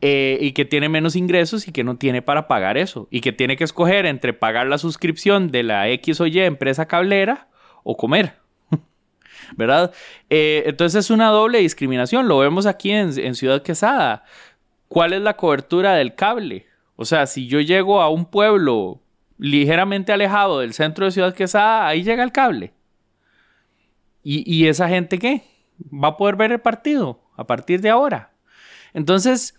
eh, 0.03 0.39
y 0.41 0.53
que 0.53 0.65
tiene 0.65 0.89
menos 0.89 1.15
ingresos 1.15 1.67
y 1.67 1.71
que 1.71 1.83
no 1.83 1.95
tiene 1.95 2.23
para 2.23 2.47
pagar 2.47 2.75
eso 2.75 3.07
y 3.11 3.21
que 3.21 3.31
tiene 3.31 3.55
que 3.55 3.63
escoger 3.63 4.07
entre 4.07 4.33
pagar 4.33 4.65
la 4.65 4.79
suscripción 4.79 5.51
de 5.51 5.61
la 5.61 5.89
X 5.89 6.19
o 6.21 6.25
Y 6.25 6.39
empresa 6.39 6.87
cablera 6.87 7.49
o 7.83 7.95
comer. 7.95 8.33
¿Verdad? 9.57 9.93
Eh, 10.31 10.63
entonces 10.65 11.05
es 11.05 11.11
una 11.11 11.27
doble 11.29 11.59
discriminación. 11.59 12.27
Lo 12.27 12.39
vemos 12.39 12.65
aquí 12.65 12.89
en, 12.89 13.35
Ciudad 13.35 13.61
Quesada. 13.61 14.23
¿Cuál 14.87 15.13
es 15.13 15.21
la 15.21 15.37
cobertura 15.37 15.93
del 15.93 16.15
cable? 16.15 16.65
O 16.95 17.05
sea, 17.05 17.27
si 17.27 17.45
yo 17.45 17.59
llego 17.59 18.01
a 18.01 18.09
un 18.09 18.25
pueblo 18.25 19.03
ligeramente 19.37 20.11
alejado 20.11 20.61
del 20.61 20.73
centro 20.73 21.05
de 21.05 21.11
Ciudad 21.11 21.35
Quesada, 21.35 21.87
ahí 21.87 22.01
llega 22.01 22.23
el 22.23 22.31
cable. 22.31 22.73
¿Y, 24.23 24.51
¿Y, 24.51 24.67
esa 24.67 24.89
gente 24.89 25.19
qué? 25.19 25.43
¿Va 25.93 26.09
a 26.09 26.17
poder 26.17 26.37
ver 26.37 26.51
el 26.51 26.59
partido 26.59 27.21
a 27.37 27.45
partir 27.45 27.81
de 27.81 27.91
ahora? 27.91 28.31
Entonces, 28.93 29.55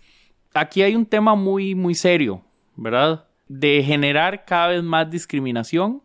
aquí 0.53 0.81
hay 0.81 0.95
un 0.95 1.05
tema 1.05 1.35
muy, 1.35 1.75
muy 1.75 1.95
serio, 1.95 2.43
¿verdad? 2.75 3.25
De 3.47 3.83
generar 3.83 4.45
cada 4.45 4.69
vez 4.69 4.83
más 4.83 5.09
discriminación 5.09 6.03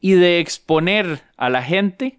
y 0.00 0.12
de 0.12 0.40
exponer 0.40 1.22
a 1.36 1.50
la 1.50 1.62
gente 1.62 2.18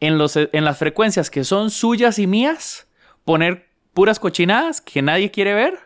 en, 0.00 0.18
los, 0.18 0.36
en 0.36 0.64
las 0.64 0.78
frecuencias 0.78 1.30
que 1.30 1.44
son 1.44 1.70
suyas 1.70 2.18
y 2.18 2.26
mías, 2.26 2.88
poner 3.24 3.68
puras 3.92 4.18
cochinadas 4.18 4.80
que 4.80 5.02
nadie 5.02 5.30
quiere 5.30 5.54
ver 5.54 5.78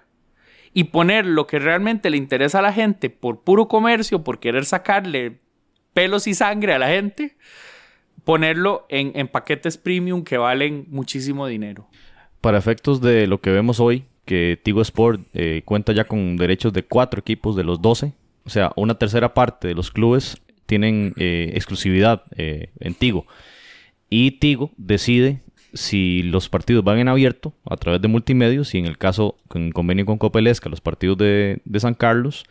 y 0.73 0.85
poner 0.85 1.27
lo 1.27 1.47
que 1.47 1.59
realmente 1.59 2.11
le 2.11 2.17
interesa 2.17 2.61
a 2.61 2.63
la 2.63 2.73
gente 2.73 3.11
por 3.11 3.43
puro 3.43 3.69
comercio, 3.69 4.25
por 4.25 4.41
querer 4.41 4.65
sacarle 4.65 5.41
pelos 5.93 6.27
y 6.27 6.35
sangre 6.35 6.75
a 6.75 6.79
la 6.79 6.89
gente, 6.89 7.37
ponerlo 8.25 8.87
en, 8.89 9.13
en 9.15 9.29
paquetes 9.29 9.77
premium 9.79 10.25
que 10.25 10.39
valen 10.39 10.87
muchísimo 10.89 11.47
dinero. 11.47 11.89
Para 12.41 12.59
efectos 12.59 13.01
de 13.01 13.27
lo 13.27 13.41
que 13.41 13.51
vemos 13.51 13.81
hoy, 13.81 14.05
que 14.25 14.59
Tigo 14.63 14.83
Sport 14.83 15.21
eh, 15.35 15.63
cuenta 15.65 15.93
ya 15.93 16.05
con 16.05 16.37
derechos 16.37 16.73
de 16.73 16.85
cuatro 16.85 17.21
equipos 17.21 17.57
de 17.57 17.65
los 17.65 17.81
12. 17.81 18.13
O 18.45 18.51
sea, 18.51 18.73
una 18.77 18.95
tercera 18.95 19.35
parte 19.35 19.69
de 19.69 19.75
los 19.75 19.91
clubes 19.91 20.41
tienen 20.67 21.15
eh, 21.17 21.53
exclusividad 21.55 22.23
eh, 22.37 22.71
en 22.81 22.95
Tigo. 22.95 23.27
Y 24.11 24.33
Tigo 24.33 24.71
decide 24.77 25.41
si 25.73 26.23
los 26.23 26.49
partidos 26.49 26.85
van 26.85 26.99
en 26.99 27.09
abierto 27.09 27.53
a 27.69 27.77
través 27.77 28.01
de 28.01 28.09
multimedios, 28.09 28.75
y 28.75 28.79
en 28.79 28.87
el 28.87 28.97
caso 28.97 29.37
con 29.49 29.73
convenio 29.73 30.07
con 30.07 30.19
Copelesca, 30.19 30.69
los 30.69 30.81
partidos 30.81 31.19
de, 31.19 31.61
San 31.79 31.95
Carlos, 31.95 32.45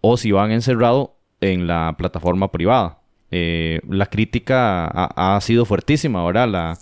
o 0.00 0.16
si 0.16 0.30
van 0.30 0.52
encerrado 0.52 1.16
en 1.40 1.66
la 1.66 1.96
plataforma 1.98 2.52
privada. 2.52 2.98
la 3.30 4.06
crítica 4.06 4.86
ha, 4.86 5.40
sido 5.40 5.64
fuertísima, 5.64 6.20
ahora 6.20 6.46
la, 6.46 6.78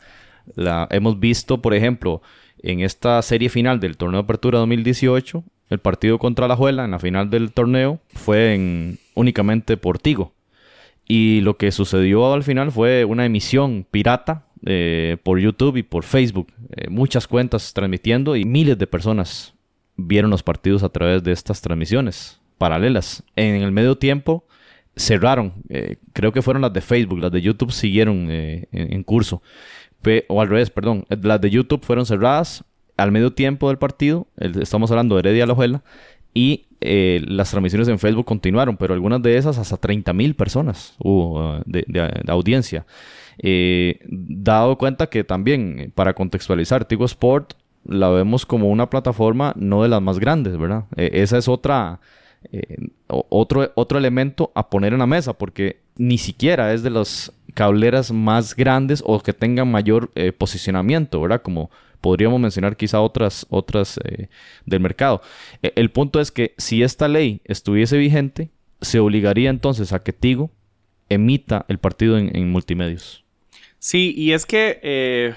hemos 0.91 1.19
visto, 1.19 1.63
por 1.63 1.73
ejemplo, 1.73 2.21
en 2.63 2.81
esta 2.81 3.21
serie 3.23 3.49
final 3.49 3.81
del 3.81 3.97
torneo 3.97 4.21
de 4.21 4.25
apertura 4.25 4.59
2018, 4.59 5.45
el 5.71 5.79
partido 5.79 6.19
contra 6.19 6.49
la 6.49 6.57
Juela 6.57 6.85
en 6.85 6.93
la 6.93 6.99
final 6.99 7.31
del 7.31 7.53
torneo 7.53 8.01
fue 8.15 8.55
en, 8.55 8.99
únicamente 9.15 9.77
por 9.77 9.99
Tigo. 9.99 10.33
Y 11.07 11.41
lo 11.41 11.57
que 11.57 11.73
sucedió 11.73 12.33
al 12.33 12.43
final 12.43 12.71
fue 12.71 13.05
una 13.05 13.25
emisión 13.25 13.87
pirata 13.91 14.45
eh, 14.67 15.17
por 15.23 15.39
YouTube 15.39 15.77
y 15.77 15.83
por 15.83 16.05
Facebook. 16.05 16.49
Eh, 16.77 16.89
muchas 16.91 17.27
cuentas 17.27 17.73
transmitiendo 17.73 18.37
y 18.37 18.45
miles 18.45 18.79
de 18.79 18.87
personas 18.87 19.55
vieron 19.97 20.31
los 20.31 20.43
partidos 20.43 20.83
a 20.83 20.91
través 20.91 21.23
de 21.23 21.33
estas 21.33 21.61
transmisiones 21.61 22.41
paralelas. 22.59 23.23
En 23.37 23.63
el 23.63 23.73
medio 23.73 23.97
tiempo 23.97 24.45
cerraron, 24.97 25.55
eh, 25.69 25.97
creo 26.13 26.33
que 26.33 26.43
fueron 26.43 26.63
las 26.63 26.73
de 26.73 26.81
Facebook, 26.81 27.21
las 27.21 27.33
de 27.33 27.41
YouTube 27.41 27.73
siguieron 27.73 28.29
en, 28.31 29.03
curso. 29.05 29.43
O 30.29 30.41
al 30.41 30.49
revés, 30.49 30.71
perdón, 30.71 31.05
las 31.09 31.41
de 31.41 31.51
YouTube 31.51 31.85
fueron 31.85 32.07
cerradas 32.07 32.65
al 32.97 33.13
medio 33.13 33.33
tiempo 33.33 33.69
del 33.69 33.79
partido, 33.79 34.27
estamos 34.37 34.91
hablando 34.91 35.15
de 35.15 35.21
Heredia 35.21 35.45
Alajuela, 35.45 35.83
y 36.35 36.67
eh, 36.81 37.21
las 37.27 37.51
transmisiones 37.51 37.89
en 37.89 37.99
Facebook 37.99 38.25
continuaron, 38.25 38.77
pero 38.77 38.95
algunas 38.95 39.21
de 39.23 39.37
esas 39.37 39.59
hasta 39.59 39.77
30 39.77 40.13
mil 40.13 40.35
personas 40.37 40.95
hubo 40.99 41.57
uh, 41.57 41.63
de, 41.67 42.23
audiencia. 42.29 42.87
Eh, 43.39 44.01
dado 44.07 44.79
cuenta 44.79 45.09
que 45.09 45.25
también, 45.25 45.93
para 45.95 46.15
contextualizar, 46.15 46.85
Tigo 46.85 47.05
Sport 47.05 47.55
la 47.85 48.11
vemos 48.11 48.47
como 48.47 48.69
una 48.69 48.91
plataforma 48.91 49.53
no 49.57 49.83
de 49.83 49.89
las 49.89 50.03
más 50.03 50.19
grandes, 50.19 50.57
¿verdad? 50.57 50.85
E, 50.97 51.11
esa 51.15 51.39
es 51.39 51.49
otra, 51.49 52.01
eh, 52.53 52.89
otro, 53.07 53.73
otro 53.75 53.99
elemento 53.99 54.53
a 54.55 54.69
poner 54.69 54.93
en 54.93 55.01
la 55.01 55.07
mesa, 55.07 55.33
porque 55.33 55.81
ni 55.99 56.17
siquiera 56.17 56.73
es 56.73 56.83
de 56.83 56.91
las 56.91 57.33
cableras 57.53 58.11
más 58.13 58.57
grandes 58.57 59.03
o 59.05 59.21
que 59.21 59.33
tengan 59.33 59.71
mayor 59.71 60.11
posicionamiento, 60.39 61.21
¿verdad? 61.21 61.43
Como 61.43 61.71
podríamos 62.01 62.41
mencionar 62.41 62.77
quizá 62.77 63.01
otras, 63.01 63.47
otras 63.51 63.99
eh, 64.05 64.29
del 64.67 64.81
mercado. 64.81 65.23
E, 65.63 65.73
el 65.77 65.91
punto 65.91 66.21
es 66.21 66.31
que 66.31 66.55
si 66.59 66.83
esta 66.83 67.09
ley 67.09 67.41
estuviese 67.45 67.99
vigente, 67.99 68.51
se 68.81 69.01
obligaría 69.01 69.51
entonces 69.51 69.93
a 69.93 70.03
que 70.03 70.13
Tigo 70.13 70.51
emita 71.09 71.65
el 71.69 71.79
partido 71.79 72.19
en, 72.19 72.51
multimedios. 72.51 73.25
Sí, 73.79 74.15
y 74.17 74.33
es 74.33 74.47
que, 74.47 74.81
eh, 74.83 75.35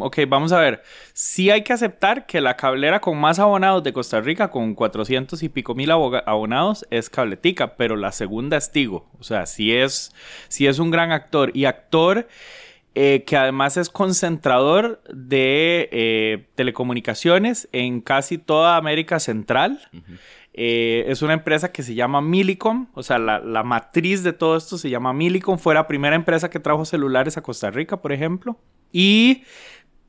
ok, 0.00 0.18
vamos 0.28 0.52
a 0.52 0.60
ver, 0.60 0.82
sí 1.12 1.50
hay 1.50 1.62
que 1.62 1.72
aceptar 1.72 2.26
que 2.26 2.40
la 2.40 2.56
cablera 2.56 3.00
con 3.00 3.18
más 3.18 3.38
abonados 3.38 3.82
de 3.82 3.92
Costa 3.92 4.20
Rica, 4.20 4.50
con 4.50 4.74
400 4.74 5.42
y 5.42 5.48
pico 5.48 5.74
mil 5.74 5.90
abonados, 5.90 6.86
es 6.90 7.10
Cabletica, 7.10 7.76
pero 7.76 7.96
la 7.96 8.12
segunda 8.12 8.56
es 8.56 8.70
Tigo, 8.70 9.08
o 9.18 9.22
sea, 9.22 9.46
sí 9.46 9.74
es, 9.74 10.14
sí 10.48 10.66
es 10.66 10.78
un 10.78 10.90
gran 10.90 11.12
actor 11.12 11.50
y 11.54 11.64
actor... 11.64 12.26
Eh, 12.96 13.22
que 13.24 13.36
además 13.36 13.76
es 13.76 13.88
concentrador 13.88 15.00
de 15.14 15.88
eh, 15.92 16.48
telecomunicaciones 16.56 17.68
en 17.70 18.00
casi 18.00 18.36
toda 18.36 18.76
América 18.76 19.20
Central. 19.20 19.78
Eh, 20.52 21.04
es 21.06 21.22
una 21.22 21.34
empresa 21.34 21.70
que 21.70 21.84
se 21.84 21.94
llama 21.94 22.20
Millicom, 22.20 22.88
o 22.94 23.04
sea, 23.04 23.20
la, 23.20 23.38
la, 23.38 23.62
matriz 23.62 24.24
de 24.24 24.32
todo 24.32 24.56
esto 24.56 24.76
se 24.76 24.90
llama 24.90 25.12
Millicom. 25.12 25.58
Fue 25.58 25.72
la 25.74 25.86
primera 25.86 26.16
empresa 26.16 26.50
que 26.50 26.58
trajo 26.58 26.84
celulares 26.84 27.36
a 27.36 27.42
Costa 27.42 27.70
Rica, 27.70 28.02
por 28.02 28.12
ejemplo. 28.12 28.58
Y 28.92 29.44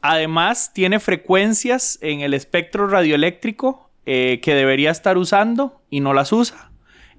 además 0.02 0.72
tiene 0.74 1.00
frecuencias 1.00 1.98
en 2.02 2.22
el 2.22 2.34
espectro 2.34 2.88
radioeléctrico 2.88 3.90
que 4.04 4.42
debería 4.44 4.92
estar 4.92 5.18
usando 5.18 5.82
y 5.90 6.02
no 6.02 6.14
las 6.14 6.34
usa. 6.34 6.72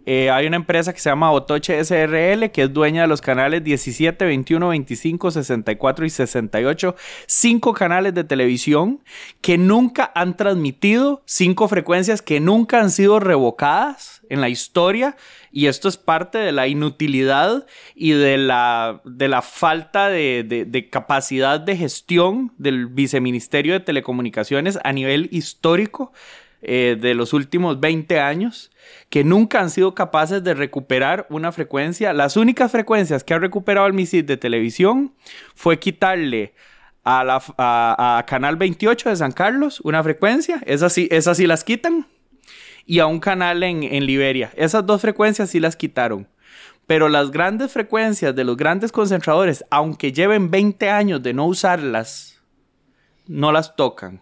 Eh, 0.04 0.30
hay 0.30 0.46
una 0.46 0.56
empresa 0.56 0.92
que 0.92 0.98
se 0.98 1.10
llama 1.10 1.30
Otoche 1.30 1.82
SRL, 1.82 2.50
que 2.50 2.62
es 2.62 2.72
dueña 2.72 3.02
de 3.02 3.08
los 3.08 3.20
canales 3.20 3.62
17, 3.62 4.24
21, 4.24 4.68
25, 4.68 5.30
64 5.30 6.06
y 6.06 6.10
68. 6.10 6.96
Cinco 7.26 7.72
canales 7.72 8.14
de 8.14 8.24
televisión 8.24 9.00
que 9.40 9.58
nunca 9.58 10.10
han 10.14 10.36
transmitido, 10.36 11.22
cinco 11.24 11.68
frecuencias 11.68 12.20
que 12.20 12.40
nunca 12.40 12.80
han 12.80 12.90
sido 12.90 13.20
revocadas 13.20 14.21
en 14.32 14.40
la 14.40 14.48
historia. 14.48 15.16
Y 15.50 15.66
esto 15.66 15.88
es 15.88 15.96
parte 15.96 16.38
de 16.38 16.52
la 16.52 16.66
inutilidad 16.66 17.66
y 17.94 18.12
de 18.12 18.38
la, 18.38 19.00
de 19.04 19.28
la 19.28 19.42
falta 19.42 20.08
de, 20.08 20.44
de 20.66 20.90
capacidad 20.90 21.60
de 21.60 21.76
gestión 21.76 22.52
del 22.58 22.86
viceministerio 22.86 23.74
de 23.74 23.80
telecomunicaciones 23.80 24.78
a 24.82 24.92
nivel 24.92 25.28
histórico 25.30 26.12
eh, 26.64 26.96
de 27.00 27.14
los 27.14 27.32
últimos 27.32 27.80
20 27.80 28.20
años 28.20 28.70
que 29.10 29.24
nunca 29.24 29.58
han 29.58 29.68
sido 29.68 29.96
capaces 29.96 30.44
de 30.44 30.54
recuperar 30.54 31.26
una 31.28 31.50
frecuencia. 31.50 32.12
Las 32.12 32.36
únicas 32.36 32.70
frecuencias 32.70 33.24
que 33.24 33.34
ha 33.34 33.40
recuperado 33.40 33.88
el 33.88 33.94
MISID 33.94 34.24
de 34.24 34.36
televisión 34.36 35.12
fue 35.56 35.80
quitarle 35.80 36.54
a, 37.02 37.24
la, 37.24 37.42
a, 37.58 38.24
Canal 38.28 38.54
28 38.54 39.08
de 39.08 39.16
San 39.16 39.32
Carlos 39.32 39.80
una 39.80 40.04
frecuencia, 40.04 40.62
esas 40.64 40.92
sí, 40.92 41.08
esas 41.10 41.36
sí 41.38 41.48
las 41.48 41.64
quitan, 41.64 42.06
y 42.86 42.98
a 42.98 43.06
un 43.06 43.20
canal 43.20 43.62
en, 43.62 43.82
en 43.82 44.06
Liberia. 44.06 44.52
Esas 44.56 44.84
dos 44.86 45.00
frecuencias 45.00 45.50
sí 45.50 45.60
las 45.60 45.76
quitaron. 45.76 46.28
Pero 46.86 47.08
las 47.08 47.30
grandes 47.30 47.72
frecuencias 47.72 48.34
de 48.34 48.44
los 48.44 48.56
grandes 48.56 48.92
concentradores, 48.92 49.64
aunque 49.70 50.12
lleven 50.12 50.50
20 50.50 50.90
años 50.90 51.22
de 51.22 51.32
no 51.32 51.46
usarlas, 51.46 52.42
no 53.26 53.52
las 53.52 53.76
tocan. 53.76 54.20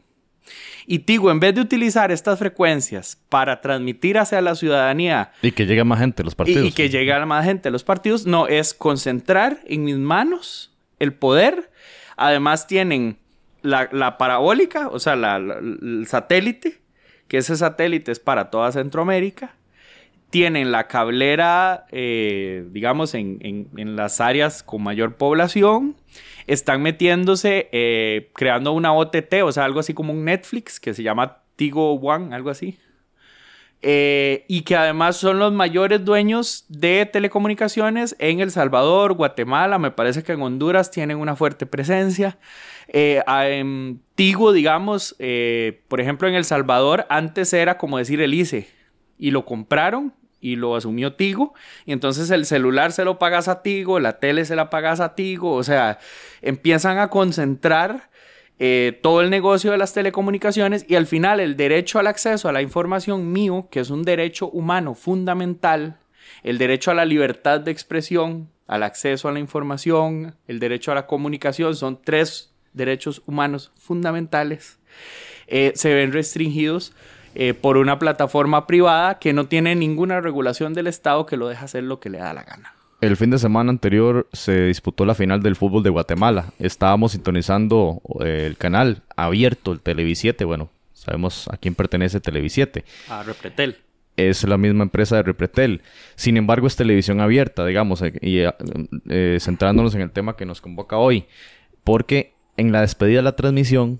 Y 0.86 1.00
Tigo, 1.00 1.30
en 1.30 1.40
vez 1.40 1.54
de 1.54 1.60
utilizar 1.60 2.10
estas 2.10 2.38
frecuencias 2.38 3.16
para 3.28 3.60
transmitir 3.60 4.18
hacia 4.18 4.40
la 4.40 4.54
ciudadanía... 4.54 5.32
Y 5.40 5.52
que 5.52 5.66
llegue 5.66 5.84
más 5.84 6.00
gente 6.00 6.22
a 6.22 6.24
los 6.24 6.34
partidos. 6.34 6.66
Y, 6.66 6.72
que 6.72 6.88
llegue 6.88 7.12
a 7.12 7.24
más 7.26 7.44
gente 7.44 7.68
a 7.68 7.70
los 7.70 7.84
partidos, 7.84 8.26
no, 8.26 8.48
es 8.48 8.74
concentrar 8.74 9.60
en 9.66 9.84
mis 9.84 9.96
manos 9.96 10.72
el 10.98 11.14
poder. 11.14 11.70
Además 12.16 12.66
tienen 12.66 13.18
la, 13.62 14.18
parabólica, 14.18 14.88
o 14.88 14.98
sea, 14.98 15.14
el 15.14 16.06
satélite, 16.08 16.80
que 17.30 17.38
ese 17.38 17.56
satélite 17.56 18.10
es 18.10 18.18
para 18.18 18.50
toda 18.50 18.72
Centroamérica. 18.72 19.54
Tienen 20.28 20.72
la 20.72 20.88
cablera, 20.88 21.86
eh, 21.92 22.66
digamos, 22.70 23.14
en, 23.14 23.38
en 23.40 23.96
las 23.96 24.20
áreas 24.20 24.62
con 24.62 24.82
mayor 24.82 25.14
población 25.14 25.96
están 26.48 26.82
metiéndose, 26.82 27.68
eh, 27.70 28.30
creando 28.34 28.72
una 28.72 28.92
OTT, 28.92 29.42
o 29.44 29.52
sea, 29.52 29.64
algo 29.64 29.78
así 29.78 29.94
como 29.94 30.12
un 30.12 30.24
Netflix 30.24 30.80
que 30.80 30.94
se 30.94 31.04
llama 31.04 31.44
Tigo 31.54 31.94
One, 31.94 32.34
algo 32.34 32.50
así. 32.50 32.76
Eh, 33.82 34.44
y 34.46 34.62
que 34.62 34.76
además 34.76 35.16
son 35.16 35.38
los 35.38 35.52
mayores 35.52 36.04
dueños 36.04 36.66
de 36.68 37.06
telecomunicaciones 37.06 38.14
en 38.18 38.40
El 38.40 38.50
Salvador, 38.50 39.14
Guatemala, 39.14 39.78
me 39.78 39.90
parece 39.90 40.22
que 40.22 40.32
en 40.32 40.42
Honduras 40.42 40.90
tienen 40.90 41.16
una 41.16 41.34
fuerte 41.34 41.64
presencia. 41.64 42.38
Eh, 42.88 43.22
en 43.26 44.02
Tigo, 44.14 44.52
digamos, 44.52 45.16
por 45.88 46.00
ejemplo, 46.00 46.28
en 46.28 46.34
El 46.34 46.44
Salvador 46.44 47.06
antes 47.08 47.52
era 47.52 47.78
como 47.78 47.96
decir 47.96 48.20
el 48.20 48.34
ICE 48.34 48.68
y 49.18 49.30
lo 49.30 49.44
compraron 49.44 50.12
y 50.40 50.56
lo 50.56 50.74
asumió 50.74 51.14
Tigo. 51.14 51.54
Y 51.84 51.92
entonces 51.92 52.30
el 52.30 52.46
celular 52.46 52.92
se 52.92 53.04
lo 53.04 53.18
pagas 53.18 53.48
a 53.48 53.62
Tigo, 53.62 54.00
la 54.00 54.18
tele 54.18 54.44
se 54.44 54.56
la 54.56 54.70
pagas 54.70 55.00
a 55.00 55.14
Tigo. 55.14 55.52
O 55.52 55.62
sea, 55.62 55.98
empiezan 56.42 56.98
a 56.98 57.08
concentrar 57.08 58.09
eh, 58.62 58.98
todo 59.02 59.22
el 59.22 59.30
negocio 59.30 59.70
de 59.70 59.78
las 59.78 59.94
telecomunicaciones 59.94 60.84
y 60.86 60.94
al 60.94 61.06
final 61.06 61.40
el 61.40 61.56
derecho 61.56 61.98
al 61.98 62.06
acceso 62.06 62.46
a 62.46 62.52
la 62.52 62.60
información 62.60 63.32
mío, 63.32 63.68
que 63.70 63.80
es 63.80 63.88
un 63.88 64.02
derecho 64.02 64.50
humano 64.50 64.94
fundamental, 64.94 65.96
el 66.42 66.58
derecho 66.58 66.90
a 66.90 66.94
la 66.94 67.06
libertad 67.06 67.60
de 67.60 67.70
expresión, 67.70 68.50
al 68.66 68.82
acceso 68.82 69.28
a 69.28 69.32
la 69.32 69.38
información, 69.38 70.36
el 70.46 70.60
derecho 70.60 70.92
a 70.92 70.94
la 70.94 71.06
comunicación, 71.06 71.74
son 71.74 72.02
tres 72.04 72.52
derechos 72.74 73.22
humanos 73.24 73.72
fundamentales, 73.78 74.78
eh, 75.46 75.72
se 75.74 75.94
ven 75.94 76.12
restringidos 76.12 76.92
eh, 77.34 77.54
por 77.54 77.78
una 77.78 77.98
plataforma 77.98 78.66
privada 78.66 79.18
que 79.18 79.32
no 79.32 79.46
tiene 79.46 79.74
ninguna 79.74 80.20
regulación 80.20 80.74
del 80.74 80.86
Estado 80.86 81.24
que 81.24 81.38
lo 81.38 81.48
deja 81.48 81.64
hacer 81.64 81.84
lo 81.84 81.98
que 81.98 82.10
le 82.10 82.18
da 82.18 82.34
la 82.34 82.42
gana. 82.42 82.74
El 83.00 83.16
fin 83.16 83.30
de 83.30 83.38
semana 83.38 83.70
anterior 83.70 84.28
se 84.32 84.66
disputó 84.66 85.06
la 85.06 85.14
final 85.14 85.42
del 85.42 85.56
fútbol 85.56 85.82
de 85.82 85.88
Guatemala. 85.88 86.52
Estábamos 86.58 87.12
sintonizando 87.12 88.02
eh, 88.22 88.44
el 88.46 88.58
canal 88.58 89.02
abierto, 89.16 89.72
el 89.72 89.80
Televisiete. 89.80 90.44
Bueno, 90.44 90.68
sabemos 90.92 91.48
a 91.48 91.56
quién 91.56 91.74
pertenece 91.74 92.20
Televisiete. 92.20 92.84
A 93.08 93.22
Repretel. 93.22 93.78
Es 94.18 94.44
la 94.44 94.58
misma 94.58 94.82
empresa 94.82 95.16
de 95.16 95.22
Repretel. 95.22 95.80
Sin 96.14 96.36
embargo, 96.36 96.66
es 96.66 96.76
televisión 96.76 97.20
abierta, 97.20 97.64
digamos, 97.64 98.02
eh, 98.02 98.12
y 98.20 99.40
centrándonos 99.40 99.94
en 99.94 100.02
el 100.02 100.10
tema 100.10 100.36
que 100.36 100.44
nos 100.44 100.60
convoca 100.60 100.98
hoy. 100.98 101.24
Porque 101.84 102.34
en 102.58 102.70
la 102.70 102.82
despedida 102.82 103.20
de 103.20 103.22
la 103.22 103.36
transmisión 103.36 103.98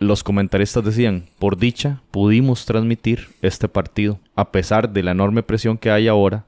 los 0.00 0.24
comentaristas 0.24 0.84
decían, 0.84 1.26
por 1.38 1.58
dicha, 1.58 2.00
pudimos 2.10 2.66
transmitir 2.66 3.28
este 3.40 3.68
partido, 3.68 4.18
a 4.34 4.50
pesar 4.50 4.92
de 4.92 5.04
la 5.04 5.12
enorme 5.12 5.44
presión 5.44 5.78
que 5.78 5.92
hay 5.92 6.08
ahora 6.08 6.44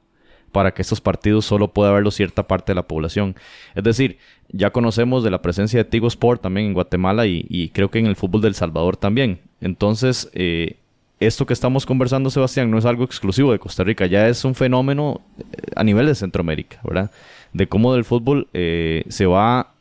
para 0.55 0.73
que 0.73 0.81
estos 0.81 1.03
partidos 1.03 1.45
solo 1.45 1.69
pueda 1.69 1.93
verlo 1.93 2.11
cierta 2.11 2.45
parte 2.45 2.73
de 2.73 2.77
la 2.77 2.85
población. 2.85 3.35
Es 3.75 3.85
decir, 3.85 4.19
ya 4.51 4.71
conocemos 4.71 5.23
de 5.23 5.31
la 5.31 5.43
presencia 5.43 5.81
de 5.81 5.85
Tigo 5.85 6.07
Sport 6.07 6.41
también 6.41 6.69
en 6.69 6.73
Guatemala 6.73 7.27
y, 7.27 7.71
creo 7.75 7.91
que 7.91 7.99
en 7.99 8.07
el 8.07 8.17
fútbol 8.17 8.41
del 8.41 8.55
Salvador 8.55 8.97
también. 8.97 9.41
Entonces, 9.61 10.31
eh, 10.33 10.77
esto 11.19 11.45
que 11.45 11.53
estamos 11.53 11.85
conversando, 11.85 12.31
Sebastián, 12.31 12.71
no 12.71 12.79
es 12.79 12.85
algo 12.85 13.05
exclusivo 13.05 13.51
de 13.51 13.59
Costa 13.59 13.83
Rica, 13.83 14.07
ya 14.07 14.29
es 14.29 14.45
un 14.45 14.55
fenómeno 14.55 15.21
eh, 15.39 15.43
a 15.75 15.83
nivel 15.83 16.07
de 16.07 16.15
Centroamérica, 16.15 16.79
¿verdad? 16.85 17.11
De 17.53 17.67
cómo 17.67 17.93
del 17.93 18.05
fútbol 18.05 18.47
eh, 18.55 19.05
se 19.09 19.27
va 19.27 19.75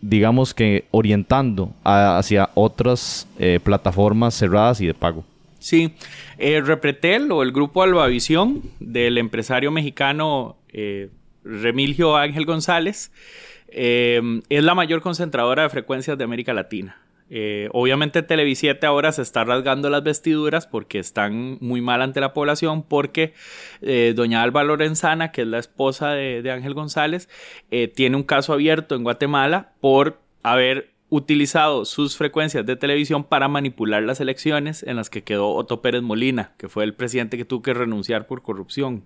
digamos 0.00 0.54
que 0.54 0.86
orientando 0.90 1.72
hacia 1.84 2.50
otras 2.54 3.28
eh, 3.38 3.60
plataformas 3.62 4.34
cerradas 4.34 4.80
y 4.80 4.86
de 4.86 4.94
pago. 4.94 5.24
Sí, 5.60 5.94
eh, 6.38 6.60
Repretel 6.60 7.30
o 7.30 7.42
el 7.42 7.52
grupo 7.52 7.84
Albavisión 7.84 8.62
del 8.80 9.18
empresario 9.18 9.70
mexicano 9.70 10.56
eh, 10.72 11.10
Remilio 11.44 12.16
Ángel 12.16 12.44
González 12.44 13.12
eh, 13.68 14.20
es 14.48 14.64
la 14.64 14.74
mayor 14.74 15.00
concentradora 15.00 15.62
de 15.62 15.68
frecuencias 15.68 16.18
de 16.18 16.24
América 16.24 16.52
Latina. 16.52 17.00
Eh, 17.32 17.68
obviamente 17.72 18.24
Televisiete 18.24 18.86
ahora 18.86 19.12
se 19.12 19.22
está 19.22 19.44
rasgando 19.44 19.88
las 19.88 20.02
vestiduras 20.02 20.66
porque 20.66 20.98
están 20.98 21.58
muy 21.60 21.80
mal 21.80 22.02
ante 22.02 22.20
la 22.20 22.34
población 22.34 22.82
porque 22.82 23.34
eh, 23.82 24.14
doña 24.16 24.42
Alba 24.42 24.64
Lorenzana, 24.64 25.30
que 25.30 25.42
es 25.42 25.46
la 25.46 25.60
esposa 25.60 26.10
de, 26.10 26.50
Ángel 26.50 26.74
González, 26.74 27.28
tiene 27.94 28.16
un 28.16 28.24
caso 28.24 28.52
abierto 28.52 28.96
en 28.96 29.04
Guatemala 29.04 29.72
por 29.80 30.18
haber 30.42 30.90
utilizado 31.10 31.84
sus 31.84 32.16
frecuencias 32.16 32.64
de 32.64 32.76
televisión 32.76 33.24
para 33.24 33.48
manipular 33.48 34.02
las 34.02 34.20
elecciones 34.20 34.84
en 34.84 34.96
las 34.96 35.10
que 35.10 35.24
quedó 35.24 35.50
Otto 35.50 35.82
Pérez 35.82 36.02
Molina, 36.02 36.52
que 36.56 36.68
fue 36.68 36.84
el 36.84 36.94
presidente 36.94 37.36
que 37.36 37.44
tuvo 37.44 37.62
que 37.62 37.74
renunciar 37.74 38.26
por 38.26 38.42
corrupción. 38.42 39.04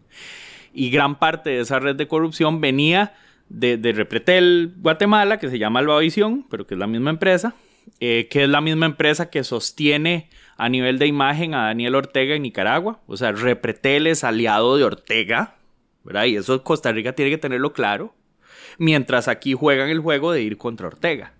Y 0.72 0.90
gran 0.90 1.18
parte 1.18 1.50
de 1.50 1.60
esa 1.60 1.78
red 1.78 1.96
de 1.96 2.06
corrupción 2.06 2.60
venía 2.60 3.14
de, 3.48 3.78
de 3.78 3.92
Repretel 3.92 4.74
Guatemala, 4.76 5.38
que 5.38 5.48
se 5.48 5.58
llama 5.58 5.80
Albavisión, 5.80 6.46
pero 6.50 6.66
que 6.66 6.74
es 6.74 6.78
la 6.78 6.86
misma 6.86 7.10
empresa, 7.10 7.54
eh, 8.00 8.28
que 8.30 8.44
es 8.44 8.48
la 8.48 8.60
misma 8.60 8.86
empresa 8.86 9.30
que 9.30 9.42
sostiene 9.42 10.28
a 10.56 10.68
nivel 10.68 10.98
de 10.98 11.06
imagen 11.06 11.54
a 11.54 11.64
Daniel 11.64 11.94
Ortega 11.94 12.34
en 12.34 12.42
Nicaragua. 12.42 13.00
O 13.06 13.16
sea, 13.16 13.32
Repretel 13.32 14.06
es 14.06 14.24
aliado 14.24 14.76
de 14.76 14.84
Ortega, 14.84 15.56
¿verdad? 16.02 16.24
Y 16.24 16.36
eso 16.36 16.62
Costa 16.62 16.92
Rica 16.92 17.14
tiene 17.14 17.30
que 17.30 17.38
tenerlo 17.38 17.72
claro. 17.72 18.14
Mientras 18.76 19.28
aquí 19.28 19.54
juegan 19.54 19.88
el 19.88 20.00
juego 20.00 20.32
de 20.32 20.42
ir 20.42 20.58
contra 20.58 20.88
Ortega. 20.88 21.32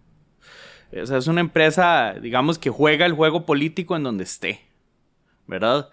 Es 0.95 1.27
una 1.27 1.41
empresa, 1.41 2.15
digamos, 2.21 2.59
que 2.59 2.71
juega 2.71 3.05
el 3.05 3.13
juego 3.13 3.45
político 3.45 3.97
en 3.97 4.05
donde 4.05 4.25
esté, 4.25 4.61
¿verdad? 5.47 5.91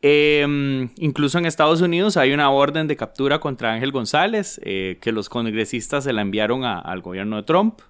Eh, 0.00 0.88
incluso 0.96 1.38
en 1.38 1.46
Estados 1.46 1.80
Unidos 1.80 2.16
hay 2.16 2.32
una 2.32 2.50
orden 2.50 2.86
de 2.86 2.96
captura 2.96 3.40
contra 3.40 3.72
Ángel 3.72 3.92
González, 3.92 4.60
eh, 4.64 4.98
que 5.00 5.12
los 5.12 5.28
congresistas 5.28 6.04
se 6.04 6.12
la 6.12 6.22
enviaron 6.22 6.64
al 6.64 7.00
gobierno 7.02 7.36
de 7.36 7.42
Trump. 7.42 7.80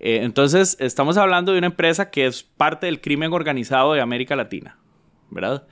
Eh, 0.00 0.20
entonces, 0.22 0.76
estamos 0.80 1.16
hablando 1.16 1.52
de 1.52 1.58
una 1.58 1.68
empresa 1.68 2.10
que 2.10 2.26
es 2.26 2.42
parte 2.42 2.86
del 2.86 3.00
crimen 3.00 3.32
organizado 3.32 3.92
de 3.92 4.00
América 4.00 4.36
Latina, 4.36 4.78
¿verdad? 5.30 5.66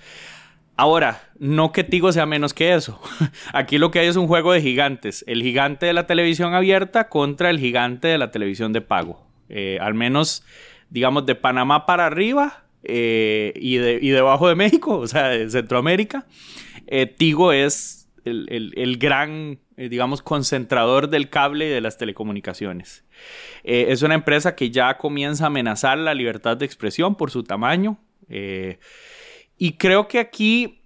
Ahora, 0.77 1.29
no 1.39 1.73
que 1.73 1.85
Tigo 1.85 2.13
sea 2.13 2.27
menos 2.27 2.55
que 2.55 2.75
eso. 2.75 3.01
Aquí 3.53 3.79
lo 3.79 3.91
que 3.91 3.99
hay 3.99 4.07
es 4.07 4.17
un 4.17 4.27
juego 4.27 4.53
de 4.53 4.63
gigantes. 4.63 5.25
El 5.27 5.43
gigante 5.43 5.87
de 5.87 5.93
la 5.93 6.07
televisión 6.07 6.55
abierta 6.55 7.09
contra 7.09 7.51
el 7.51 7.59
gigante 7.59 8.09
de 8.09 8.19
la 8.19 8.31
televisión 8.31 8.73
de 8.73 8.81
pago. 8.81 9.32
Eh, 9.49 9.79
al 9.81 9.95
menos, 9.95 10.45
digamos, 10.91 11.27
de 11.27 11.35
Panamá 11.35 11.87
para 11.87 12.07
arriba 12.07 12.65
eh, 12.85 13.53
y, 13.57 13.77
de, 13.77 13.99
y, 14.01 14.11
debajo 14.11 14.49
de 14.49 14.55
México, 14.55 14.99
o 14.99 15.07
sea, 15.07 15.29
de 15.29 15.49
Centroamérica. 15.51 16.27
Eh, 16.87 17.07
Tigo 17.07 17.53
es 17.53 18.09
el, 18.25 18.47
el, 18.51 18.73
el 18.77 18.99
gran, 18.99 19.59
digamos, 19.77 20.23
concentrador 20.23 21.09
del 21.09 21.29
cable 21.29 21.67
y 21.67 21.71
de 21.71 21.81
las 21.81 21.99
telecomunicaciones. 21.99 23.05
Es 23.65 24.03
una 24.03 24.15
empresa 24.15 24.55
que 24.57 24.71
ya 24.71 24.97
comienza 24.97 25.45
a 25.45 25.47
amenazar 25.49 25.99
la 25.99 26.15
libertad 26.15 26.57
de 26.57 26.65
expresión 26.65 27.15
por 27.15 27.31
su 27.31 27.45
tamaño. 27.45 27.99
Y 29.59 29.73
creo 29.73 30.09
que 30.09 30.19
aquí 30.19 30.81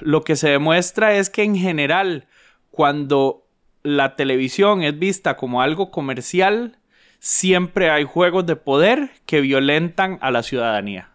lo 0.00 0.22
que 0.22 0.36
se 0.36 0.50
demuestra 0.50 1.16
es 1.16 1.30
que 1.30 1.42
en 1.42 1.56
general, 1.56 2.28
cuando 2.70 3.44
la 3.84 4.16
televisión 4.16 4.82
es 4.82 4.98
vista 4.98 5.36
como 5.36 5.62
algo 5.62 5.90
comercial, 5.90 6.78
siempre 7.24 7.88
hay 7.88 8.04
juegos 8.04 8.44
de 8.44 8.54
poder 8.54 9.10
que 9.24 9.40
violentan 9.40 10.18
a 10.20 10.30
la 10.30 10.42
ciudadanía. 10.42 11.08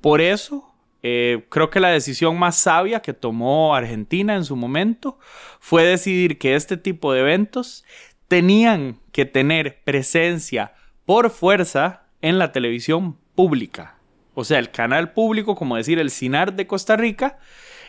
Por 0.00 0.22
eso, 0.22 0.74
eh, 1.02 1.44
creo 1.50 1.68
que 1.68 1.78
la 1.78 1.90
decisión 1.90 2.38
más 2.38 2.56
sabia 2.56 3.00
que 3.00 3.12
tomó 3.12 3.74
Argentina 3.74 4.34
en 4.34 4.46
su 4.46 4.56
momento 4.56 5.18
fue 5.60 5.84
decidir 5.84 6.38
que 6.38 6.54
este 6.54 6.78
tipo 6.78 7.12
de 7.12 7.20
eventos 7.20 7.84
tenían 8.28 8.98
que 9.12 9.26
tener 9.26 9.82
presencia 9.84 10.72
por 11.04 11.28
fuerza 11.28 12.04
en 12.22 12.38
la 12.38 12.52
televisión 12.52 13.18
pública. 13.34 13.98
O 14.32 14.42
sea, 14.42 14.58
el 14.58 14.70
canal 14.70 15.12
público, 15.12 15.54
como 15.54 15.76
decir 15.76 15.98
el 15.98 16.10
CINAR 16.10 16.54
de 16.54 16.66
Costa 16.66 16.96
Rica, 16.96 17.38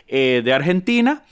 eh, 0.06 0.42
de 0.44 0.52
Argentina, 0.52 1.24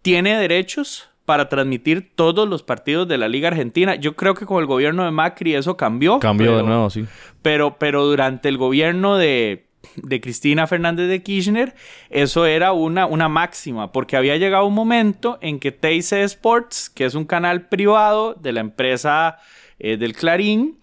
tiene 0.00 0.38
derechos 0.38 1.10
para 1.26 1.48
transmitir 1.48 2.12
todos 2.14 2.48
los 2.48 2.62
partidos 2.62 3.06
de 3.06 3.18
la 3.18 3.28
Liga 3.28 3.48
Argentina. 3.48 3.96
Yo 3.96 4.16
creo 4.16 4.34
que 4.34 4.46
con 4.46 4.60
el 4.60 4.66
gobierno 4.66 5.04
de 5.04 5.10
Macri 5.10 5.54
eso 5.54 5.76
cambió. 5.76 6.20
Cambió 6.20 6.52
pero, 6.52 6.56
de 6.58 6.62
nuevo, 6.62 6.88
sí. 6.88 7.04
Pero, 7.42 7.76
pero 7.78 8.06
durante 8.06 8.48
el 8.48 8.56
gobierno 8.56 9.18
de, 9.18 9.66
de 9.96 10.20
Cristina 10.20 10.66
Fernández 10.66 11.08
de 11.08 11.22
Kirchner, 11.22 11.74
eso 12.10 12.46
era 12.46 12.72
una, 12.72 13.06
una 13.06 13.28
máxima, 13.28 13.92
porque 13.92 14.16
había 14.16 14.36
llegado 14.36 14.66
un 14.66 14.74
momento 14.74 15.38
en 15.42 15.58
que 15.58 15.72
TIC 15.72 16.12
Sports, 16.12 16.88
que 16.88 17.04
es 17.04 17.14
un 17.14 17.24
canal 17.24 17.68
privado 17.68 18.34
de 18.34 18.52
la 18.52 18.60
empresa 18.60 19.38
eh, 19.78 19.96
del 19.96 20.14
Clarín, 20.14 20.78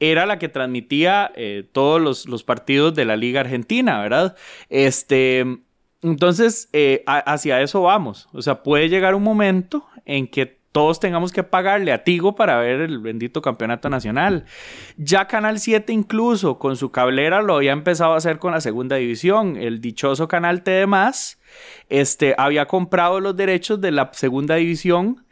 era 0.00 0.26
la 0.26 0.38
que 0.38 0.48
transmitía 0.48 1.32
eh, 1.34 1.68
todos 1.72 2.00
los, 2.00 2.28
los, 2.28 2.44
partidos 2.44 2.94
de 2.94 3.04
la 3.04 3.16
Liga 3.16 3.40
Argentina, 3.40 4.00
¿verdad? 4.00 4.36
Este, 4.68 5.44
entonces, 6.02 6.68
eh, 6.72 7.02
a, 7.06 7.18
hacia 7.18 7.60
eso 7.60 7.82
vamos. 7.82 8.28
O 8.32 8.42
sea, 8.42 8.62
puede 8.62 8.88
llegar 8.88 9.14
un 9.14 9.24
momento 9.24 9.84
en 10.08 10.26
que 10.26 10.58
todos 10.72 11.00
tengamos 11.00 11.32
que 11.32 11.42
pagarle 11.42 11.92
a 11.92 12.04
Tigo 12.04 12.34
para 12.34 12.58
ver 12.58 12.80
el 12.80 12.98
bendito 12.98 13.40
campeonato 13.40 13.88
nacional. 13.88 14.44
Ya 14.96 15.26
Canal 15.26 15.60
7 15.60 15.92
incluso 15.92 16.58
con 16.58 16.76
su 16.76 16.90
cablera 16.90 17.42
lo 17.42 17.56
había 17.56 17.72
empezado 17.72 18.14
a 18.14 18.16
hacer 18.16 18.38
con 18.38 18.52
la 18.52 18.60
segunda 18.60 18.96
división. 18.96 19.56
El 19.56 19.80
dichoso 19.80 20.28
Canal 20.28 20.62
T 20.62 20.86
este, 21.88 22.34
había 22.36 22.66
comprado 22.66 23.20
los 23.20 23.36
derechos 23.36 23.80
de 23.80 23.92
la 23.92 24.10
segunda 24.12 24.56
división 24.56 25.24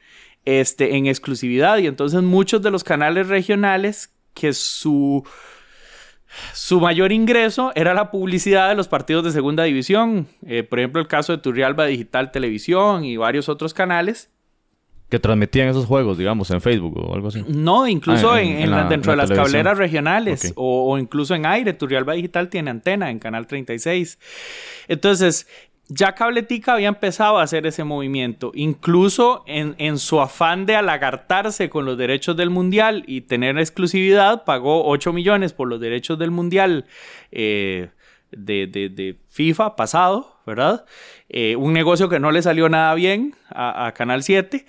este, 0.44 0.96
en 0.96 1.06
exclusividad 1.06 1.78
y 1.78 1.86
entonces 1.86 2.22
muchos 2.22 2.62
de 2.62 2.70
los 2.70 2.84
canales 2.84 3.28
regionales 3.28 4.14
que 4.34 4.52
su 4.52 5.24
su 6.52 6.80
mayor 6.80 7.12
ingreso 7.12 7.72
era 7.74 7.94
la 7.94 8.10
publicidad 8.10 8.68
de 8.68 8.74
los 8.74 8.88
partidos 8.88 9.24
de 9.24 9.30
segunda 9.30 9.64
división. 9.64 10.28
Eh, 10.44 10.64
por 10.64 10.78
ejemplo, 10.78 11.00
el 11.00 11.08
caso 11.08 11.32
de 11.32 11.38
Turrialba 11.38 11.86
Digital 11.86 12.30
Televisión 12.30 13.04
y 13.04 13.16
varios 13.16 13.48
otros 13.48 13.72
canales. 13.72 14.30
Que 15.08 15.18
transmitían 15.18 15.68
esos 15.68 15.86
juegos, 15.86 16.18
digamos, 16.18 16.50
en 16.50 16.60
Facebook 16.60 16.98
o 16.98 17.14
algo 17.14 17.28
así. 17.28 17.44
No, 17.46 17.86
incluso 17.86 18.32
ah, 18.32 18.42
en, 18.42 18.48
en, 18.56 18.62
en 18.64 18.70
la, 18.72 18.84
dentro 18.88 19.12
en 19.12 19.16
de 19.18 19.22
las 19.22 19.28
televisión. 19.28 19.44
cableras 19.44 19.78
regionales 19.78 20.40
okay. 20.40 20.52
o, 20.56 20.92
o, 20.92 20.98
incluso 20.98 21.34
en 21.34 21.46
aire. 21.46 21.72
Turrialba 21.74 22.14
Digital 22.14 22.48
tiene 22.48 22.70
antena 22.70 23.10
en 23.10 23.18
Canal 23.20 23.46
36. 23.46 24.18
Entonces, 24.88 25.46
ya 25.88 26.14
Cabletica 26.14 26.74
había 26.74 26.88
empezado 26.88 27.38
a 27.38 27.42
hacer 27.42 27.66
ese 27.66 27.84
movimiento, 27.84 28.50
incluso 28.54 29.44
en, 29.46 29.74
en, 29.78 29.98
su 29.98 30.20
afán 30.20 30.66
de 30.66 30.74
alagartarse 30.74 31.70
con 31.70 31.84
los 31.84 31.96
derechos 31.96 32.36
del 32.36 32.50
Mundial 32.50 33.04
y 33.06 33.22
tener 33.22 33.58
exclusividad, 33.58 34.44
pagó 34.44 34.84
8 34.86 35.12
millones 35.12 35.52
por 35.52 35.68
los 35.68 35.80
derechos 35.80 36.18
del 36.18 36.32
Mundial 36.32 36.86
eh, 37.30 37.90
de, 38.32 38.66
de, 38.66 38.88
de, 38.88 39.16
FIFA 39.28 39.76
pasado, 39.76 40.40
¿verdad? 40.44 40.86
Eh, 41.28 41.54
un 41.54 41.72
negocio 41.72 42.08
que 42.08 42.18
no 42.18 42.32
le 42.32 42.42
salió 42.42 42.68
nada 42.68 42.92
bien 42.94 43.36
a, 43.48 43.86
a 43.86 43.94
Canal 43.94 44.22
7. 44.24 44.66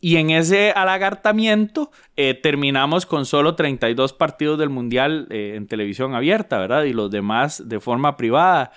Y 0.00 0.16
en 0.16 0.30
ese 0.30 0.70
alagartamiento 0.70 1.90
eh, 2.16 2.34
terminamos 2.34 3.04
con 3.04 3.26
solo 3.26 3.54
32 3.54 4.14
partidos 4.14 4.58
del 4.58 4.70
Mundial 4.70 5.26
eh, 5.30 5.54
en 5.56 5.66
televisión 5.66 6.14
abierta, 6.14 6.58
¿verdad? 6.58 6.84
Y 6.84 6.92
los 6.92 7.10
demás 7.10 7.68
de 7.68 7.80
forma 7.80 8.16
privada 8.16 8.72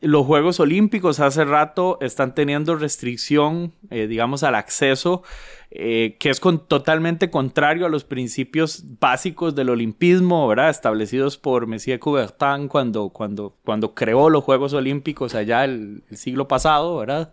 los 0.00 0.26
Juegos 0.26 0.60
Olímpicos 0.60 1.20
hace 1.20 1.44
rato 1.44 1.98
están 2.00 2.34
teniendo 2.34 2.76
restricción, 2.76 3.72
eh, 3.90 4.06
digamos, 4.06 4.42
al 4.42 4.54
acceso, 4.54 5.22
eh, 5.70 6.16
que 6.20 6.30
es 6.30 6.40
totalmente 6.68 7.30
contrario 7.30 7.86
a 7.86 7.88
los 7.88 8.04
principios 8.04 8.84
básicos 9.00 9.54
del 9.54 9.70
olimpismo, 9.70 10.46
¿verdad? 10.46 10.70
Establecidos 10.70 11.36
por 11.36 11.66
Messier 11.66 11.98
Coubertin 11.98 12.68
cuando, 12.68 13.08
cuando, 13.08 13.56
cuando 13.64 13.94
creó 13.94 14.30
los 14.30 14.44
Juegos 14.44 14.72
Olímpicos 14.74 15.34
allá 15.34 15.64
el, 15.64 16.04
siglo 16.12 16.46
pasado, 16.48 16.96
¿verdad? 16.96 17.32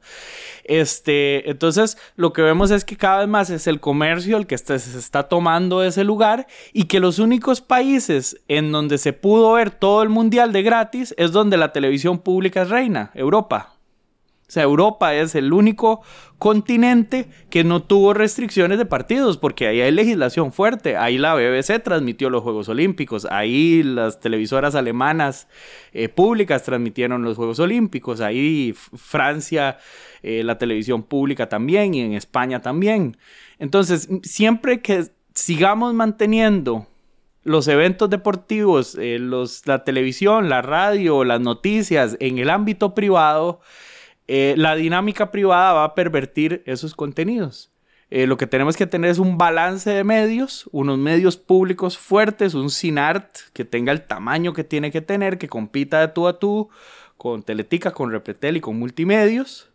Este, 0.63 1.49
entonces, 1.49 1.97
lo 2.15 2.33
que 2.33 2.41
vemos 2.41 2.71
es 2.71 2.85
que 2.85 2.97
cada 2.97 3.19
vez 3.19 3.27
más 3.27 3.49
es 3.49 3.67
el 3.67 3.79
comercio 3.79 4.37
el 4.37 4.47
que 4.47 4.55
está, 4.55 4.77
se 4.79 4.97
está 4.97 5.23
tomando 5.23 5.83
ese 5.83 6.03
lugar 6.03 6.47
y 6.73 6.85
que 6.85 6.99
los 6.99 7.19
únicos 7.19 7.61
países 7.61 8.41
en 8.47 8.71
donde 8.71 8.97
se 8.97 9.13
pudo 9.13 9.53
ver 9.53 9.71
todo 9.71 10.01
el 10.01 10.09
mundial 10.09 10.51
de 10.51 10.63
gratis 10.63 11.13
es 11.17 11.31
donde 11.31 11.57
la 11.57 11.71
televisión 11.71 12.19
pública 12.19 12.63
reina, 12.63 13.11
Europa. 13.13 13.72
O 14.47 14.51
sea, 14.53 14.63
Europa 14.63 15.15
es 15.15 15.35
el 15.35 15.53
único 15.53 16.01
continente 16.37 17.29
que 17.49 17.63
no 17.63 17.81
tuvo 17.81 18.13
restricciones 18.13 18.77
de 18.77 18.85
partidos, 18.85 19.37
porque 19.37 19.67
ahí 19.67 19.81
hay 19.81 19.91
legislación 19.91 20.51
fuerte. 20.51 20.97
Ahí 20.97 21.17
la 21.17 21.33
BBC 21.33 21.81
transmitió 21.81 22.29
los 22.29 22.43
Juegos 22.43 22.67
Olímpicos, 22.69 23.25
ahí 23.31 23.81
las 23.81 24.19
televisoras 24.19 24.75
alemanas 24.75 25.47
eh, 25.93 26.09
públicas 26.09 26.63
transmitieron 26.63 27.23
los 27.23 27.37
Juegos 27.37 27.59
Olímpicos, 27.59 28.19
ahí 28.19 28.75
Francia, 28.75 29.77
eh, 30.21 30.43
la 30.43 30.57
televisión 30.57 31.03
pública 31.03 31.47
también, 31.47 31.93
y 31.93 32.01
en 32.01 32.13
España 32.13 32.61
también. 32.61 33.17
Entonces, 33.59 34.09
siempre 34.23 34.81
que 34.81 35.05
sigamos 35.33 35.93
manteniendo 35.93 36.87
los 37.43 37.67
eventos 37.67 38.09
deportivos, 38.09 38.97
eh, 38.99 39.19
los, 39.19 39.65
la 39.67 39.83
televisión, 39.83 40.49
la 40.49 40.61
radio, 40.61 41.23
las 41.23 41.41
noticias 41.41 42.17
en 42.19 42.37
el 42.37 42.49
ámbito 42.49 42.93
privado, 42.93 43.61
eh, 44.27 44.55
la 44.57 44.75
dinámica 44.75 45.31
privada 45.31 45.73
va 45.73 45.83
a 45.83 45.95
pervertir 45.95 46.63
esos 46.65 46.95
contenidos. 46.95 47.71
Eh, 48.09 48.27
lo 48.27 48.37
que 48.37 48.47
tenemos 48.47 48.77
que 48.77 48.85
tener 48.85 49.09
es 49.09 49.17
un 49.17 49.37
balance 49.37 49.89
de 49.89 50.03
medios, 50.03 50.69
unos 50.71 50.99
medios 50.99 51.37
públicos 51.37 51.97
fuertes, 51.97 52.53
un 52.53 52.69
CINART 52.69 53.37
que 53.53 53.65
tenga 53.65 53.91
el 53.91 54.03
tamaño 54.03 54.53
que 54.53 54.63
tiene 54.63 54.91
que 54.91 55.01
tener, 55.01 55.37
que 55.37 55.49
compita 55.49 55.99
de 55.99 56.09
tú 56.09 56.27
a 56.27 56.37
tú 56.37 56.69
con 57.17 57.41
Teletica, 57.43 57.91
con 57.91 58.11
Repretel 58.11 58.57
y 58.57 58.61
con 58.61 58.77
multimedios. 58.77 59.71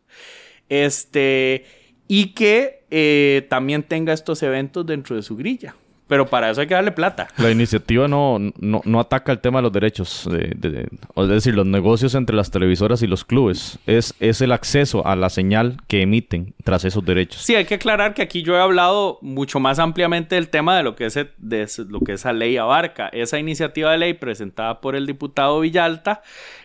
Este, 0.69 1.65
y 2.07 2.35
que 2.35 3.47
también 3.49 3.83
tenga 3.83 4.13
estos 4.13 4.43
eventos 4.43 4.87
dentro 4.87 5.17
de 5.17 5.23
su 5.23 5.37
grilla. 5.37 5.75
Pero 6.09 6.27
para 6.27 6.51
eso 6.51 6.63
hay 6.63 6.67
que 6.67 6.75
darle 6.75 6.91
plata. 6.91 7.29
La 7.37 7.51
iniciativa 7.51 8.09
no, 8.09 8.39
no, 8.39 9.01
ataca 9.01 9.31
el 9.31 9.41
tema 9.41 9.59
de 9.59 9.63
los 9.65 9.73
derechos, 9.73 10.29
de, 10.31 10.89
es 11.17 11.29
decir, 11.29 11.55
los 11.55 11.67
negocios 11.67 12.15
entre 12.15 12.35
las 12.35 12.51
televisoras 12.51 13.03
y 13.03 13.07
los 13.07 13.25
clubes. 13.25 13.79
Es, 13.87 14.15
es 14.19 14.41
el 14.41 14.53
acceso 14.53 15.07
a 15.07 15.15
la 15.17 15.29
señal 15.29 15.77
que 15.87 16.01
emiten 16.01 16.55
tras 16.65 16.87
esos 16.87 17.05
derechos. 17.05 17.43
Sí, 17.43 17.55
hay 17.55 17.67
que 17.67 17.75
aclarar 17.75 18.15
que 18.15 18.23
aquí 18.23 18.43
yo 18.43 18.57
he 18.57 18.61
hablado 18.61 19.19
mucho 19.21 19.61
más 19.61 19.79
ampliamente 19.79 20.35
del 20.35 20.49
tema 20.49 20.77
de 20.79 20.83
lo 20.83 20.97
que, 20.97 21.07
es, 21.07 21.15
de 21.15 21.69
lo 21.89 22.01
que 22.01 22.15
esa 22.15 22.33
ley 22.33 22.57
abarca. 22.57 23.09
Esa 23.09 23.39
iniciativa 23.39 23.93
de 23.93 23.99
ley 23.99 24.15
presentada 24.15 24.81
por 24.81 24.97
el 24.97 25.07
diputado 25.07 25.61
Villalta, 25.61 26.23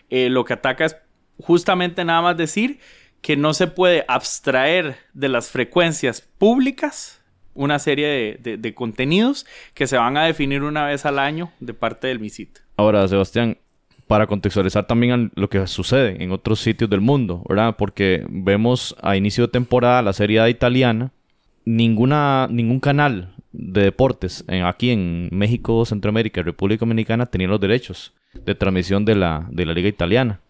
eh, 0.08 0.30
lo 0.30 0.46
que 0.46 0.54
ataca 0.54 0.86
es 0.86 0.96
justamente 1.38 2.04
nada 2.04 2.22
más 2.22 2.36
decir 2.36 2.80
que 3.20 3.36
no 3.36 3.52
se 3.54 3.66
puede 3.66 4.04
abstraer 4.08 4.96
de 5.12 5.28
las 5.28 5.50
frecuencias 5.50 6.20
públicas 6.20 7.23
una 7.54 7.78
serie 7.78 8.38
de, 8.42 8.74
contenidos 8.74 9.46
que 9.74 9.86
se 9.86 9.96
van 9.96 10.16
a 10.16 10.24
definir 10.24 10.62
una 10.62 10.84
vez 10.86 11.06
al 11.06 11.18
año 11.18 11.52
de 11.60 11.74
parte 11.74 12.08
del 12.08 12.20
MISIT. 12.20 12.58
Ahora, 12.76 13.06
Sebastián, 13.08 13.56
para 14.06 14.26
contextualizar 14.26 14.86
también 14.86 15.30
lo 15.34 15.48
que 15.48 15.66
sucede 15.66 16.22
en 16.22 16.32
otros 16.32 16.60
sitios 16.60 16.90
del 16.90 17.00
mundo, 17.00 17.42
¿verdad? 17.48 17.76
Porque 17.76 18.24
vemos 18.28 18.96
a 19.02 19.16
inicio 19.16 19.46
de 19.46 19.52
temporada 19.52 20.02
la 20.02 20.12
Serie 20.12 20.40
A 20.40 20.48
italiana, 20.48 21.12
ninguna, 21.64 22.48
ningún 22.50 22.80
canal 22.80 23.34
de 23.52 23.82
deportes 23.82 24.44
aquí 24.64 24.90
en 24.90 25.28
México, 25.30 25.84
Centroamérica 25.84 26.40
y 26.40 26.44
República 26.44 26.80
Dominicana 26.80 27.26
tenía 27.26 27.46
los 27.46 27.60
derechos 27.60 28.12
de 28.34 28.56
transmisión 28.56 29.04
de 29.04 29.14
la, 29.14 29.46
de 29.50 29.64
la 29.64 29.72
liga 29.72 29.88
italiana. 29.88 30.40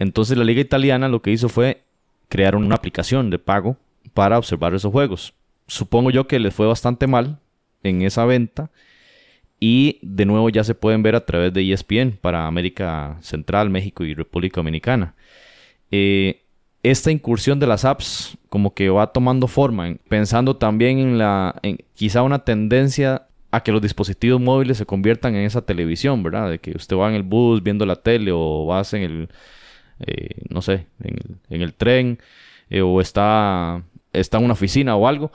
Entonces 0.00 0.36
la 0.36 0.44
liga 0.44 0.60
italiana 0.60 1.08
lo 1.08 1.22
que 1.22 1.30
hizo 1.30 1.48
fue 1.48 1.82
crear 2.28 2.56
una 2.56 2.74
aplicación 2.74 3.30
de 3.30 3.38
pago 3.38 3.76
para 4.12 4.38
observar 4.38 4.74
esos 4.74 4.90
juegos 4.90 5.34
supongo 5.70 6.10
yo 6.10 6.26
que 6.26 6.40
les 6.40 6.52
fue 6.52 6.66
bastante 6.66 7.06
mal 7.06 7.38
en 7.82 8.02
esa 8.02 8.24
venta. 8.24 8.70
Y 9.62 9.98
de 10.02 10.24
nuevo 10.24 10.48
ya 10.48 10.64
se 10.64 10.74
pueden 10.74 11.02
ver 11.02 11.14
a 11.14 11.26
través 11.26 11.52
de 11.52 11.70
ESPN 11.70 12.18
para 12.20 12.46
América 12.46 13.18
Central, 13.20 13.68
México 13.68 14.04
y 14.04 14.14
República 14.14 14.56
Dominicana. 14.56 15.14
Eh, 15.90 16.42
esta 16.82 17.10
incursión 17.10 17.60
de 17.60 17.66
las 17.66 17.84
apps 17.84 18.38
como 18.48 18.72
que 18.74 18.88
va 18.88 19.12
tomando 19.12 19.46
forma, 19.46 19.96
pensando 20.08 20.56
también 20.56 20.98
en 20.98 21.18
la, 21.18 21.54
en 21.62 21.78
quizá 21.94 22.22
una 22.22 22.40
tendencia 22.40 23.26
a 23.50 23.62
que 23.62 23.70
los 23.70 23.82
dispositivos 23.82 24.40
móviles 24.40 24.78
se 24.78 24.86
conviertan 24.86 25.34
en 25.34 25.44
esa 25.44 25.62
televisión, 25.62 26.22
¿verdad? 26.22 26.50
De 26.50 26.58
que 26.58 26.70
usted 26.74 26.96
va 26.96 27.10
en 27.10 27.16
el 27.16 27.22
bus 27.22 27.62
viendo 27.62 27.84
la 27.84 27.96
tele 27.96 28.30
o 28.32 28.64
vas 28.64 28.94
en 28.94 29.02
el, 29.02 29.28
eh, 30.06 30.42
no 30.48 30.62
sé, 30.62 30.86
en 31.50 31.60
el, 31.60 31.74
tren 31.74 32.18
eh, 32.70 32.80
o 32.80 33.00
está, 33.02 33.82
está 34.14 34.38
en 34.38 34.44
una 34.44 34.54
oficina 34.54 34.96
o 34.96 35.06
algo 35.06 35.32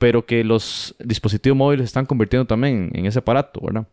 pero 0.00 0.24
que 0.24 0.44
los 0.44 0.96
dispositivos 0.98 1.58
móviles 1.58 1.84
están 1.84 2.06
convirtiendo 2.06 2.46
también 2.46 2.90
en 2.94 3.04
ese 3.04 3.18
aparato, 3.18 3.60
¿verdad? 3.62 3.86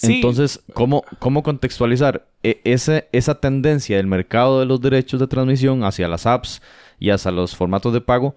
Entonces, 0.00 0.62
¿cómo, 0.72 1.02
¿cómo 1.18 1.42
contextualizar 1.42 2.28
e, 2.44 2.60
ese, 2.62 3.08
esa 3.10 3.40
tendencia 3.40 3.96
del 3.96 4.06
mercado 4.06 4.60
de 4.60 4.66
los 4.66 4.80
derechos 4.80 5.18
de 5.18 5.26
transmisión 5.26 5.82
hacia 5.82 6.06
las 6.06 6.26
apps 6.26 6.62
y 7.00 7.10
hacia 7.10 7.32
los 7.32 7.56
formatos 7.56 7.92
de 7.92 8.00
pago 8.00 8.36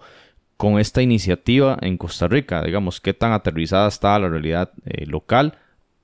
con 0.56 0.80
esta 0.80 1.00
iniciativa 1.00 1.78
en 1.80 1.96
Costa 1.96 2.26
Rica? 2.26 2.60
Digamos, 2.64 3.00
¿qué 3.00 3.14
tan 3.14 3.30
aterrizada 3.30 3.86
está 3.86 4.18
la 4.18 4.28
realidad 4.28 4.72
eh, 4.84 5.06
local? 5.06 5.58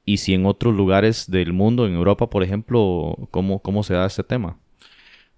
Y 0.05 0.19
si 0.19 0.35
en 0.35 0.47
otros 0.47 0.73
lugares 0.73 1.29
del 1.29 1.53
mundo, 1.53 1.85
en 1.85 1.95
Europa, 1.95 2.31
por 2.31 2.45
ejemplo, 2.45 3.29
¿cómo, 3.33 3.59
cómo 3.59 3.83
se 3.83 3.95
da 3.95 4.07
este 4.07 4.23
tema? 4.23 4.57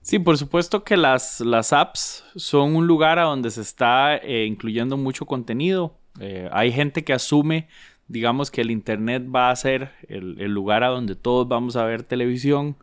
Sí, 0.05 0.19
por 0.19 0.37
supuesto 0.37 0.85
que 0.85 0.99
las, 0.99 1.41
las 1.41 1.73
apps 1.73 2.25
son 2.37 2.77
un 2.77 2.87
lugar 2.87 3.19
a 3.19 3.23
donde 3.23 3.51
se 3.51 3.63
está 3.63 4.19
eh, 4.19 4.45
incluyendo 4.45 4.99
mucho 4.99 5.25
contenido. 5.25 5.97
Eh, 6.21 6.47
hay 6.53 6.73
gente 6.73 7.05
que 7.05 7.15
asume, 7.15 7.69
digamos, 8.07 8.51
que 8.51 8.61
el 8.61 8.71
Internet 8.71 9.25
va 9.35 9.49
a 9.49 9.57
ser 9.57 9.93
el, 10.09 10.53
lugar 10.53 10.85
a 10.85 10.89
donde 10.89 11.17
todos 11.17 11.49
vamos 11.49 11.77
a 11.77 11.87
ver 11.87 12.03
televisión. 12.03 12.77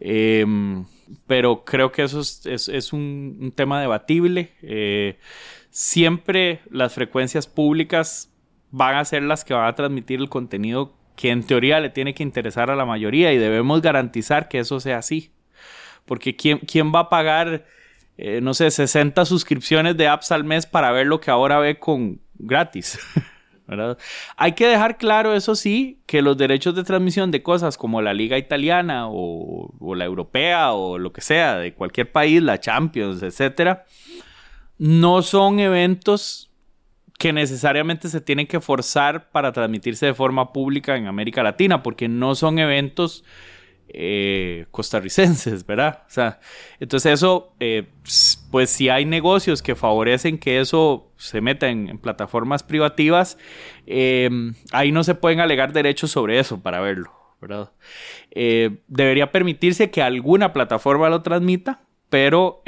Em, 0.00 0.86
pero 1.26 1.66
creo 1.66 1.92
que 1.92 2.02
eso 2.02 2.20
es, 2.22 2.92
un, 2.94 3.52
tema 3.54 3.78
debatible. 3.82 4.52
Eh, 4.62 5.18
siempre 5.68 6.62
las 6.70 6.94
frecuencias 6.94 7.46
públicas 7.46 8.32
van 8.70 8.96
a 8.96 9.04
ser 9.04 9.22
las 9.22 9.44
que 9.44 9.52
van 9.52 9.66
a 9.68 9.74
transmitir 9.74 10.18
el 10.18 10.30
contenido 10.30 10.94
que 11.14 11.28
en 11.28 11.44
teoría 11.44 11.78
le 11.80 11.90
tiene 11.90 12.14
que 12.14 12.22
interesar 12.22 12.70
a 12.70 12.74
la 12.74 12.86
mayoría 12.86 13.34
y 13.34 13.38
debemos 13.38 13.82
garantizar 13.82 14.48
que 14.48 14.60
eso 14.60 14.80
sea 14.80 14.96
así. 14.96 15.33
Porque 16.04 16.36
¿quién, 16.36 16.58
quién 16.58 16.92
va 16.94 17.00
a 17.00 17.08
pagar, 17.08 17.64
eh, 18.18 18.40
no 18.40 18.54
sé, 18.54 18.70
60 18.70 19.24
suscripciones 19.24 19.96
de 19.96 20.08
apps 20.08 20.32
al 20.32 20.44
mes 20.44 20.66
para 20.66 20.92
ver 20.92 21.06
lo 21.06 21.20
que 21.20 21.30
ahora 21.30 21.58
ve 21.58 21.78
con 21.78 22.20
gratis? 22.34 22.98
Hay 24.36 24.52
que 24.52 24.66
dejar 24.66 24.98
claro, 24.98 25.34
eso 25.34 25.54
sí, 25.54 26.02
que 26.06 26.20
los 26.20 26.36
derechos 26.36 26.74
de 26.74 26.84
transmisión 26.84 27.30
de 27.30 27.42
cosas 27.42 27.78
como 27.78 28.02
la 28.02 28.12
liga 28.12 28.36
italiana 28.36 29.08
o, 29.08 29.74
o 29.78 29.94
la 29.94 30.04
europea 30.04 30.72
o 30.72 30.98
lo 30.98 31.12
que 31.12 31.22
sea, 31.22 31.56
de 31.56 31.72
cualquier 31.72 32.12
país, 32.12 32.42
la 32.42 32.60
Champions, 32.60 33.22
etcétera, 33.22 33.86
no 34.76 35.22
son 35.22 35.60
eventos 35.60 36.50
que 37.18 37.32
necesariamente 37.32 38.08
se 38.08 38.20
tienen 38.20 38.46
que 38.46 38.60
forzar 38.60 39.30
para 39.30 39.52
transmitirse 39.52 40.06
de 40.06 40.14
forma 40.14 40.52
pública 40.52 40.96
en 40.96 41.06
América 41.06 41.42
Latina, 41.42 41.82
porque 41.82 42.08
no 42.08 42.34
son 42.34 42.58
eventos 42.58 43.24
eh, 43.88 44.66
costarricenses, 44.70 45.64
¿verdad? 45.66 46.02
O 46.06 46.10
sea, 46.10 46.40
entonces 46.80 47.12
eso, 47.12 47.52
eh, 47.60 47.86
pues 48.50 48.70
si 48.70 48.88
hay 48.88 49.04
negocios 49.04 49.62
que 49.62 49.74
favorecen 49.74 50.38
que 50.38 50.60
eso 50.60 51.10
se 51.16 51.40
meta 51.40 51.68
en, 51.68 51.98
plataformas 51.98 52.62
privativas, 52.62 53.38
em, 53.86 54.54
ahí 54.72 54.92
no 54.92 55.04
se 55.04 55.14
pueden 55.14 55.40
alegar 55.40 55.72
derechos 55.72 56.10
sobre 56.10 56.38
eso 56.38 56.60
para 56.62 56.80
verlo, 56.80 57.12
¿verdad? 57.40 57.72
Eh, 58.30 58.78
debería 58.88 59.30
permitirse 59.30 59.90
que 59.90 60.02
alguna 60.02 60.52
plataforma 60.52 61.08
lo 61.08 61.22
transmita, 61.22 61.82
pero 62.08 62.62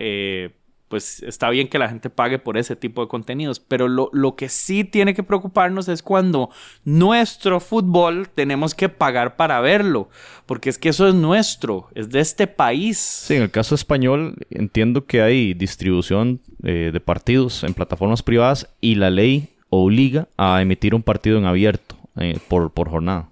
pues 0.89 1.23
está 1.23 1.51
bien 1.51 1.69
que 1.69 1.79
la 1.79 1.89
gente 1.89 2.11
pague 2.11 2.39
por 2.39 2.57
ese 2.57 2.77
tipo 2.77 3.03
de 3.03 3.09
contenidos, 3.09 3.59
pero 3.59 3.89
lo, 3.89 4.37
que 4.37 4.49
sí 4.49 4.85
tiene 4.85 5.15
que 5.15 5.23
preocuparnos 5.23 5.89
es 5.89 6.03
cuando 6.03 6.51
nuestro 6.85 7.61
fútbol 7.61 8.29
tenemos 8.29 8.75
que 8.75 8.89
pagar 8.89 9.37
para 9.37 9.61
verlo, 9.61 10.09
porque 10.47 10.71
es 10.71 10.79
que 10.79 10.91
eso 10.91 11.09
es 11.09 11.15
nuestro, 11.15 11.89
es 11.95 12.11
de 12.11 12.21
este 12.21 12.47
país. 12.47 12.99
Sí, 12.99 13.35
en 13.35 13.43
el 13.43 13.51
caso 13.51 13.75
español 13.75 14.37
entiendo 14.51 15.07
que 15.07 15.23
hay 15.23 15.55
distribución 15.55 16.41
eh, 16.63 16.91
de 16.93 17.01
partidos 17.01 17.65
en 17.65 17.75
plataformas 17.75 18.23
privadas 18.23 18.69
y 18.81 18.95
la 18.95 19.11
ley 19.11 19.49
obliga 19.71 20.29
a 20.37 20.63
emitir 20.63 20.95
un 20.95 21.03
partido 21.03 21.39
en 21.39 21.47
abierto 21.47 21.97
eh, 22.17 22.39
por, 22.49 22.73
por 22.73 22.91
jornada, 22.91 23.29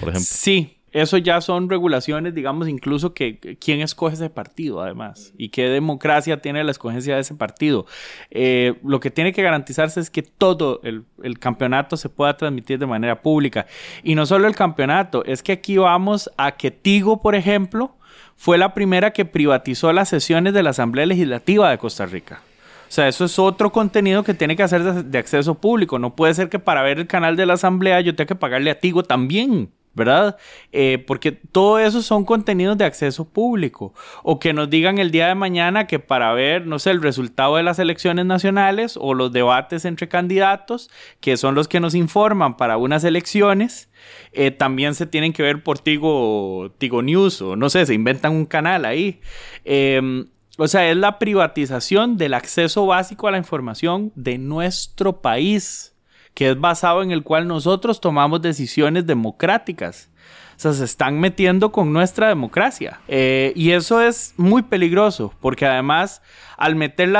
por 0.00 0.08
ejemplo. 0.08 0.28
Sí, 0.28 0.77
eso 0.98 1.16
ya 1.16 1.40
son 1.40 1.68
regulaciones, 1.68 2.34
digamos, 2.34 2.68
incluso 2.68 3.14
que 3.14 3.38
quién 3.60 3.80
escoge 3.80 4.14
ese 4.14 4.30
partido, 4.30 4.80
además, 4.80 5.32
y 5.36 5.48
qué 5.48 5.68
democracia 5.68 6.40
tiene 6.40 6.64
la 6.64 6.70
escogencia 6.70 7.14
de 7.14 7.20
ese 7.20 7.34
partido. 7.34 7.86
Eh, 8.30 8.78
lo 8.84 9.00
que 9.00 9.10
tiene 9.10 9.32
que 9.32 9.42
garantizarse 9.42 10.00
es 10.00 10.10
que 10.10 10.22
todo 10.22 10.80
el, 10.82 11.04
campeonato 11.38 11.96
se 11.96 12.08
pueda 12.08 12.36
transmitir 12.36 12.78
de 12.78 12.86
manera 12.86 13.22
pública. 13.22 13.66
Y 14.02 14.14
no 14.14 14.26
solo 14.26 14.48
el 14.48 14.54
campeonato, 14.54 15.24
es 15.24 15.42
que 15.42 15.52
aquí 15.52 15.76
vamos 15.76 16.30
a 16.36 16.52
que 16.52 16.70
Tigo, 16.70 17.22
por 17.22 17.34
ejemplo, 17.34 17.96
fue 18.36 18.58
la 18.58 18.74
primera 18.74 19.12
que 19.12 19.24
privatizó 19.24 19.92
las 19.92 20.08
sesiones 20.08 20.54
de 20.54 20.62
la 20.62 20.70
Asamblea 20.70 21.06
Legislativa 21.06 21.70
de 21.70 21.78
Costa 21.78 22.06
Rica. 22.06 22.40
O 22.88 22.90
sea, 22.90 23.06
eso 23.06 23.26
es 23.26 23.38
otro 23.38 23.70
contenido 23.70 24.24
que 24.24 24.32
tiene 24.32 24.56
que 24.56 24.62
hacer 24.62 24.82
de, 24.82 25.18
acceso 25.18 25.56
público. 25.56 25.98
No 25.98 26.16
puede 26.16 26.32
ser 26.32 26.48
que 26.48 26.58
para 26.58 26.82
ver 26.82 26.98
el 26.98 27.06
canal 27.06 27.36
de 27.36 27.44
la 27.44 27.54
Asamblea 27.54 28.00
yo 28.00 28.16
tenga 28.16 28.28
que 28.28 28.34
pagarle 28.34 28.70
a 28.70 28.80
Tigo 28.80 29.02
también. 29.02 29.70
¿Verdad? 29.98 30.38
Eh, 30.72 31.04
porque 31.06 31.32
todo 31.32 31.78
eso 31.78 32.00
son 32.00 32.24
contenidos 32.24 32.78
de 32.78 32.86
acceso 32.86 33.28
público. 33.28 33.92
O 34.22 34.38
que 34.38 34.54
nos 34.54 34.70
digan 34.70 34.98
el 34.98 35.10
día 35.10 35.28
de 35.28 35.34
mañana 35.34 35.86
que 35.86 35.98
para 35.98 36.32
ver, 36.32 36.66
no 36.66 36.78
sé, 36.78 36.90
el 36.90 37.02
resultado 37.02 37.56
de 37.56 37.62
las 37.62 37.78
elecciones 37.78 38.24
nacionales 38.24 38.96
o 38.98 39.12
los 39.12 39.32
debates 39.32 39.84
entre 39.84 40.08
candidatos, 40.08 40.88
que 41.20 41.36
son 41.36 41.54
los 41.54 41.68
que 41.68 41.80
nos 41.80 41.94
informan 41.94 42.56
para 42.56 42.78
unas 42.78 43.04
elecciones, 43.04 43.90
eh, 44.32 44.50
también 44.50 44.94
se 44.94 45.06
tienen 45.06 45.34
que 45.34 45.42
ver 45.42 45.62
por 45.62 45.78
Tigo, 45.78 46.72
Tigo 46.78 47.02
News 47.02 47.42
o 47.42 47.56
no 47.56 47.68
sé, 47.68 47.84
se 47.84 47.94
inventan 47.94 48.32
un 48.32 48.46
canal 48.46 48.84
ahí. 48.84 49.20
Em, 49.64 50.26
o 50.56 50.66
sea, 50.66 50.90
es 50.90 50.96
la 50.96 51.18
privatización 51.18 52.16
del 52.16 52.34
acceso 52.34 52.86
básico 52.86 53.28
a 53.28 53.30
la 53.30 53.38
información 53.38 54.12
de 54.16 54.38
nuestro 54.38 55.20
país 55.20 55.94
que 56.38 56.50
es 56.50 56.60
basado 56.60 57.02
en 57.02 57.10
el 57.10 57.24
cual 57.24 57.48
nosotros 57.48 58.00
tomamos 58.00 58.40
decisiones 58.40 59.04
democráticas. 59.04 60.08
O 60.56 60.60
sea, 60.60 60.72
se 60.72 60.84
están 60.84 61.18
metiendo 61.18 61.72
con 61.72 61.92
nuestra 61.92 62.28
democracia. 62.28 63.00
Eh, 63.08 63.52
y 63.56 63.72
eso 63.72 64.00
es 64.00 64.34
muy 64.36 64.62
peligroso, 64.62 65.34
porque 65.40 65.66
además, 65.66 66.22
al 66.56 66.76
meter 66.76 67.12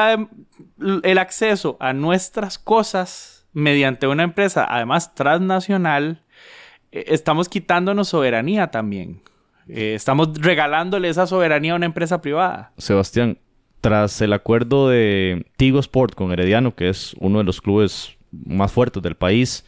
el 1.03 1.19
acceso 1.19 1.77
a 1.81 1.93
nuestras 1.95 2.61
cosas 2.61 3.49
mediante 3.53 4.07
una 4.07 4.23
empresa, 4.23 4.65
además 4.71 5.13
transnacional, 5.17 6.23
eh, 6.93 7.07
estamos 7.09 7.49
quitándonos 7.49 8.11
soberanía 8.11 8.69
también. 8.69 9.21
Eh, 9.67 9.95
estamos 9.97 10.33
regalándole 10.41 11.09
esa 11.09 11.27
soberanía 11.27 11.73
a 11.73 11.77
una 11.77 11.87
empresa 11.87 12.23
privada. 12.23 12.71
Sebastián, 12.79 13.39
tras 13.81 14.21
el 14.21 14.33
acuerdo 14.33 14.89
de 14.89 15.45
Tigo 15.57 15.81
Sport 15.81 16.15
con 16.15 16.31
Herediano, 16.31 16.77
que 16.77 16.89
es 16.89 17.17
uno 17.19 17.39
de 17.39 17.45
los 17.45 17.61
clubes 17.61 18.17
más 18.31 18.73
fuertes 18.73 19.03
del 19.03 19.15
país, 19.15 19.65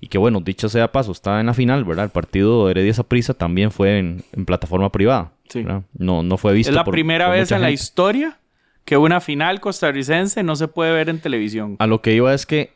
y 0.00 0.08
que 0.08 0.18
bueno, 0.18 0.40
dicho 0.40 0.68
sea 0.68 0.92
paso, 0.92 1.12
está 1.12 1.40
en 1.40 1.46
la 1.46 1.54
final, 1.54 1.84
¿verdad? 1.84 2.06
El 2.06 2.10
partido 2.10 2.66
de 2.66 2.72
Heredia 2.72 2.92
Prisa 3.04 3.34
también 3.34 3.70
fue 3.70 3.98
en, 3.98 4.24
plataforma 4.44 4.90
privada. 4.92 5.32
Sí. 5.48 5.64
No, 5.94 6.22
no 6.22 6.36
fue 6.36 6.52
visto. 6.52 6.70
Es 6.70 6.76
la 6.76 6.84
primera 6.84 7.28
vez 7.28 7.52
en 7.52 7.62
la 7.62 7.70
historia 7.70 8.38
que 8.84 8.96
una 8.96 9.20
final 9.20 9.60
costarricense 9.60 10.42
no 10.42 10.56
se 10.56 10.68
puede 10.68 10.92
ver 10.92 11.08
en 11.08 11.20
televisión. 11.20 11.76
A 11.78 11.86
lo 11.86 12.02
que 12.02 12.14
iba 12.14 12.34
es 12.34 12.44
que 12.44 12.72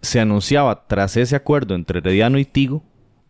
se 0.00 0.20
anunciaba 0.20 0.86
tras 0.86 1.16
ese 1.16 1.34
acuerdo 1.34 1.74
entre 1.74 1.98
Herediano 1.98 2.38
y 2.38 2.44
Tigo 2.44 2.84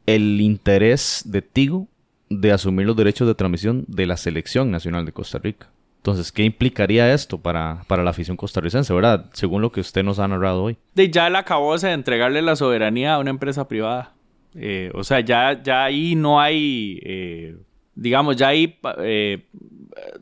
el 0.07 0.41
interés 0.41 1.23
de 1.27 1.43
Tigo 1.43 1.89
de 2.31 2.53
asumir 2.53 2.87
los 2.87 2.97
derechos 2.97 3.27
de 3.27 3.35
transmisión 3.35 3.85
de 3.89 4.07
la 4.07 4.17
selección 4.17 4.71
nacional 4.71 5.05
de 5.05 5.13
Costa 5.13 5.39
Rica. 5.39 5.71
Entonces, 6.09 6.33
¿qué 6.33 6.43
implicaría 6.43 7.13
esto 7.13 7.37
para, 7.37 7.85
para 7.87 8.03
la 8.03 8.09
afición 8.09 8.35
costarricense, 8.35 8.95
verdad? 8.95 9.27
Según 9.35 9.61
lo 9.61 9.71
que 9.71 9.81
usted 9.81 10.03
nos 10.03 10.19
ha 10.19 10.27
narrado 10.27 10.63
hoy. 10.63 10.79
De 10.95 11.11
ya 11.11 11.27
él 11.27 11.37
acabó 11.37 11.77
de 11.77 11.93
entregarle 11.93 12.41
la 12.41 12.57
soberanía 12.57 13.13
a 13.13 13.19
una 13.19 13.29
empresa 13.29 13.69
privada. 13.69 14.15
Eh, 14.55 14.91
o 14.95 15.05
sea, 15.05 15.21
ya, 15.21 15.63
ya 15.63 15.85
ahí 15.85 16.15
no 16.15 16.41
hay, 16.41 16.99
eh, 17.05 17.57
digamos, 17.95 18.37
ya 18.37 18.49
ahí 18.49 18.79
eh, 19.01 19.45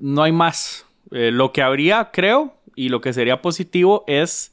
no 0.01 0.25
hay 0.25 0.33
más. 0.33 0.87
lo 1.11 1.53
que 1.53 1.63
habría, 1.63 2.11
creo, 2.13 2.57
y 2.75 2.89
lo 2.89 3.01
que 3.01 3.13
sería 3.13 3.41
positivo 3.41 4.03
es 4.09 4.53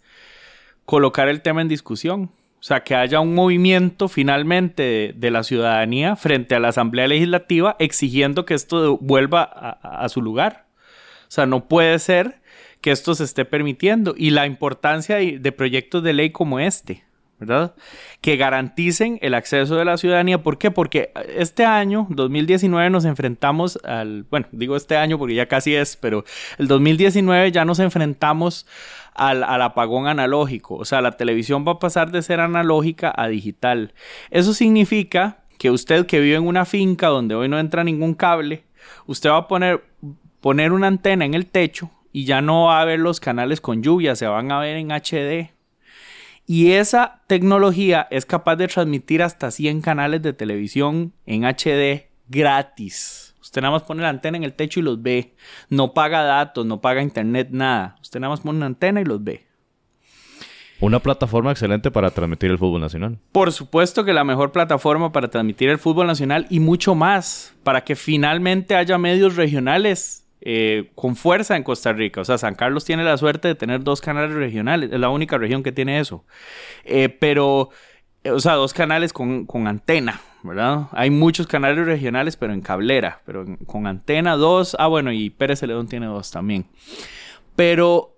colocar 0.86 1.29
el 1.29 1.41
tema 1.41 1.63
en 1.63 1.67
discusión. 1.67 2.29
O 2.59 2.63
sea, 2.65 2.84
que 2.84 2.93
haya 2.93 3.19
un 3.19 3.34
movimiento 3.34 4.07
finalmente 4.07 5.15
de, 5.17 5.31
la 5.31 5.41
ciudadanía 5.41 6.15
frente 6.15 6.53
a 6.53 6.59
la 6.59 6.67
Asamblea 6.67 7.07
Legislativa 7.07 7.75
exigiendo 7.79 8.45
que 8.45 8.53
esto 8.53 8.99
vuelva 8.99 9.41
a 9.41 10.07
su 10.09 10.21
lugar. 10.21 10.63
O 11.34 11.36
sea, 11.36 11.47
no 11.47 11.67
puede 11.67 11.97
ser 11.97 12.41
que 12.79 12.91
esto 12.91 13.15
se 13.15 13.23
esté 13.23 13.43
permitiendo. 13.43 14.13
Y 14.15 14.29
la 14.29 14.45
importancia 14.45 15.15
de, 15.15 15.51
proyectos 15.51 16.03
de 16.03 16.13
ley 16.13 16.29
como 16.29 16.59
este, 16.59 17.05
¿verdad? 17.39 17.73
Que 18.21 18.38
garanticen 18.38 19.17
el 19.23 19.34
acceso 19.34 19.75
de 19.75 19.84
la 19.84 19.97
ciudadanía. 19.97 20.43
¿Por 20.43 20.59
qué? 20.59 20.69
Porque 20.69 21.11
este 21.36 21.65
año, 21.65 22.05
2019, 22.11 22.91
nos 22.91 23.05
enfrentamos 23.05 23.79
al, 23.84 24.27
bueno, 24.29 24.45
digo 24.51 24.75
este 24.75 24.95
año 24.95 25.17
porque 25.17 25.34
ya 25.34 25.47
casi 25.47 25.73
es, 25.73 25.97
pero 25.97 26.23
el 26.59 26.67
2019 26.67 27.51
ya 27.51 27.65
nos 27.65 27.79
enfrentamos 27.79 28.67
al, 29.15 29.43
al, 29.43 29.63
apagón 29.63 30.05
analógico. 30.05 30.75
O 30.75 30.86
sea, 30.86 31.01
la 31.01 31.13
televisión 31.13 31.65
va 31.67 31.71
a 31.71 31.79
pasar 31.79 32.11
de 32.11 32.21
ser 32.21 32.41
analógica 32.41 33.11
a 33.17 33.27
digital. 33.27 33.95
Eso 34.29 34.53
significa 34.53 35.39
que 35.57 35.71
usted 35.71 36.05
que 36.05 36.19
vive 36.19 36.36
en 36.36 36.45
una 36.45 36.65
finca 36.65 37.07
donde 37.07 37.34
hoy 37.34 37.49
no 37.49 37.57
entra 37.57 37.84
ningún 37.84 38.13
cable, 38.13 38.65
usted 39.07 39.31
va 39.31 39.38
a 39.38 39.47
poner 39.47 39.81
poner 40.43 40.73
una 40.73 40.87
antena 40.87 41.23
en 41.23 41.35
el 41.35 41.45
techo 41.45 41.89
y 42.11 42.25
ya 42.25 42.41
no 42.41 42.65
va 42.65 42.81
a 42.81 42.85
ver 42.85 42.99
los 42.99 43.21
canales 43.21 43.61
con 43.61 43.81
lluvia, 43.81 44.13
se 44.13 44.27
van 44.27 44.51
a 44.51 44.59
ver 44.59 44.75
en 44.75 44.91
HD. 44.91 45.53
Y 46.45 46.73
esa 46.73 47.21
tecnología 47.27 48.09
es 48.11 48.25
capaz 48.25 48.57
de 48.57 48.67
transmitir 48.67 49.23
hasta 49.23 49.51
100 49.51 49.79
canales 49.79 50.21
de 50.21 50.33
televisión 50.33 51.13
en 51.25 51.45
HD 51.45 52.09
gratis. 52.27 53.33
Usted 53.41 53.61
nada 53.61 53.71
más 53.71 53.83
pone 53.83 54.01
la 54.01 54.09
antena 54.09 54.35
en 54.35 54.43
el 54.43 54.53
techo 54.53 54.81
y 54.81 54.83
los 54.83 55.01
ve. 55.01 55.33
No 55.69 55.93
paga 55.93 56.23
datos, 56.23 56.65
no 56.65 56.81
paga 56.81 57.01
internet, 57.01 57.47
nada. 57.51 57.95
Usted 58.01 58.19
nada 58.19 58.31
más 58.31 58.41
pone 58.41 58.57
una 58.57 58.65
antena 58.65 58.99
y 58.99 59.05
los 59.05 59.23
ve. 59.23 59.47
Una 60.81 60.99
plataforma 60.99 61.51
excelente 61.51 61.89
para 61.89 62.11
transmitir 62.11 62.51
el 62.51 62.57
fútbol 62.57 62.81
nacional. 62.81 63.17
Por 63.31 63.53
supuesto 63.53 64.03
que 64.03 64.11
la 64.11 64.25
mejor 64.25 64.51
plataforma 64.51 65.13
para 65.13 65.29
transmitir 65.29 65.69
el 65.69 65.79
fútbol 65.79 66.07
nacional 66.07 66.47
y 66.49 66.59
mucho 66.59 66.95
más, 66.95 67.55
para 67.63 67.85
que 67.85 67.95
finalmente 67.95 68.75
haya 68.75 68.97
medios 68.97 69.37
regionales 69.37 70.22
eh, 70.45 70.91
con 70.95 71.15
fuerza 71.15 71.55
en 71.55 71.63
Costa 71.63 71.93
Rica. 71.93 72.19
O 72.19 72.25
sea, 72.25 72.37
San 72.37 72.55
Carlos 72.55 72.83
tiene 72.83 73.05
la 73.05 73.15
suerte 73.17 73.47
de 73.47 73.55
tener 73.55 73.81
dos 73.81 74.01
canales 74.01 74.35
regionales. 74.35 74.91
Es 74.91 74.99
la 74.99 75.09
única 75.09 75.37
región 75.37 75.63
que 75.63 75.71
tiene 75.71 75.99
eso. 75.99 76.25
Eh, 76.83 77.07
pero, 77.07 77.69
eh, 78.25 78.31
o 78.31 78.39
sea, 78.41 78.55
dos 78.55 78.73
canales 78.73 79.13
con, 79.13 79.47
antena, 79.65 80.19
¿verdad? 80.43 80.87
Hay 80.91 81.11
muchos 81.11 81.47
canales 81.47 81.85
regionales, 81.85 82.35
pero 82.35 82.51
en 82.51 82.59
cablera. 82.59 83.21
Pero 83.25 83.45
con 83.65 83.87
antena, 83.87 84.35
dos. 84.35 84.75
Ah, 84.79 84.87
bueno, 84.87 85.13
y 85.13 85.29
Pérez 85.29 85.61
Celedón 85.61 85.87
tiene 85.87 86.07
dos 86.07 86.29
también. 86.29 86.65
Pero 87.55 88.12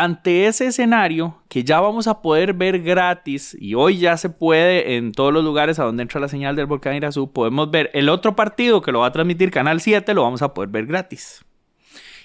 ante 0.00 0.46
ese 0.46 0.66
escenario 0.66 1.42
que 1.48 1.62
ya 1.62 1.78
vamos 1.78 2.06
a 2.06 2.22
poder 2.22 2.54
ver 2.54 2.80
gratis 2.80 3.54
y 3.60 3.74
hoy 3.74 3.98
ya 3.98 4.16
se 4.16 4.30
puede 4.30 4.96
en 4.96 5.12
todos 5.12 5.30
los 5.30 5.44
lugares 5.44 5.78
a 5.78 5.84
donde 5.84 6.02
entra 6.02 6.22
la 6.22 6.28
señal 6.28 6.56
del 6.56 6.64
volcán 6.64 6.94
Irazú, 6.94 7.30
podemos 7.30 7.70
ver 7.70 7.90
el 7.92 8.08
otro 8.08 8.34
partido 8.34 8.80
que 8.80 8.92
lo 8.92 9.00
va 9.00 9.08
a 9.08 9.12
transmitir 9.12 9.50
Canal 9.50 9.78
7, 9.82 10.14
lo 10.14 10.22
vamos 10.22 10.40
a 10.40 10.54
poder 10.54 10.70
ver 10.70 10.86
gratis. 10.86 11.44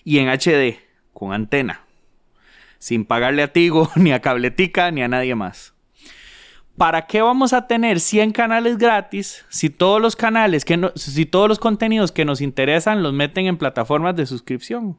Y 0.06 0.20
en 0.20 0.30
HD, 0.30 0.80
con 1.12 1.34
antena, 1.34 1.82
sin 2.80 3.04
pagarle 3.04 3.44
a 3.44 3.52
Tigo, 3.52 3.92
ni 3.96 4.14
a 4.14 4.22
Cabletica, 4.22 4.90
ni 4.92 5.02
a 5.04 5.10
nadie 5.10 5.36
más. 5.36 5.74
¿Para 6.78 7.08
qué 7.08 7.22
vamos 7.22 7.52
a 7.52 7.68
tener 7.68 8.00
100 8.00 8.32
canales 8.32 8.78
gratis 8.78 9.46
si 9.50 9.70
todos 9.70 10.02
los 10.02 10.16
canales 10.16 10.64
que 10.64 10.92
si 10.96 11.26
todos 11.26 11.50
los 11.50 11.60
contenidos 11.60 12.14
que 12.14 12.24
nos 12.24 12.40
interesan 12.40 13.04
los 13.04 13.12
meten 13.12 13.48
en 13.48 13.58
plataformas 13.58 14.16
de 14.16 14.26
suscripción? 14.26 14.98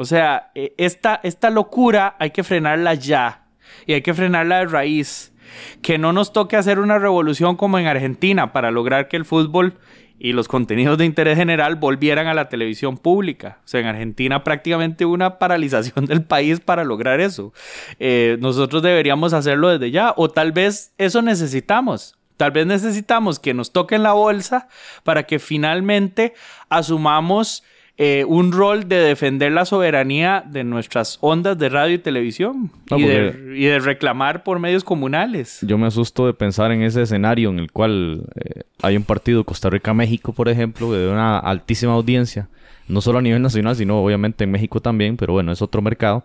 O 0.00 0.06
sea, 0.06 0.50
e, 0.54 0.72
esta, 0.78 1.20
esta 1.24 1.50
locura 1.50 2.16
hay 2.18 2.30
que 2.30 2.42
frenarla 2.42 2.94
ya. 2.94 3.44
Y 3.84 3.92
hay 3.92 4.00
que 4.00 4.14
frenarla 4.14 4.60
de 4.60 4.64
raíz. 4.64 5.34
Que 5.82 5.98
no 5.98 6.14
nos 6.14 6.32
toque 6.32 6.56
hacer 6.56 6.78
una 6.78 6.98
revolución 6.98 7.54
como 7.56 7.78
en 7.78 7.86
Argentina 7.86 8.50
para 8.50 8.70
lograr 8.70 9.08
que 9.08 9.18
el 9.18 9.26
fútbol 9.26 9.74
y 10.18 10.32
los 10.32 10.48
contenidos 10.48 10.96
de 10.96 11.04
interés 11.04 11.36
general 11.36 11.76
volvieran 11.76 12.28
a 12.28 12.32
la 12.34 12.48
televisión 12.48 12.96
pública. 12.96 13.58
O 13.62 13.68
sea, 13.68 13.80
en 13.80 13.88
Argentina 13.88 14.42
prácticamente 14.42 15.04
una 15.04 15.38
paralización 15.38 16.04
del 16.06 16.24
país 16.24 16.60
para 16.60 16.82
lograr 16.82 17.20
eso. 17.20 17.52
Eh, 17.98 18.38
nosotros 18.40 18.82
deberíamos 18.82 19.34
hacerlo 19.34 19.68
desde 19.68 19.90
ya, 19.90 20.14
o 20.16 20.30
tal 20.30 20.52
vez 20.52 20.94
eso 20.96 21.20
necesitamos. 21.20 22.16
Tal 22.38 22.52
vez 22.52 22.64
necesitamos 22.64 23.38
que 23.38 23.52
nos 23.52 23.70
toquen 23.70 24.02
la 24.02 24.14
bolsa 24.14 24.68
para 25.04 25.24
que 25.24 25.38
finalmente 25.38 26.32
asumamos 26.70 27.64
eh, 28.02 28.24
un 28.24 28.50
rol 28.50 28.88
de 28.88 28.96
defender 28.96 29.52
la 29.52 29.66
soberanía 29.66 30.42
de 30.46 30.64
nuestras 30.64 31.18
ondas 31.20 31.58
de 31.58 31.68
radio 31.68 31.96
y 31.96 31.98
televisión 31.98 32.70
y, 32.96 33.02
de, 33.04 33.78
reclamar 33.78 34.42
por 34.42 34.58
medios 34.58 34.84
comunales. 34.84 35.58
Yo 35.60 35.76
me 35.76 35.86
asusto 35.86 36.24
de 36.24 36.32
pensar 36.32 36.72
en 36.72 36.80
ese 36.80 37.02
escenario 37.02 37.50
en 37.50 37.58
el 37.58 37.70
cual 37.70 38.22
eh, 38.36 38.62
hay 38.80 38.96
un 38.96 39.02
partido 39.02 39.44
Costa 39.44 39.68
Rica-México, 39.68 40.32
por 40.32 40.48
ejemplo, 40.48 40.90
de 40.90 41.10
una 41.10 41.38
altísima 41.38 41.92
audiencia, 41.92 42.48
no 42.88 43.02
solo 43.02 43.18
a 43.18 43.22
nivel 43.22 43.42
nacional, 43.42 43.76
sino 43.76 44.02
obviamente 44.02 44.44
en 44.44 44.50
México 44.50 44.80
también, 44.80 45.18
pero 45.18 45.34
bueno, 45.34 45.52
es 45.52 45.60
otro 45.60 45.82
mercado, 45.82 46.24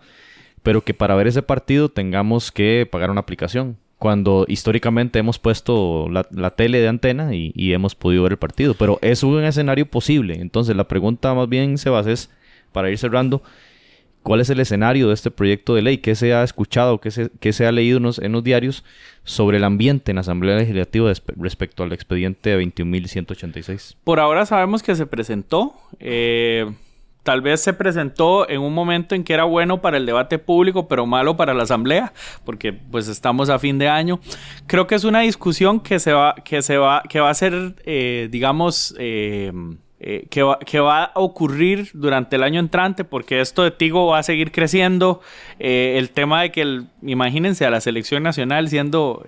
pero 0.63 0.81
que 0.81 0.93
para 0.93 1.13
ver 1.15 1.27
ese 1.27 1.41
partido 1.41 1.89
tengamos 1.89 2.53
que 2.53 2.87
pagar 2.89 3.11
una 3.11 3.19
aplicación 3.19 3.75
cuando 4.05 4.45
históricamente 4.47 5.17
hemos 5.17 5.39
puesto 5.39 6.07
la, 6.11 6.51
tele 6.51 6.79
de 6.79 6.87
antena 6.87 7.33
y, 7.33 7.73
hemos 7.73 7.95
podido 7.95 8.21
ver 8.21 8.33
el 8.33 8.37
partido. 8.37 8.75
Pero 8.75 8.99
es 9.01 9.23
un 9.23 9.43
escenario 9.43 9.87
posible. 9.87 10.35
Entonces 10.35 10.75
la 10.75 10.87
pregunta 10.87 11.33
más 11.33 11.49
bien, 11.49 11.79
Sebas, 11.79 12.05
es, 12.05 12.29
para 12.71 12.91
ir 12.91 12.99
cerrando, 12.99 13.41
¿cuál 14.21 14.41
es 14.41 14.51
el 14.51 14.59
escenario 14.59 15.07
de 15.07 15.15
este 15.15 15.31
proyecto 15.31 15.73
de 15.73 15.81
ley? 15.81 15.97
¿Qué 15.97 16.13
se 16.13 16.35
ha 16.35 16.43
escuchado, 16.43 17.01
qué 17.01 17.09
se, 17.09 17.31
qué 17.39 17.51
se 17.51 17.65
ha 17.65 17.71
leído 17.71 17.97
en 17.97 18.03
los, 18.03 18.43
diarios 18.43 18.83
sobre 19.23 19.57
el 19.57 19.63
ambiente 19.63 20.11
en 20.11 20.17
la 20.17 20.21
Asamblea 20.21 20.55
Legislativa 20.55 21.11
respecto 21.37 21.81
al 21.81 21.91
expediente 21.91 22.55
21.186? 22.55 23.95
Por 24.03 24.19
ahora 24.19 24.45
sabemos 24.45 24.83
que 24.83 24.93
se 24.93 25.07
presentó. 25.07 25.73
Eh 25.99 26.67
tal 27.25 27.41
vez 27.41 27.59
se 27.59 27.73
presentó 27.73 28.47
en 28.47 28.61
un 28.61 28.73
momento 28.73 29.15
en 29.15 29.23
que 29.23 29.33
era 29.33 29.45
bueno 29.45 29.81
para 29.81 29.97
el 29.97 30.05
debate 30.05 30.37
público, 30.37 30.87
pero 30.87 31.07
malo 31.07 31.35
para 31.35 31.55
la 31.55 31.63
asamblea, 31.63 32.13
porque 32.45 32.71
pues 32.71 33.07
estamos 33.07 33.49
a 33.49 33.57
fin 33.57 33.79
de 33.79 33.89
año. 33.89 34.19
Creo 34.67 34.85
que 34.85 34.93
es 34.93 35.03
una 35.03 35.21
discusión 35.21 35.79
que 35.79 35.99
se 35.99 36.13
va, 36.13 36.35
que 36.35 36.61
se 36.61 36.77
va, 36.77 37.01
que 37.09 37.19
va 37.19 37.31
a 37.31 37.33
ser, 37.33 37.75
eh, 37.83 38.27
digamos, 38.29 38.95
eh, 38.99 39.51
eh, 39.99 40.27
que, 40.29 40.43
va, 40.79 41.03
a 41.03 41.11
ocurrir 41.15 41.89
durante 41.95 42.35
el 42.35 42.43
año 42.43 42.59
entrante, 42.59 43.03
porque 43.03 43.41
esto 43.41 43.63
de 43.63 43.71
Tigo 43.71 44.05
va 44.05 44.19
a 44.19 44.23
seguir 44.23 44.51
creciendo. 44.51 45.19
el 45.57 46.11
tema 46.11 46.43
de 46.43 46.51
que, 46.51 46.61
el, 46.61 46.89
imagínense, 47.01 47.65
a 47.65 47.71
la 47.71 47.81
selección 47.81 48.21
nacional 48.21 48.69
siendo 48.69 49.25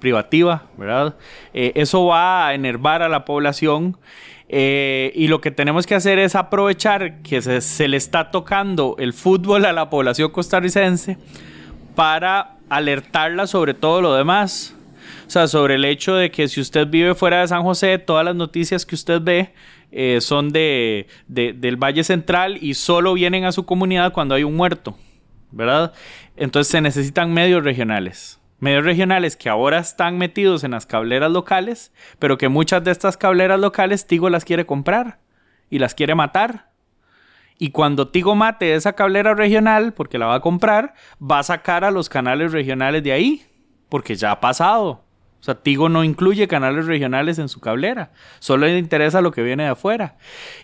privativa, 0.00 0.64
¿verdad? 0.76 1.16
eso 1.54 2.04
va 2.04 2.48
a 2.48 2.54
enervar 2.54 3.00
a 3.02 3.08
la 3.08 3.24
población. 3.24 3.96
Eh, 4.48 5.12
y 5.14 5.28
lo 5.28 5.40
que 5.40 5.50
tenemos 5.50 5.86
que 5.86 5.94
hacer 5.94 6.18
es 6.18 6.34
aprovechar 6.34 7.20
que 7.22 7.42
se, 7.42 7.88
le 7.88 7.96
está 7.96 8.30
tocando 8.30 8.96
el 8.98 9.12
fútbol 9.12 9.66
a 9.66 9.72
la 9.72 9.90
población 9.90 10.30
costarricense 10.30 11.18
para 11.94 12.56
alertarla 12.70 13.46
sobre 13.46 13.74
todo 13.74 14.00
lo 14.00 14.14
demás. 14.14 14.74
O 15.26 15.30
sea, 15.30 15.46
sobre 15.46 15.74
el 15.74 15.84
hecho 15.84 16.14
de 16.14 16.30
que 16.30 16.48
si 16.48 16.60
usted 16.60 16.86
vive 16.86 17.14
fuera 17.14 17.40
de 17.40 17.48
San 17.48 17.62
José, 17.62 17.98
todas 17.98 18.24
las 18.24 18.34
noticias 18.34 18.86
que 18.86 18.94
usted 18.94 19.20
ve 19.20 19.52
eh, 19.92 20.20
son 20.22 20.50
de, 20.50 21.06
del 21.26 21.76
Valle 21.76 22.04
Central 22.04 22.58
y 22.62 22.74
solo 22.74 23.12
vienen 23.12 23.44
a 23.44 23.52
su 23.52 23.66
comunidad 23.66 24.12
cuando 24.12 24.34
hay 24.34 24.44
un 24.44 24.56
muerto, 24.56 24.96
¿verdad? 25.50 25.92
Entonces 26.36 26.70
se 26.70 26.80
necesitan 26.80 27.32
medios 27.32 27.62
regionales. 27.62 28.40
Medios 28.60 28.84
regionales 28.84 29.36
que 29.36 29.48
ahora 29.48 29.78
están 29.78 30.18
metidos 30.18 30.64
en 30.64 30.72
las 30.72 30.84
cableras 30.84 31.30
locales, 31.30 31.92
pero 32.18 32.38
que 32.38 32.48
muchas 32.48 32.82
de 32.82 32.90
estas 32.90 33.16
cableras 33.16 33.60
locales 33.60 34.06
Tigo 34.06 34.30
las 34.30 34.44
quiere 34.44 34.66
comprar 34.66 35.20
y 35.70 35.78
las 35.78 35.94
quiere 35.94 36.14
matar. 36.14 36.70
Y 37.58 37.70
cuando 37.70 38.08
Tigo 38.08 38.34
mate 38.34 38.74
esa 38.74 38.94
cablera 38.94 39.34
regional, 39.34 39.92
porque 39.92 40.18
la 40.18 40.26
va 40.26 40.36
a 40.36 40.40
comprar, 40.40 40.94
va 41.20 41.40
a 41.40 41.44
sacar 41.44 41.84
a 41.84 41.90
los 41.90 42.08
canales 42.08 42.52
regionales 42.52 43.02
de 43.02 43.12
ahí, 43.12 43.46
porque 43.88 44.14
ya 44.14 44.32
ha 44.32 44.40
pasado. 44.40 45.04
O 45.40 45.44
sea, 45.44 45.54
Tigo 45.54 45.88
no 45.88 46.02
incluye 46.02 46.48
canales 46.48 46.86
regionales 46.86 47.38
en 47.38 47.48
su 47.48 47.60
cablera, 47.60 48.10
solo 48.40 48.66
le 48.66 48.76
interesa 48.76 49.20
lo 49.20 49.30
que 49.30 49.42
viene 49.42 49.62
de 49.64 49.68
afuera. 49.70 50.16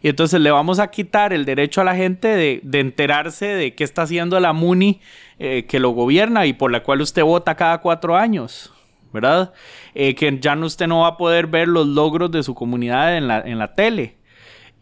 Y 0.03 0.09
entonces 0.09 0.41
le 0.41 0.51
vamos 0.51 0.81
a 0.81 0.89
quitar 0.89 1.33
el 1.33 1.45
derecho 1.45 1.81
a 1.81 1.85
la 1.85 1.95
gente 1.95 2.29
de, 2.29 2.81
enterarse 2.81 3.47
de 3.47 3.75
qué 3.75 3.85
está 3.85 4.03
haciendo 4.03 4.41
la 4.41 4.53
MUNI 4.53 5.01
eh, 5.39 5.65
que 5.69 5.79
lo 5.79 5.91
gobierna 5.91 6.47
y 6.47 6.55
por 6.55 6.73
la 6.73 6.83
cual 6.83 7.01
usted 7.03 7.23
vota 7.23 7.55
cada 7.55 7.79
cuatro 7.79 8.17
años, 8.17 8.73
¿verdad? 9.13 9.53
Eh, 9.95 10.17
que 10.17 10.39
ya 10.41 10.57
no, 10.57 10.67
usted 10.67 10.89
no 10.89 11.01
va 11.01 11.09
a 11.09 11.17
poder 11.17 11.47
ver 11.47 11.69
los 11.69 11.87
logros 11.87 12.33
de 12.33 12.43
su 12.43 12.55
comunidad 12.57 13.17
en 13.17 13.29
la, 13.29 13.75
tele. 13.75 14.17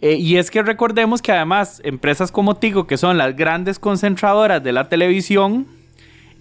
Eh, 0.01 0.15
y 0.15 0.39
es 0.39 0.51
que 0.51 0.63
recordemos 0.63 1.21
que 1.21 1.33
además 1.33 1.83
empresas 1.85 2.33
como 2.33 2.57
Tigo, 2.57 2.87
que 2.87 2.97
son 2.97 3.19
las 3.19 3.37
grandes 3.37 3.79
concentradoras 3.79 4.63
de 4.63 4.73
la 4.73 4.89
televisión, 4.89 5.67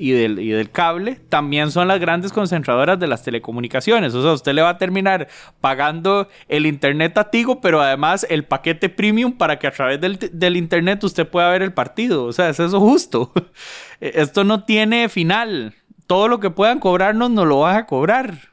y 0.02 0.14
del, 0.14 0.40
y 0.40 0.50
del 0.50 0.72
cable 0.72 1.20
también 1.30 1.70
son 1.70 1.88
las 1.88 2.00
grandes 2.00 2.34
concentradoras 2.34 3.00
de 3.00 3.06
las 3.06 3.22
telecomunicaciones. 3.22 4.16
O 4.16 4.24
sea, 4.24 4.32
usted 4.32 4.54
le 4.54 4.64
va 4.64 4.70
a 4.70 4.78
terminar 4.80 5.28
pagando 5.62 6.28
el 6.48 6.66
internet 6.66 7.16
a 7.20 7.30
Tigo, 7.30 7.62
pero 7.62 7.82
además 7.82 8.26
el 8.28 8.44
paquete 8.44 8.90
premium 8.90 9.34
para 9.34 9.60
que 9.60 9.68
a 9.68 9.72
través 9.72 10.02
del, 10.02 10.18
del 10.34 10.58
internet 10.58 11.04
usted 11.04 11.28
pueda 11.28 11.52
ver 11.52 11.62
el 11.62 11.72
partido. 11.72 12.26
O 12.26 12.34
sea, 12.34 12.50
es 12.50 12.60
eso 12.60 12.80
justo. 12.80 13.32
Esto 14.02 14.44
no 14.44 14.64
tiene 14.64 15.08
final. 15.08 15.76
Todo 16.08 16.28
lo 16.28 16.40
que 16.40 16.50
puedan 16.50 16.80
cobrarnos 16.80 17.30
nos 17.30 17.46
lo 17.46 17.60
van 17.60 17.78
a 17.78 17.86
cobrar. 17.86 18.50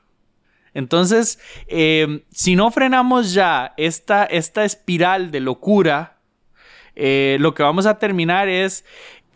Entonces, 0.75 1.39
eh, 1.67 2.25
si 2.31 2.57
no 2.57 2.71
frenamos 2.71 3.33
ya 3.33 3.73
esta, 3.79 4.27
esta 4.27 4.67
espiral 4.67 5.31
de 5.31 5.41
locura, 5.41 6.19
eh, 7.01 7.37
lo 7.39 7.55
que 7.55 7.63
vamos 7.63 7.87
a 7.87 7.99
terminar 7.99 8.49
es 8.49 8.85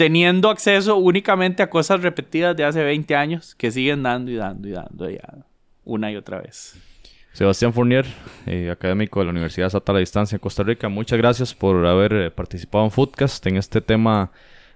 teniendo 0.03 0.51
acceso 0.51 0.97
únicamente 0.97 1.63
a 1.63 1.71
cosas 1.71 2.03
repetidas 2.03 2.57
de 2.57 2.65
hace 2.65 2.83
20 2.83 3.15
años 3.15 3.55
que 3.55 3.71
siguen 3.71 4.03
dando 4.03 4.33
y 4.33 4.35
dando 4.35 4.67
y 4.67 4.73
dando 4.73 5.09
ya 5.09 5.47
una 5.85 6.11
y 6.11 6.17
otra 6.17 6.41
vez. 6.41 6.77
Sebastián 7.33 7.73
Fournier, 7.73 8.05
eh, 8.47 8.69
académico 8.69 9.21
de 9.21 9.27
la 9.27 9.31
Universidad 9.31 9.69
Estatal 9.69 9.95
a 9.95 9.99
Distancia 10.01 10.35
en 10.35 10.41
Costa 10.41 10.65
Rica, 10.65 10.89
muchas 10.89 11.19
gracias 11.19 11.55
por 11.55 11.87
haber 11.87 12.13
eh, 12.15 12.31
participado 12.33 12.83
en 12.83 12.91
Foodcast 12.91 13.47
en 13.47 13.57
este 13.57 13.81
tema 13.81 14.33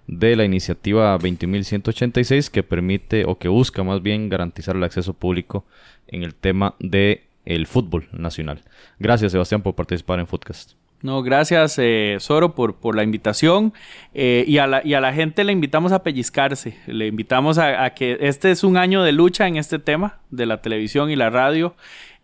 de 0.06 0.36
la 0.36 0.44
iniciativa 0.44 1.18
20.186 1.18 2.48
que 2.48 2.62
permite 2.62 3.24
o 3.24 3.36
que 3.36 3.48
busca 3.48 3.82
más 3.82 4.00
bien 4.00 4.28
garantizar 4.28 4.76
el 4.76 4.84
acceso 4.84 5.12
público 5.12 5.64
en 6.06 6.22
el 6.22 6.36
tema 6.36 6.76
del 6.78 7.22
el 7.44 7.66
fútbol 7.66 8.06
nacional. 8.12 8.62
Gracias 9.00 9.32
Sebastián 9.32 9.62
por 9.62 9.74
participar 9.74 10.20
en 10.20 10.28
Foodcast. 10.28 10.74
No, 11.06 11.22
gracias, 11.22 11.76
eh, 11.78 12.16
Soro, 12.18 12.56
por, 12.56 12.74
por 12.74 12.96
la 12.96 13.04
invitación. 13.04 13.72
Eh, 14.12 14.44
y, 14.48 14.58
a 14.58 14.66
la, 14.66 14.84
y 14.84 14.94
a 14.94 15.00
la 15.00 15.12
gente 15.12 15.44
le 15.44 15.52
invitamos 15.52 15.92
a 15.92 16.02
pellizcarse. 16.02 16.76
Le 16.88 17.06
invitamos 17.06 17.58
a, 17.58 17.88
que 17.90 18.18
este 18.22 18.50
es 18.50 18.64
un 18.64 18.76
año 18.76 19.04
de 19.04 19.12
lucha 19.12 19.46
en 19.46 19.54
este 19.54 19.78
tema 19.78 20.18
de 20.30 20.46
la 20.46 20.60
televisión 20.62 21.08
y 21.08 21.14
la 21.14 21.30
radio. 21.30 21.76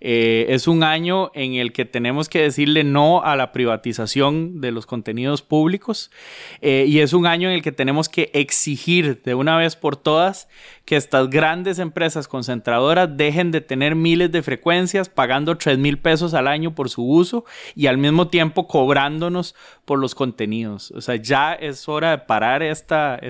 Eh, 0.04 0.46
es 0.48 0.66
un 0.66 0.82
año 0.82 1.30
en 1.32 1.54
el 1.54 1.72
que 1.72 1.84
tenemos 1.84 2.28
que 2.28 2.42
decirle 2.42 2.82
no 2.82 3.22
a 3.22 3.36
la 3.36 3.52
privatización 3.52 4.60
de 4.60 4.72
los 4.72 4.84
contenidos 4.84 5.42
públicos 5.42 6.10
eh, 6.60 6.86
y 6.88 6.98
es 6.98 7.12
un 7.12 7.24
año 7.24 7.48
en 7.48 7.54
el 7.54 7.62
que 7.62 7.70
tenemos 7.70 8.08
que 8.08 8.28
exigir 8.34 9.22
de 9.22 9.36
una 9.36 9.56
vez 9.56 9.76
por 9.76 9.94
todas 9.94 10.48
que 10.84 10.96
estas 10.96 11.30
grandes 11.30 11.78
empresas 11.78 12.26
concentradoras 12.26 13.16
dejen 13.16 13.52
de 13.52 13.60
tener 13.60 13.94
miles 13.94 14.32
de 14.32 14.42
frecuencias 14.42 15.08
pagando 15.08 15.56
3 15.56 15.78
mil 15.78 16.00
pesos 16.00 16.34
al 16.34 16.48
año 16.48 16.74
por 16.74 16.90
su 16.90 17.08
uso 17.08 17.44
y 17.76 17.86
al 17.86 17.96
mismo 17.96 18.26
tiempo 18.26 18.66
cobrándonos 18.66 19.54
por 19.84 20.00
los 20.00 20.16
contenidos. 20.16 20.90
O 20.96 21.00
sea, 21.00 21.14
ya 21.14 21.52
es 21.52 21.88
hora 21.88 22.10
de 22.10 22.18
parar 22.18 22.64
esta, 22.64 23.20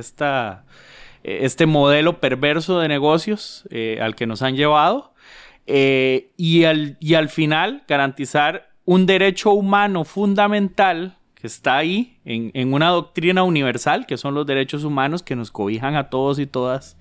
este 1.23 1.67
modelo 1.67 2.19
perverso 2.19 2.81
de 2.81 2.89
negocios 2.89 3.65
eh, 3.69 3.99
al 4.01 4.15
que 4.15 4.27
nos 4.27 4.41
han 4.41 4.57
llevado 4.57 5.12
eh, 5.67 6.31
y, 6.37 6.65
al, 6.65 6.97
y 7.01 7.15
al 7.15 7.29
final 7.29 7.85
garantizar 7.89 8.71
un 8.85 9.07
derecho 9.07 9.53
humano 9.53 10.05
fundamental 10.05 11.17
que 11.43 11.49
está 11.49 11.77
ahí 11.77 12.19
en, 12.25 12.73
una 12.73 12.91
doctrina 12.91 13.43
universal, 13.43 14.07
que 14.07 14.17
son 14.17 14.33
los 14.33 14.47
derechos 14.47 14.85
humanos 14.85 15.25
que 15.25 15.35
nos 15.35 15.51
cobijan 15.51 15.97
a 15.97 16.09
todos 16.09 16.39
y 16.39 16.47
todas, 16.47 16.97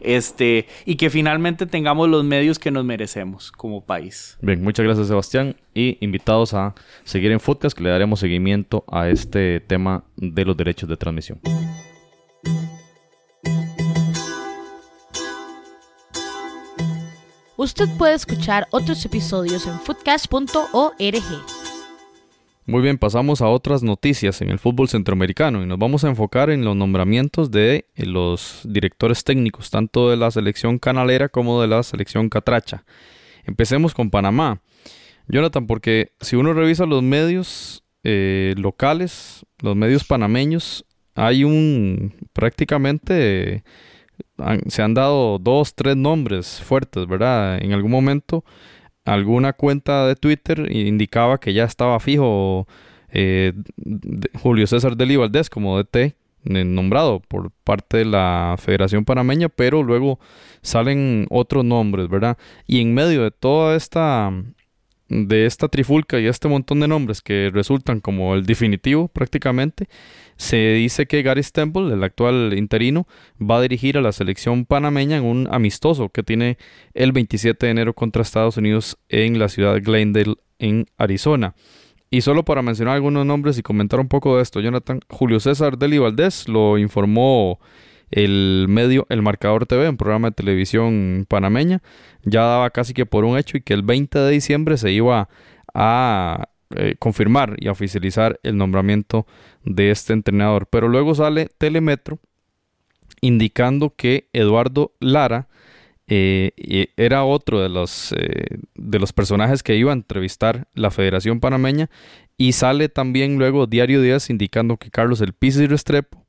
este, 0.00 0.68
y 0.86 0.94
que 0.94 1.10
finalmente 1.10 1.66
tengamos 1.66 2.08
los 2.08 2.22
medios 2.22 2.60
que 2.60 2.70
nos 2.70 2.84
merecemos 2.84 3.50
como 3.50 3.84
país. 3.84 4.38
Bien, 4.42 4.62
muchas 4.62 4.84
gracias 4.84 5.08
Sebastián 5.08 5.56
y 5.74 5.98
invitados 6.04 6.54
a 6.54 6.76
seguir 7.02 7.32
en 7.32 7.40
Footcast 7.40 7.76
que 7.76 7.82
le 7.82 7.90
daremos 7.90 8.20
seguimiento 8.20 8.84
a 8.86 9.08
este 9.08 9.58
tema 9.58 10.04
de 10.16 10.44
los 10.44 10.56
derechos 10.56 10.88
de 10.88 10.96
transmisión. 10.96 11.40
Usted 17.60 17.90
puede 17.98 18.14
escuchar 18.14 18.66
otros 18.70 19.04
episodios 19.04 19.66
en 19.66 19.78
footcast.org. 19.80 20.96
Muy 22.64 22.80
bien, 22.80 22.96
pasamos 22.96 23.42
a 23.42 23.48
otras 23.48 23.82
noticias 23.82 24.40
en 24.40 24.48
el 24.48 24.58
fútbol 24.58 24.88
centroamericano 24.88 25.62
y 25.62 25.66
nos 25.66 25.78
vamos 25.78 26.02
a 26.02 26.08
enfocar 26.08 26.48
en 26.48 26.64
los 26.64 26.74
nombramientos 26.74 27.50
de 27.50 27.84
eh, 27.94 28.06
los 28.06 28.62
directores 28.64 29.24
técnicos, 29.24 29.68
tanto 29.68 30.08
de 30.08 30.16
la 30.16 30.30
selección 30.30 30.78
canalera 30.78 31.28
como 31.28 31.60
de 31.60 31.68
la 31.68 31.82
selección 31.82 32.30
catracha. 32.30 32.86
Empecemos 33.44 33.92
con 33.92 34.08
Panamá. 34.08 34.62
Jonathan, 35.28 35.66
porque 35.66 36.12
si 36.22 36.36
uno 36.36 36.54
revisa 36.54 36.86
los 36.86 37.02
medios 37.02 37.84
eh, 38.04 38.54
locales, 38.56 39.44
los 39.58 39.76
medios 39.76 40.04
panameños, 40.04 40.86
hay 41.14 41.44
un 41.44 42.14
prácticamente 42.32 43.64
se 44.68 44.82
han 44.82 44.94
dado 44.94 45.38
dos, 45.38 45.74
tres 45.74 45.96
nombres 45.96 46.60
fuertes, 46.62 47.06
¿verdad? 47.06 47.62
En 47.62 47.72
algún 47.72 47.90
momento 47.90 48.44
alguna 49.04 49.52
cuenta 49.52 50.06
de 50.06 50.16
Twitter 50.16 50.70
indicaba 50.70 51.38
que 51.38 51.52
ya 51.52 51.64
estaba 51.64 51.98
fijo 52.00 52.66
eh, 53.10 53.52
Julio 54.42 54.66
César 54.66 54.96
Deli 54.96 55.16
Valdés 55.16 55.50
como 55.50 55.76
DT 55.78 55.96
eh, 55.96 56.64
nombrado 56.64 57.20
por 57.20 57.50
parte 57.64 57.98
de 57.98 58.04
la 58.06 58.56
Federación 58.58 59.04
Panameña, 59.04 59.50
pero 59.50 59.82
luego 59.82 60.18
salen 60.62 61.26
otros 61.28 61.64
nombres, 61.64 62.08
¿verdad? 62.08 62.38
Y 62.66 62.80
en 62.80 62.94
medio 62.94 63.22
de 63.22 63.30
toda 63.30 63.76
esta 63.76 64.32
de 65.10 65.44
esta 65.44 65.66
trifulca 65.68 66.20
y 66.20 66.26
este 66.26 66.46
montón 66.46 66.80
de 66.80 66.86
nombres 66.88 67.20
que 67.20 67.50
resultan 67.52 68.00
como 68.00 68.34
el 68.34 68.46
definitivo 68.46 69.08
prácticamente, 69.08 69.88
se 70.40 70.72
dice 70.72 71.04
que 71.04 71.20
Gary 71.20 71.42
Stemple, 71.42 71.92
el 71.92 72.02
actual 72.02 72.54
interino, 72.56 73.06
va 73.38 73.58
a 73.58 73.60
dirigir 73.60 73.98
a 73.98 74.00
la 74.00 74.10
selección 74.10 74.64
panameña 74.64 75.18
en 75.18 75.24
un 75.24 75.46
amistoso 75.50 76.08
que 76.08 76.22
tiene 76.22 76.56
el 76.94 77.12
27 77.12 77.66
de 77.66 77.72
enero 77.72 77.92
contra 77.92 78.22
Estados 78.22 78.56
Unidos 78.56 78.96
en 79.10 79.38
la 79.38 79.50
ciudad 79.50 79.74
de 79.74 79.80
Glendale, 79.80 80.36
en 80.58 80.86
Arizona. 80.96 81.54
Y 82.08 82.22
solo 82.22 82.42
para 82.42 82.62
mencionar 82.62 82.94
algunos 82.94 83.26
nombres 83.26 83.58
y 83.58 83.62
comentar 83.62 84.00
un 84.00 84.08
poco 84.08 84.38
de 84.38 84.42
esto, 84.42 84.60
Jonathan, 84.60 85.00
Julio 85.10 85.40
César 85.40 85.76
Deli 85.76 85.98
Valdés 85.98 86.48
lo 86.48 86.78
informó 86.78 87.60
el 88.10 88.64
medio 88.66 89.04
El 89.10 89.20
Marcador 89.20 89.66
TV, 89.66 89.90
un 89.90 89.98
programa 89.98 90.28
de 90.28 90.36
televisión 90.36 91.26
panameña, 91.28 91.82
ya 92.22 92.44
daba 92.44 92.70
casi 92.70 92.94
que 92.94 93.04
por 93.04 93.26
un 93.26 93.36
hecho 93.36 93.58
y 93.58 93.60
que 93.60 93.74
el 93.74 93.82
20 93.82 94.18
de 94.18 94.30
diciembre 94.30 94.78
se 94.78 94.90
iba 94.90 95.28
a 95.74 96.48
eh, 96.76 96.94
confirmar 96.98 97.56
y 97.58 97.68
oficializar 97.68 98.38
el 98.42 98.56
nombramiento 98.56 99.26
de 99.64 99.90
este 99.90 100.12
entrenador. 100.12 100.66
Pero 100.66 100.88
luego 100.88 101.14
sale 101.14 101.48
Telemetro 101.58 102.18
indicando 103.20 103.94
que 103.96 104.28
Eduardo 104.32 104.92
Lara 105.00 105.48
eh, 106.06 106.92
era 106.96 107.24
otro 107.24 107.60
de 107.60 107.68
los, 107.68 108.12
eh, 108.12 108.58
de 108.74 108.98
los 108.98 109.12
personajes 109.12 109.62
que 109.62 109.76
iba 109.76 109.90
a 109.90 109.94
entrevistar 109.94 110.68
la 110.74 110.90
Federación 110.90 111.40
Panameña 111.40 111.90
y 112.36 112.52
sale 112.52 112.88
también 112.88 113.38
luego 113.38 113.66
Diario 113.66 114.00
Díaz 114.00 114.30
indicando 114.30 114.76
que 114.76 114.90
Carlos 114.90 115.20
El 115.20 115.32
Pizzi 115.32 115.66
Restrepo 115.66 116.24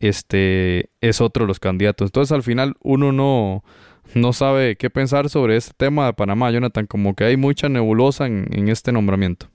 este, 0.00 0.90
es 1.00 1.20
otro 1.20 1.44
de 1.44 1.48
los 1.48 1.60
candidatos. 1.60 2.08
Entonces 2.08 2.32
al 2.32 2.42
final 2.42 2.74
uno 2.82 3.12
no, 3.12 3.64
no 4.14 4.32
sabe 4.32 4.76
qué 4.76 4.90
pensar 4.90 5.28
sobre 5.30 5.56
este 5.56 5.74
tema 5.76 6.06
de 6.06 6.12
Panamá, 6.12 6.50
Jonathan, 6.50 6.86
como 6.86 7.14
que 7.14 7.24
hay 7.24 7.36
mucha 7.36 7.68
nebulosa 7.68 8.26
en 8.26 8.68
este 8.68 8.92
nombramiento. 8.92 9.48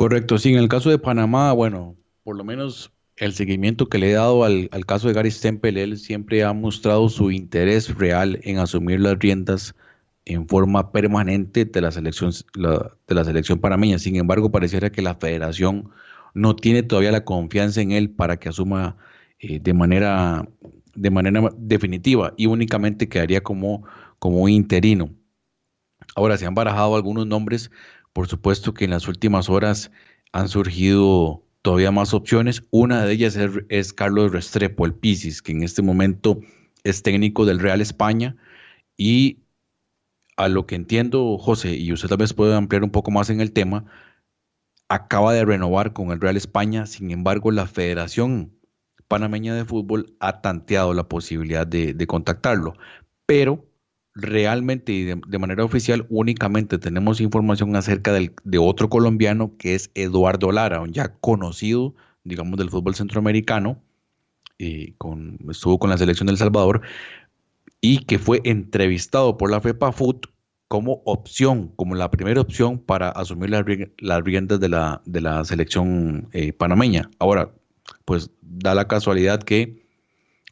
Correcto, 0.00 0.38
sí, 0.38 0.50
en 0.50 0.58
el 0.58 0.70
caso 0.70 0.88
de 0.88 0.98
Panamá, 0.98 1.52
bueno, 1.52 1.94
por 2.24 2.34
lo 2.34 2.42
menos 2.42 2.90
el 3.18 3.34
seguimiento 3.34 3.90
que 3.90 3.98
le 3.98 4.08
he 4.08 4.14
dado 4.14 4.44
al, 4.44 4.70
caso 4.86 5.08
de 5.08 5.12
Gary 5.12 5.30
Stempel, 5.30 5.76
él 5.76 5.98
siempre 5.98 6.42
ha 6.42 6.54
mostrado 6.54 7.10
su 7.10 7.30
interés 7.30 7.94
real 7.98 8.40
en 8.44 8.56
asumir 8.56 8.98
las 8.98 9.18
riendas 9.18 9.74
en 10.24 10.48
forma 10.48 10.90
permanente 10.90 11.66
de 11.66 11.80
la 11.82 11.90
selección, 11.90 12.32
de 12.54 13.14
la 13.14 13.24
selección 13.24 13.58
panameña. 13.58 13.98
Sin 13.98 14.16
embargo, 14.16 14.50
pareciera 14.50 14.90
que 14.90 15.02
la 15.02 15.16
federación 15.16 15.90
no 16.32 16.56
tiene 16.56 16.82
todavía 16.82 17.12
la 17.12 17.26
confianza 17.26 17.82
en 17.82 17.92
él 17.92 18.08
para 18.08 18.38
que 18.38 18.48
asuma 18.48 18.96
eh, 19.38 19.60
de, 19.60 19.74
manera, 19.74 20.48
de 20.94 21.10
manera 21.10 21.50
definitiva 21.58 22.32
y 22.38 22.46
únicamente 22.46 23.06
quedaría 23.06 23.42
como, 23.42 23.84
como 24.18 24.48
interino. 24.48 25.10
Ahora, 26.16 26.38
se 26.38 26.46
han 26.46 26.54
barajado 26.54 26.96
algunos 26.96 27.26
nombres, 27.26 27.70
por 28.12 28.28
supuesto 28.28 28.74
que 28.74 28.84
en 28.84 28.90
las 28.90 29.08
últimas 29.08 29.48
horas 29.48 29.90
han 30.32 30.48
surgido 30.48 31.44
todavía 31.62 31.90
más 31.90 32.14
opciones. 32.14 32.64
Una 32.70 33.04
de 33.04 33.12
ellas 33.12 33.38
es, 33.68 33.92
Carlos 33.92 34.32
Restrepo, 34.32 34.86
el 34.86 34.94
Pisis, 34.94 35.42
que 35.42 35.52
en 35.52 35.62
este 35.62 35.82
momento 35.82 36.40
es 36.84 37.02
técnico 37.02 37.44
del 37.44 37.60
Real 37.60 37.80
España. 37.80 38.36
Y 38.96 39.40
a 40.36 40.48
lo 40.48 40.66
que 40.66 40.74
entiendo, 40.74 41.38
José, 41.38 41.76
y 41.76 41.92
usted 41.92 42.08
tal 42.08 42.18
vez 42.18 42.32
puede 42.32 42.54
ampliar 42.54 42.84
un 42.84 42.90
poco 42.90 43.10
más 43.10 43.30
en 43.30 43.40
el 43.40 43.52
tema, 43.52 43.84
acaba 44.88 45.32
de 45.32 45.44
renovar 45.44 45.92
con 45.92 46.10
el 46.10 46.20
Real 46.20 46.36
España, 46.36 46.86
sin 46.86 47.10
embargo 47.10 47.50
la 47.50 47.66
Federación 47.66 48.52
Panameña 49.06 49.54
de 49.54 49.64
Fútbol 49.64 50.16
ha 50.20 50.40
tanteado 50.40 50.94
la 50.94 51.08
posibilidad 51.08 51.66
de, 51.66 52.06
contactarlo, 52.06 52.74
pero 53.26 53.69
realmente 54.14 54.92
y 54.92 55.04
de, 55.04 55.38
manera 55.38 55.64
oficial 55.64 56.06
únicamente 56.08 56.78
tenemos 56.78 57.20
información 57.20 57.76
acerca 57.76 58.12
de 58.12 58.58
otro 58.58 58.88
colombiano 58.88 59.56
que 59.56 59.74
es 59.74 59.90
Eduardo 59.94 60.52
Lara, 60.52 60.82
ya 60.90 61.14
conocido, 61.20 61.94
digamos, 62.24 62.58
del 62.58 62.70
fútbol 62.70 62.94
centroamericano, 62.94 63.82
y 64.58 64.92
con, 64.92 65.38
estuvo 65.50 65.78
con 65.78 65.90
la 65.90 65.96
selección 65.96 66.26
del 66.26 66.36
Salvador 66.36 66.82
y 67.80 68.04
que 68.04 68.18
fue 68.18 68.42
entrevistado 68.44 69.38
por 69.38 69.50
la 69.50 69.60
FEPA 69.60 69.90
Foot 69.92 70.26
como 70.68 71.02
opción, 71.04 71.72
como 71.76 71.94
la 71.94 72.10
primera 72.10 72.40
opción 72.40 72.78
para 72.78 73.08
asumir 73.08 73.50
las, 73.50 73.64
riendas 74.24 74.60
de 74.60 74.68
la, 74.68 75.02
de 75.04 75.20
la 75.20 75.44
selección 75.44 76.28
eh, 76.32 76.52
panameña. 76.52 77.10
Ahora, 77.18 77.52
pues 78.04 78.30
da 78.42 78.74
la 78.74 78.86
casualidad 78.86 79.42
que, 79.42 79.86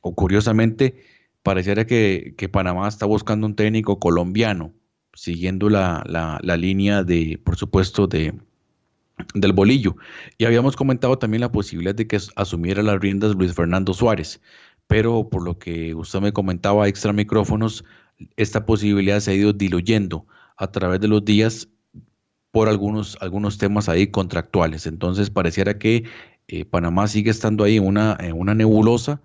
o 0.00 0.14
curiosamente, 0.14 1.04
pareciera 1.42 1.86
que, 1.86 2.34
Panamá 2.52 2.88
está 2.88 3.06
buscando 3.06 3.46
un 3.46 3.54
técnico 3.54 3.98
colombiano, 3.98 4.72
siguiendo 5.14 5.68
la, 5.68 6.40
línea 6.58 7.02
de, 7.02 7.40
por 7.42 7.56
supuesto, 7.56 8.06
de, 8.06 8.34
del 9.34 9.52
bolillo. 9.52 9.96
Y 10.36 10.44
habíamos 10.44 10.76
comentado 10.76 11.18
también 11.18 11.40
la 11.40 11.52
posibilidad 11.52 11.94
de 11.94 12.06
que 12.06 12.18
asumiera 12.36 12.82
las 12.82 13.00
riendas 13.00 13.34
Luis 13.34 13.54
Fernando 13.54 13.94
Suárez, 13.94 14.40
pero 14.86 15.28
por 15.28 15.44
lo 15.44 15.58
que 15.58 15.94
usted 15.94 16.20
me 16.20 16.32
comentaba 16.32 16.88
extra 16.88 17.12
micrófonos, 17.12 17.84
esta 18.36 18.66
posibilidad 18.66 19.20
se 19.20 19.32
ha 19.32 19.34
ido 19.34 19.52
diluyendo 19.52 20.26
a 20.56 20.70
través 20.72 21.00
de 21.00 21.08
los 21.08 21.24
días 21.24 21.68
por 22.50 22.68
algunos, 22.68 23.16
algunos 23.20 23.58
temas 23.58 23.88
ahí 23.88 24.08
contractuales. 24.08 24.86
Entonces 24.86 25.30
pareciera 25.30 25.78
que 25.78 26.04
eh, 26.48 26.64
Panamá 26.64 27.06
sigue 27.06 27.30
estando 27.30 27.64
ahí 27.64 27.78
una, 27.78 28.16
en 28.18 28.38
una 28.38 28.54
nebulosa 28.54 29.20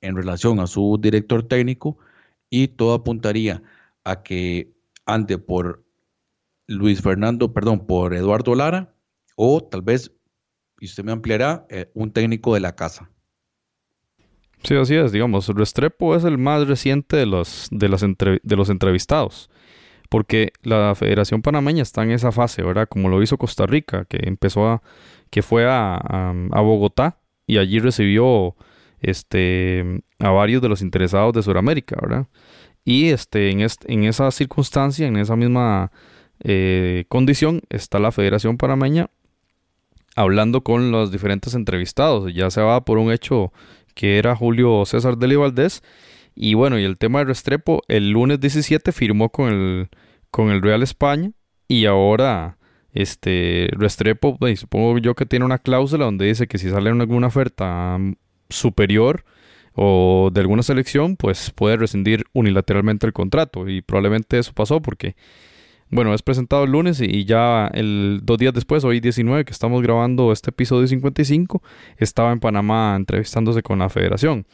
en 0.00 0.16
relación 0.16 0.60
a 0.60 0.66
su 0.66 0.98
director 1.00 1.42
técnico 1.42 1.98
y 2.50 2.68
todo 2.68 2.94
apuntaría 2.94 3.62
a 4.04 4.22
que 4.22 4.72
ande 5.06 5.38
por 5.38 5.84
Luis 6.66 7.00
Fernando, 7.00 7.52
perdón, 7.52 7.86
por 7.86 8.14
Eduardo 8.14 8.54
Lara 8.54 8.94
o 9.36 9.62
tal 9.62 9.82
vez, 9.82 10.12
y 10.80 10.86
usted 10.86 11.04
me 11.04 11.12
ampliará, 11.12 11.66
eh, 11.70 11.90
un 11.94 12.12
técnico 12.12 12.54
de 12.54 12.60
la 12.60 12.74
casa. 12.74 13.10
Sí, 14.64 14.74
así 14.74 14.94
es, 14.96 15.12
digamos, 15.12 15.48
Restrepo 15.48 16.16
es 16.16 16.24
el 16.24 16.36
más 16.36 16.66
reciente 16.66 17.16
de 17.16 17.26
los, 17.26 17.68
de, 17.70 17.88
las 17.88 18.00
de 18.00 18.56
los 18.56 18.70
entrevistados, 18.70 19.50
porque 20.08 20.52
la 20.62 20.94
Federación 20.96 21.42
Panameña 21.42 21.82
está 21.82 22.02
en 22.02 22.10
esa 22.10 22.32
fase, 22.32 22.62
¿verdad? 22.62 22.88
Como 22.88 23.08
lo 23.08 23.22
hizo 23.22 23.38
Costa 23.38 23.66
Rica, 23.66 24.04
que 24.06 24.18
empezó 24.22 24.66
a, 24.66 24.82
que 25.30 25.42
fue 25.42 25.66
a, 25.66 25.94
a, 25.96 26.60
Bogotá 26.60 27.18
y 27.46 27.58
allí 27.58 27.78
recibió 27.78 28.56
este, 29.00 30.02
a 30.18 30.30
varios 30.30 30.62
de 30.62 30.68
los 30.68 30.82
interesados 30.82 31.32
de 31.32 31.42
Sudamérica, 31.42 31.96
¿verdad? 32.00 32.26
Y 32.84 33.08
este, 33.08 33.50
en, 33.50 33.60
en 33.60 34.04
esa 34.04 34.30
circunstancia, 34.30 35.06
en 35.06 35.16
esa 35.16 35.36
misma 35.36 35.92
eh, 36.40 37.04
condición, 37.08 37.60
está 37.70 37.98
la 37.98 38.12
Federación 38.12 38.56
Panameña 38.56 39.10
hablando 40.16 40.62
con 40.62 40.90
los 40.90 41.12
diferentes 41.12 41.54
entrevistados. 41.54 42.32
Ya 42.34 42.50
se 42.50 42.60
va 42.60 42.84
por 42.84 42.98
un 42.98 43.12
hecho 43.12 43.52
que 43.94 44.18
era 44.18 44.34
Julio 44.34 44.84
César 44.84 45.16
Deli 45.16 45.36
Valdés. 45.36 45.82
Y 46.34 46.54
bueno, 46.54 46.78
y 46.78 46.84
el 46.84 46.98
tema 46.98 47.20
de 47.20 47.26
Restrepo, 47.26 47.82
el 47.88 48.10
lunes 48.10 48.40
17 48.40 48.92
firmó 48.92 49.30
con 49.30 49.52
el, 49.52 49.88
con 50.30 50.50
el 50.50 50.62
Real 50.62 50.82
España 50.82 51.32
y 51.66 51.86
ahora 51.86 52.58
este 52.92 53.68
Restrepo, 53.72 54.38
supongo 54.56 54.98
yo 54.98 55.14
que 55.14 55.26
tiene 55.26 55.44
una 55.44 55.58
cláusula 55.58 56.04
donde 56.04 56.26
dice 56.26 56.46
que 56.46 56.58
si 56.58 56.70
sale 56.70 56.90
alguna 56.90 57.26
oferta 57.26 57.98
superior 58.48 59.24
o 59.74 60.30
de 60.32 60.40
alguna 60.40 60.62
selección, 60.62 61.16
pues 61.16 61.50
puede 61.50 61.76
rescindir 61.76 62.24
unilateralmente 62.32 63.06
el 63.06 63.12
contrato 63.12 63.68
y 63.68 63.80
probablemente 63.82 64.38
eso 64.38 64.52
pasó 64.52 64.82
porque 64.82 65.14
bueno, 65.90 66.12
es 66.12 66.22
presentado 66.22 66.64
el 66.64 66.72
lunes 66.72 67.00
y 67.00 67.24
ya 67.24 67.68
el 67.72 68.20
dos 68.22 68.36
días 68.36 68.52
después, 68.52 68.84
hoy 68.84 69.00
19, 69.00 69.44
que 69.44 69.52
estamos 69.52 69.82
grabando 69.82 70.32
este 70.32 70.50
episodio 70.50 70.86
55, 70.86 71.62
estaba 71.96 72.32
en 72.32 72.40
Panamá 72.40 72.94
entrevistándose 72.96 73.62
con 73.62 73.78
la 73.78 73.88
federación. 73.88 74.46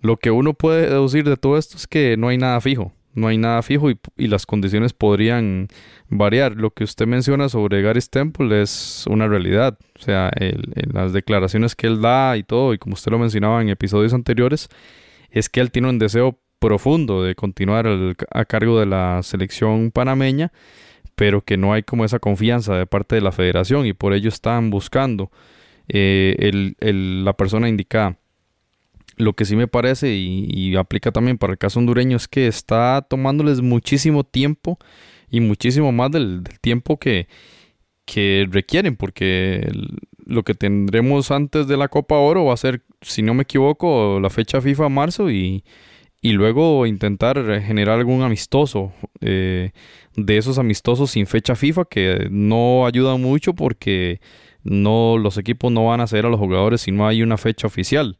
Lo 0.00 0.16
que 0.16 0.30
uno 0.30 0.54
puede 0.54 0.88
deducir 0.88 1.28
de 1.28 1.36
todo 1.36 1.58
esto 1.58 1.76
es 1.76 1.86
que 1.86 2.16
no 2.16 2.28
hay 2.28 2.38
nada 2.38 2.60
fijo, 2.60 2.92
no 3.14 3.28
hay 3.28 3.38
nada 3.38 3.62
fijo 3.62 3.90
y, 3.90 3.98
las 4.16 4.46
condiciones 4.46 4.92
podrían 4.92 5.68
variar. 6.08 6.56
Lo 6.56 6.70
que 6.70 6.84
usted 6.84 7.06
menciona 7.06 7.48
sobre 7.48 7.82
Gary 7.82 8.00
Temple 8.08 8.62
es 8.62 9.04
una 9.08 9.28
realidad, 9.28 9.78
o 9.98 10.02
sea, 10.02 10.30
en 10.36 10.92
las 10.92 11.12
declaraciones 11.12 11.74
que 11.74 11.86
él 11.86 12.00
da 12.00 12.36
y 12.36 12.42
todo, 12.42 12.74
y 12.74 12.78
como 12.78 12.94
usted 12.94 13.10
lo 13.10 13.18
mencionaba 13.18 13.60
en 13.62 13.68
episodios 13.68 14.14
anteriores, 14.14 14.68
es 15.30 15.48
que 15.48 15.60
él 15.60 15.70
tiene 15.70 15.88
un 15.88 15.98
deseo 15.98 16.38
profundo 16.58 17.22
de 17.22 17.34
continuar 17.34 17.86
a 18.30 18.44
cargo 18.44 18.78
de 18.78 18.86
la 18.86 19.20
selección 19.22 19.90
panameña, 19.90 20.52
pero 21.16 21.42
que 21.42 21.56
no 21.56 21.72
hay 21.72 21.82
como 21.82 22.04
esa 22.04 22.18
confianza 22.18 22.76
de 22.76 22.86
parte 22.86 23.16
de 23.16 23.22
la 23.22 23.32
federación 23.32 23.86
y 23.86 23.92
por 23.92 24.12
ello 24.12 24.28
están 24.28 24.70
buscando 24.70 25.30
eh, 25.88 26.72
la 26.80 27.32
persona 27.34 27.68
indicada. 27.68 28.19
Lo 29.16 29.34
que 29.34 29.44
sí 29.44 29.56
me 29.56 29.68
parece 29.68 30.14
y, 30.14 30.76
aplica 30.76 31.12
también 31.12 31.38
para 31.38 31.52
el 31.52 31.58
caso 31.58 31.78
hondureño 31.78 32.16
es 32.16 32.28
que 32.28 32.46
está 32.46 33.06
tomándoles 33.08 33.60
muchísimo 33.60 34.24
tiempo 34.24 34.78
y 35.30 35.40
muchísimo 35.40 35.92
más 35.92 36.10
del, 36.10 36.42
tiempo 36.60 36.98
que, 36.98 37.28
que 38.04 38.46
requieren, 38.50 38.96
porque 38.96 39.70
lo 40.24 40.42
que 40.42 40.54
tendremos 40.54 41.30
antes 41.30 41.66
de 41.66 41.76
la 41.76 41.88
Copa 41.88 42.16
Oro 42.16 42.46
va 42.46 42.54
a 42.54 42.56
ser, 42.56 42.82
si 43.02 43.22
no 43.22 43.34
me 43.34 43.42
equivoco, 43.42 44.20
la 44.20 44.30
fecha 44.30 44.60
FIFA 44.60 44.88
marzo 44.88 45.30
y, 45.30 45.64
y 46.22 46.32
luego 46.32 46.86
intentar 46.86 47.62
generar 47.62 47.98
algún 47.98 48.22
amistoso 48.22 48.92
eh, 49.20 49.70
de 50.16 50.36
esos 50.36 50.58
amistosos 50.58 51.12
sin 51.12 51.26
fecha 51.26 51.54
FIFA 51.56 51.84
que 51.86 52.28
no 52.30 52.86
ayudan 52.86 53.20
mucho 53.20 53.54
porque 53.54 54.20
no 54.62 55.16
los 55.18 55.38
equipos 55.38 55.72
no 55.72 55.86
van 55.86 56.00
a 56.00 56.06
ceder 56.06 56.26
a 56.26 56.28
los 56.28 56.38
jugadores 56.38 56.82
si 56.82 56.92
no 56.92 57.06
hay 57.06 57.22
una 57.22 57.38
fecha 57.38 57.66
oficial 57.66 58.18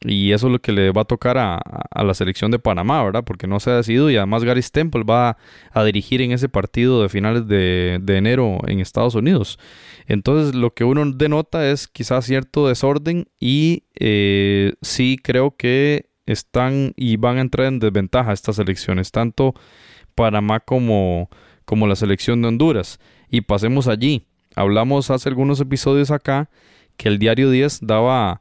y 0.00 0.32
eso 0.32 0.48
es 0.48 0.52
lo 0.52 0.60
que 0.60 0.72
le 0.72 0.92
va 0.92 1.02
a 1.02 1.06
tocar 1.06 1.38
a, 1.38 1.60
la 1.94 2.14
selección 2.14 2.50
de 2.50 2.58
Panamá, 2.58 3.02
¿verdad? 3.02 3.24
Porque 3.24 3.46
no 3.46 3.58
se 3.60 3.70
ha 3.70 3.76
decidido 3.76 4.10
y 4.10 4.16
además 4.16 4.44
Gary 4.44 4.60
Temple 4.62 5.04
va 5.04 5.38
a, 5.72 5.84
dirigir 5.84 6.20
en 6.20 6.32
ese 6.32 6.48
partido 6.48 7.02
de 7.02 7.08
finales 7.08 7.46
de, 7.48 8.00
enero 8.08 8.58
en 8.66 8.80
Estados 8.80 9.14
Unidos. 9.14 9.58
Entonces 10.06 10.54
lo 10.54 10.74
que 10.74 10.84
uno 10.84 11.10
denota 11.10 11.70
es 11.70 11.88
quizás 11.88 12.26
cierto 12.26 12.68
desorden 12.68 13.28
y 13.40 13.84
eh, 13.94 14.74
sí 14.82 15.18
creo 15.22 15.56
que 15.56 16.10
están 16.26 16.92
y 16.96 17.16
van 17.16 17.38
a 17.38 17.42
entrar 17.42 17.66
en 17.68 17.78
desventaja 17.78 18.32
estas 18.32 18.58
elecciones, 18.58 19.10
tanto 19.10 19.54
Panamá 20.14 20.60
como, 20.60 21.30
como 21.64 21.86
la 21.86 21.96
selección 21.96 22.42
de 22.42 22.48
Honduras. 22.48 22.98
Y 23.28 23.42
pasemos 23.42 23.88
allí. 23.88 24.26
Hablamos 24.54 25.10
hace 25.10 25.28
algunos 25.28 25.60
episodios 25.60 26.10
acá 26.10 26.48
que 26.96 27.08
el 27.08 27.18
diario 27.18 27.50
10 27.50 27.80
daba, 27.82 28.40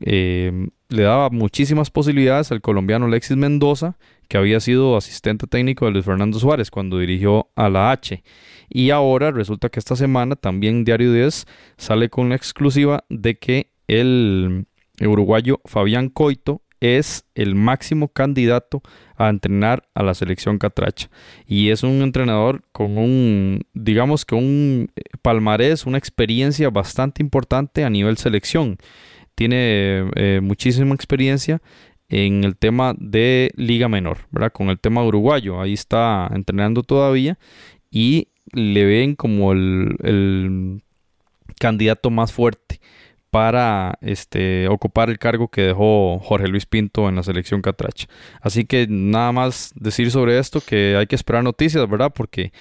eh, 0.00 0.68
le 0.88 1.02
daba 1.02 1.30
muchísimas 1.30 1.90
posibilidades 1.90 2.50
al 2.50 2.60
colombiano 2.60 3.06
Alexis 3.06 3.36
Mendoza, 3.36 3.96
que 4.28 4.38
había 4.38 4.60
sido 4.60 4.96
asistente 4.96 5.46
técnico 5.46 5.84
de 5.84 5.92
Luis 5.92 6.04
Fernando 6.04 6.38
Suárez 6.38 6.70
cuando 6.70 6.98
dirigió 6.98 7.50
a 7.56 7.68
la 7.68 7.90
H. 7.90 8.22
Y 8.68 8.90
ahora 8.90 9.30
resulta 9.30 9.68
que 9.68 9.78
esta 9.78 9.96
semana 9.96 10.36
también 10.36 10.84
Diario 10.84 11.12
10 11.12 11.46
sale 11.76 12.08
con 12.08 12.30
la 12.30 12.36
exclusiva 12.36 13.04
de 13.08 13.38
que 13.38 13.70
el 13.86 14.66
uruguayo 15.00 15.60
Fabián 15.64 16.08
Coito 16.08 16.62
es 16.80 17.24
el 17.34 17.54
máximo 17.54 18.08
candidato 18.08 18.82
a 19.16 19.28
entrenar 19.28 19.88
a 19.94 20.02
la 20.02 20.14
selección 20.14 20.58
catracha. 20.58 21.10
Y 21.46 21.70
es 21.70 21.82
un 21.82 22.02
entrenador 22.02 22.62
con 22.72 22.98
un, 22.98 23.62
digamos 23.74 24.24
que 24.24 24.34
un 24.34 24.90
palmarés, 25.22 25.86
una 25.86 25.98
experiencia 25.98 26.70
bastante 26.70 27.22
importante 27.22 27.84
a 27.84 27.90
nivel 27.90 28.16
selección. 28.16 28.78
Tiene 29.38 30.10
eh, 30.16 30.40
muchísima 30.42 30.96
experiencia 30.96 31.62
en 32.08 32.42
el 32.42 32.56
tema 32.56 32.92
de 32.98 33.52
Liga 33.54 33.88
Menor, 33.88 34.18
¿verdad? 34.32 34.50
Con 34.50 34.68
el 34.68 34.80
tema 34.80 35.04
uruguayo, 35.04 35.60
ahí 35.60 35.74
está 35.74 36.28
entrenando 36.34 36.82
todavía 36.82 37.38
y 37.88 38.26
le 38.52 38.84
ven 38.84 39.14
como 39.14 39.52
el, 39.52 40.82
candidato 41.60 42.10
más 42.10 42.32
fuerte 42.32 42.80
para 43.30 43.96
este, 44.00 44.66
ocupar 44.66 45.08
el 45.08 45.20
cargo 45.20 45.46
que 45.46 45.62
dejó 45.62 46.18
Jorge 46.18 46.48
Luis 46.48 46.66
Pinto 46.66 47.08
en 47.08 47.14
la 47.14 47.22
selección 47.22 47.62
Catracha. 47.62 48.08
Así 48.40 48.64
que 48.64 48.88
nada 48.88 49.30
más 49.30 49.70
decir 49.76 50.10
sobre 50.10 50.40
esto 50.40 50.60
que 50.60 50.96
hay 50.96 51.06
que 51.06 51.14
esperar 51.14 51.44
noticias, 51.44 51.88
¿verdad? 51.88 52.12
Porque, 52.12 52.52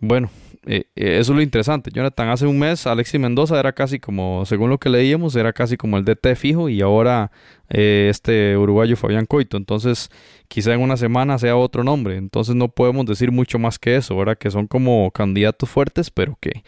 bueno, 0.00 0.30
eh, 0.64 0.84
eh, 0.94 1.18
eso 1.18 1.32
es 1.32 1.36
lo 1.36 1.42
interesante. 1.42 1.90
Jonathan, 1.92 2.28
hace 2.28 2.46
un 2.46 2.58
mes 2.58 2.86
Alexis 2.86 3.20
Mendoza 3.20 3.58
era 3.58 3.72
casi 3.72 3.98
como, 3.98 4.44
según 4.46 4.70
lo 4.70 4.78
que 4.78 4.88
leíamos, 4.88 5.34
era 5.34 5.52
casi 5.52 5.76
como 5.76 5.98
el 5.98 6.04
DT 6.04 6.36
fijo 6.36 6.68
y 6.68 6.80
ahora 6.82 7.32
eh, 7.68 8.06
este 8.10 8.56
uruguayo 8.56 8.96
Fabián 8.96 9.26
Coito. 9.26 9.56
Entonces, 9.56 10.10
quizá 10.48 10.72
en 10.74 10.80
una 10.80 10.96
semana 10.96 11.38
sea 11.38 11.56
otro 11.56 11.82
nombre. 11.82 12.16
Entonces 12.16 12.54
no 12.54 12.68
podemos 12.68 13.06
decir 13.06 13.32
mucho 13.32 13.58
más 13.58 13.78
que 13.78 13.96
eso, 13.96 14.16
¿verdad? 14.16 14.38
Que 14.38 14.50
son 14.50 14.68
como 14.68 15.10
candidatos 15.10 15.68
fuertes, 15.68 16.10
pero 16.10 16.38
que 16.40 16.62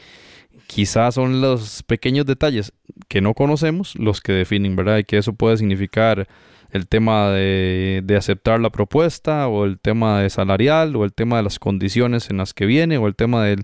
quizás 0.66 1.14
son 1.14 1.40
los 1.40 1.82
pequeños 1.84 2.26
detalles 2.26 2.72
que 3.08 3.20
no 3.20 3.34
conocemos 3.34 3.94
los 3.96 4.20
que 4.20 4.32
definen, 4.32 4.74
¿verdad? 4.76 4.98
Y 4.98 5.04
que 5.04 5.18
eso 5.18 5.34
puede 5.34 5.56
significar 5.56 6.26
el 6.74 6.88
tema 6.88 7.30
de, 7.30 8.02
de, 8.04 8.16
aceptar 8.16 8.60
la 8.60 8.70
propuesta 8.70 9.46
o 9.46 9.64
el 9.64 9.78
tema 9.78 10.20
de 10.20 10.28
salarial 10.28 10.96
o 10.96 11.04
el 11.04 11.14
tema 11.14 11.36
de 11.36 11.44
las 11.44 11.60
condiciones 11.60 12.30
en 12.30 12.36
las 12.36 12.52
que 12.52 12.66
viene 12.66 12.98
o 12.98 13.06
el 13.06 13.14
tema 13.14 13.44
del, 13.44 13.62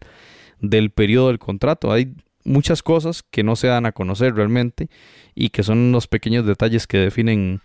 del 0.60 0.90
periodo 0.90 1.26
del 1.26 1.40
contrato. 1.40 1.92
Hay 1.92 2.14
muchas 2.44 2.84
cosas 2.84 3.24
que 3.24 3.42
no 3.42 3.56
se 3.56 3.66
dan 3.66 3.84
a 3.84 3.92
conocer 3.92 4.34
realmente 4.34 4.88
y 5.34 5.50
que 5.50 5.64
son 5.64 5.90
los 5.90 6.06
pequeños 6.06 6.46
detalles 6.46 6.86
que 6.86 6.98
definen 6.98 7.60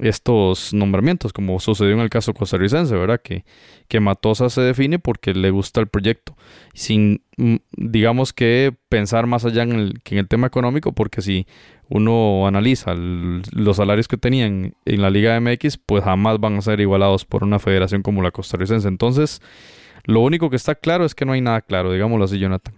estos 0.00 0.72
nombramientos, 0.72 1.32
como 1.32 1.58
sucedió 1.60 1.94
en 1.94 2.00
el 2.00 2.10
caso 2.10 2.34
costarricense, 2.34 2.94
¿verdad? 2.94 3.20
Que, 3.22 3.44
que 3.88 4.00
Matosa 4.00 4.50
se 4.50 4.60
define 4.60 4.98
porque 4.98 5.34
le 5.34 5.50
gusta 5.50 5.80
el 5.80 5.88
proyecto, 5.88 6.36
sin, 6.74 7.22
mm, 7.36 7.56
digamos 7.72 8.32
que 8.32 8.74
pensar 8.88 9.26
más 9.26 9.44
allá 9.44 9.62
en 9.62 9.72
el, 9.72 10.02
que 10.02 10.14
en 10.14 10.20
el 10.20 10.28
tema 10.28 10.46
económico, 10.46 10.92
porque 10.92 11.22
si 11.22 11.46
uno 11.88 12.46
analiza 12.46 12.94
los 12.94 13.76
salarios 13.76 14.08
que 14.08 14.18
tenían 14.18 14.74
en 14.84 15.02
la 15.02 15.10
Liga 15.10 15.40
MX, 15.40 15.78
pues 15.78 16.04
jamás 16.04 16.38
van 16.38 16.56
a 16.56 16.62
ser 16.62 16.80
igualados 16.80 17.24
por 17.24 17.44
una 17.44 17.58
federación 17.58 18.02
como 18.02 18.22
la 18.22 18.30
costarricense. 18.30 18.88
Entonces, 18.88 19.40
lo 20.04 20.20
único 20.20 20.50
que 20.50 20.56
está 20.56 20.74
claro 20.74 21.04
es 21.04 21.14
que 21.14 21.24
no 21.24 21.32
hay 21.32 21.40
nada 21.40 21.62
claro, 21.62 21.92
digámoslo 21.92 22.24
así, 22.24 22.38
Jonathan. 22.38 22.74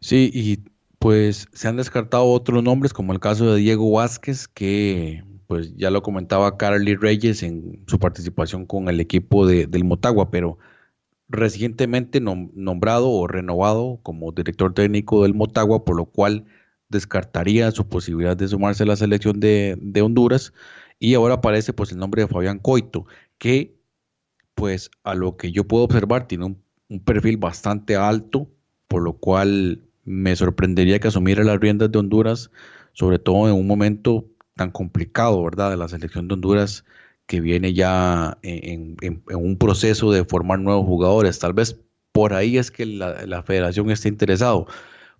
Sí, 0.00 0.30
y 0.34 0.58
pues 0.98 1.48
se 1.52 1.68
han 1.68 1.76
descartado 1.76 2.24
otros 2.26 2.62
nombres, 2.62 2.92
como 2.92 3.12
el 3.12 3.20
caso 3.20 3.52
de 3.52 3.60
Diego 3.60 3.90
Vázquez, 3.90 4.48
que 4.48 5.24
pues 5.50 5.74
ya 5.76 5.90
lo 5.90 6.00
comentaba 6.00 6.56
Carly 6.56 6.94
Reyes 6.94 7.42
en 7.42 7.82
su 7.88 7.98
participación 7.98 8.66
con 8.66 8.88
el 8.88 9.00
equipo 9.00 9.48
de, 9.48 9.66
del 9.66 9.82
Motagua, 9.82 10.30
pero 10.30 10.58
recientemente 11.28 12.20
nombrado 12.20 13.10
o 13.10 13.26
renovado 13.26 13.98
como 14.04 14.30
director 14.30 14.72
técnico 14.74 15.24
del 15.24 15.34
Motagua, 15.34 15.84
por 15.84 15.96
lo 15.96 16.04
cual 16.04 16.44
descartaría 16.88 17.72
su 17.72 17.88
posibilidad 17.88 18.36
de 18.36 18.46
sumarse 18.46 18.84
a 18.84 18.86
la 18.86 18.94
selección 18.94 19.40
de, 19.40 20.00
Honduras. 20.00 20.52
Y 21.00 21.14
ahora 21.14 21.34
aparece 21.34 21.72
pues 21.72 21.90
el 21.90 21.98
nombre 21.98 22.22
de 22.22 22.28
Fabián 22.28 22.60
Coito, 22.60 23.06
que 23.38 23.76
pues 24.54 24.92
a 25.02 25.16
lo 25.16 25.36
que 25.36 25.50
yo 25.50 25.66
puedo 25.66 25.82
observar 25.82 26.28
tiene 26.28 26.44
un, 26.44 26.62
un 26.88 27.00
perfil 27.00 27.38
bastante 27.38 27.96
alto, 27.96 28.48
por 28.86 29.02
lo 29.02 29.14
cual 29.14 29.82
me 30.04 30.36
sorprendería 30.36 31.00
que 31.00 31.08
asumiera 31.08 31.42
las 31.42 31.58
riendas 31.58 31.90
de 31.90 31.98
Honduras, 31.98 32.52
sobre 32.92 33.18
todo 33.18 33.48
en 33.48 33.56
un 33.56 33.66
momento 33.66 34.30
tan 34.60 34.70
complicado, 34.70 35.42
¿verdad? 35.42 35.70
De 35.70 35.78
la 35.78 35.88
selección 35.88 36.28
de 36.28 36.34
Honduras 36.34 36.84
que 37.24 37.40
viene 37.40 37.72
ya 37.72 38.36
en, 38.42 38.96
un 39.32 39.56
proceso 39.56 40.12
de 40.12 40.26
formar 40.26 40.58
nuevos 40.58 40.84
jugadores. 40.84 41.38
Tal 41.38 41.54
vez 41.54 41.80
por 42.12 42.34
ahí 42.34 42.58
es 42.58 42.70
que 42.70 42.84
la, 42.84 43.42
federación 43.42 43.90
está 43.90 44.08
interesado, 44.08 44.66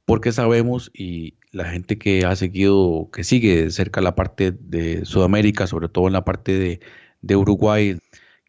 porque 0.05 0.31
sabemos 0.33 0.91
y 0.93 1.39
la 1.53 1.65
gente 1.71 1.97
que 1.97 2.27
ha 2.27 2.37
seguido, 2.37 3.09
que 3.15 3.25
sigue 3.25 3.65
de 3.65 3.71
cerca 3.71 4.03
la 4.03 4.15
parte 4.15 4.53
de 4.53 5.07
Sudamérica, 5.07 5.67
sobre 5.67 5.89
todo 5.89 6.09
en 6.09 6.13
la 6.13 6.27
parte 6.27 6.81
de, 7.23 7.37
Uruguay, 7.37 7.97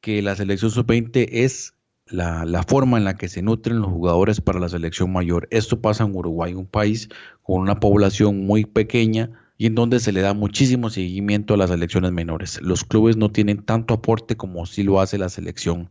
que 0.01 0.22
la 0.22 0.35
selección 0.35 0.72
sub-20 0.72 1.30
es 1.31 1.73
la, 2.07 2.65
forma 2.68 2.97
en 2.97 3.05
la 3.05 3.15
que 3.15 3.30
se 3.30 3.41
nutren 3.41 3.80
los 3.80 3.91
jugadores 3.91 4.41
para 4.41 4.59
la 4.59 4.68
selección 4.68 5.13
mayor. 5.13 5.47
Esto 5.51 5.80
pasa 5.80 6.03
en 6.03 6.13
Uruguay, 6.13 6.53
un 6.53 6.68
país 6.68 7.07
con 7.43 7.61
una 7.61 7.80
población 7.80 8.45
muy 8.45 8.65
pequeña, 8.65 9.30
y 9.61 9.67
en 9.67 9.75
donde 9.75 9.99
se 9.99 10.11
le 10.11 10.21
da 10.21 10.33
muchísimo 10.33 10.89
seguimiento 10.89 11.53
a 11.53 11.57
las 11.57 11.69
elecciones 11.69 12.11
menores. 12.11 12.59
Los 12.63 12.83
clubes 12.83 13.15
no 13.15 13.31
tienen 13.31 13.61
tanto 13.61 13.93
aporte 13.93 14.35
como 14.35 14.65
sí 14.65 14.81
lo 14.81 14.99
hace 14.99 15.19
la 15.19 15.29
selección. 15.29 15.88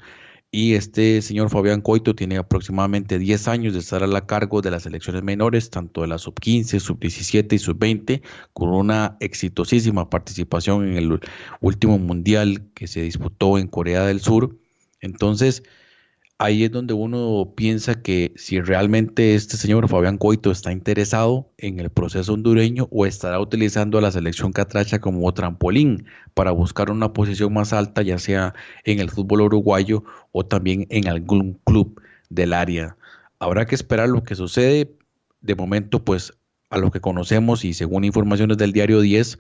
Y 0.51 0.74
este 0.74 1.22
señor 1.22 1.51
Fabián 1.51 1.80
Coito 1.80 2.16
tiene 2.16 2.36
aproximadamente 2.36 3.16
10 3.20 3.47
años 3.47 3.72
de 3.72 3.78
estar 3.78 4.02
a 4.02 4.09
la 4.09 4.26
cargo 4.26 4.60
de 4.60 4.72
las 4.72 4.86
elecciones 4.86 5.22
menores, 5.22 5.70
tanto 5.70 6.01
de 6.01 6.09
la 6.09 6.18
sub-15, 6.18 6.80
sub-17 6.80 7.52
y 7.52 7.59
sub-20, 7.60 8.22
con 8.55 8.70
una 8.70 9.16
exitosísima 9.20 10.10
participación 10.10 10.88
en 10.88 10.97
el 10.97 11.20
último 11.60 11.97
mundial 12.01 12.72
que 12.74 12.88
se 12.88 13.02
disputó 13.02 13.56
en 13.56 13.68
Corea 13.68 14.05
del 14.05 14.18
Sur. 14.18 14.59
Entonces, 15.01 15.62
ahí 16.41 16.65
es 16.65 16.73
donde 16.73 16.95
uno 16.95 17.53
piensa 17.55 18.01
que 18.01 18.33
si 18.35 18.62
realmente 18.62 19.35
este 19.35 19.59
señor 19.59 19.87
Fabián 19.89 20.17
Coito 20.17 20.51
está 20.51 20.73
interesado 20.73 21.53
en 21.59 21.79
el 21.81 21.91
proceso 21.91 22.33
hondureño 22.33 22.89
o 22.91 23.05
estará 23.05 23.39
utilizando 23.39 23.99
a 23.99 24.01
la 24.01 24.11
selección 24.11 24.51
catracha 24.51 25.01
como 25.01 25.33
trampolín 25.35 26.07
para 26.33 26.51
buscar 26.51 26.91
una 26.91 27.12
posición 27.12 27.53
más 27.53 27.75
alta, 27.75 28.01
ya 28.01 28.19
sea 28.19 28.55
en 28.85 29.01
el 29.01 29.11
fútbol 29.11 29.43
uruguayo 29.43 30.03
o 30.33 30.47
también 30.47 30.87
en 30.89 31.09
algún 31.09 31.61
club 31.65 32.01
del 32.31 32.55
área. 32.55 32.97
Habrá 33.39 33.67
que 33.67 33.75
esperar 33.75 34.09
lo 34.09 34.23
que 34.23 34.35
sucede. 34.35 34.97
De 35.43 35.55
momento, 35.55 36.03
pues 36.07 36.33
a 36.71 36.79
lo 36.79 36.91
que 36.91 37.01
conocemos 37.01 37.67
y 37.67 37.75
según 37.75 38.05
informaciones 38.05 38.57
del 38.57 38.73
diario 38.73 39.01
10, 39.01 39.39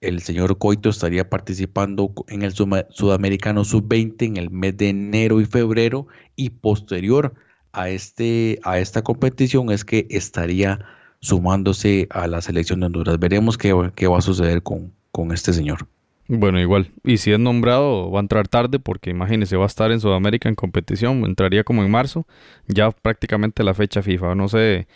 el 0.00 0.20
señor 0.20 0.56
Coito 0.58 0.88
estaría 0.88 1.28
participando 1.28 2.12
en 2.28 2.42
el 2.42 2.52
Sudamericano 2.52 3.64
Sub-20 3.64 4.26
en 4.26 4.36
el 4.36 4.50
mes 4.50 4.76
de 4.76 4.88
enero 4.88 5.40
y 5.40 5.44
febrero 5.44 6.06
y 6.36 6.50
posterior 6.50 7.34
a, 7.72 7.90
este, 7.90 8.58
a 8.64 8.78
esta 8.78 9.02
competición 9.02 9.70
es 9.70 9.84
que 9.84 10.06
estaría 10.10 10.80
sumándose 11.20 12.08
a 12.10 12.26
la 12.26 12.40
selección 12.40 12.80
de 12.80 12.86
Honduras. 12.86 13.18
Veremos 13.18 13.58
qué, 13.58 13.74
qué 13.94 14.06
va 14.06 14.18
a 14.18 14.22
suceder 14.22 14.62
con, 14.62 14.92
con 15.12 15.32
este 15.32 15.52
señor. 15.52 15.86
Bueno, 16.28 16.60
igual. 16.60 16.92
Y 17.04 17.18
si 17.18 17.32
es 17.32 17.38
nombrado, 17.38 18.10
va 18.10 18.20
a 18.20 18.22
entrar 18.22 18.48
tarde 18.48 18.78
porque 18.78 19.10
imagínese, 19.10 19.56
va 19.56 19.64
a 19.64 19.66
estar 19.66 19.90
en 19.90 20.00
Sudamérica 20.00 20.48
en 20.48 20.54
competición, 20.54 21.24
entraría 21.24 21.64
como 21.64 21.82
en 21.82 21.90
marzo, 21.90 22.26
ya 22.68 22.90
prácticamente 22.90 23.64
la 23.64 23.74
fecha 23.74 24.00
FIFA. 24.00 24.34
No 24.36 24.48
sé, 24.48 24.86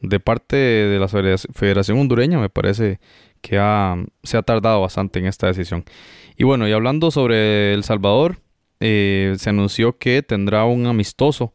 de 0.00 0.20
parte 0.20 0.56
de 0.56 0.98
la 0.98 1.08
Federación 1.08 1.98
Hondureña 1.98 2.38
me 2.38 2.50
parece 2.50 3.00
que 3.44 4.06
se 4.22 4.38
ha 4.38 4.42
tardado 4.42 4.80
bastante 4.80 5.18
en 5.18 5.26
esta 5.26 5.48
decisión. 5.48 5.84
Y 6.38 6.44
bueno, 6.44 6.66
y 6.66 6.72
hablando 6.72 7.10
sobre 7.10 7.74
El 7.74 7.84
Salvador, 7.84 8.38
eh, 8.80 9.34
se 9.36 9.50
anunció 9.50 9.98
que 9.98 10.22
tendrá 10.22 10.64
un 10.64 10.86
amistoso 10.86 11.52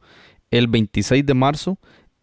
el 0.52 0.68
26 0.68 1.26
de 1.26 1.34
marzo 1.34 1.80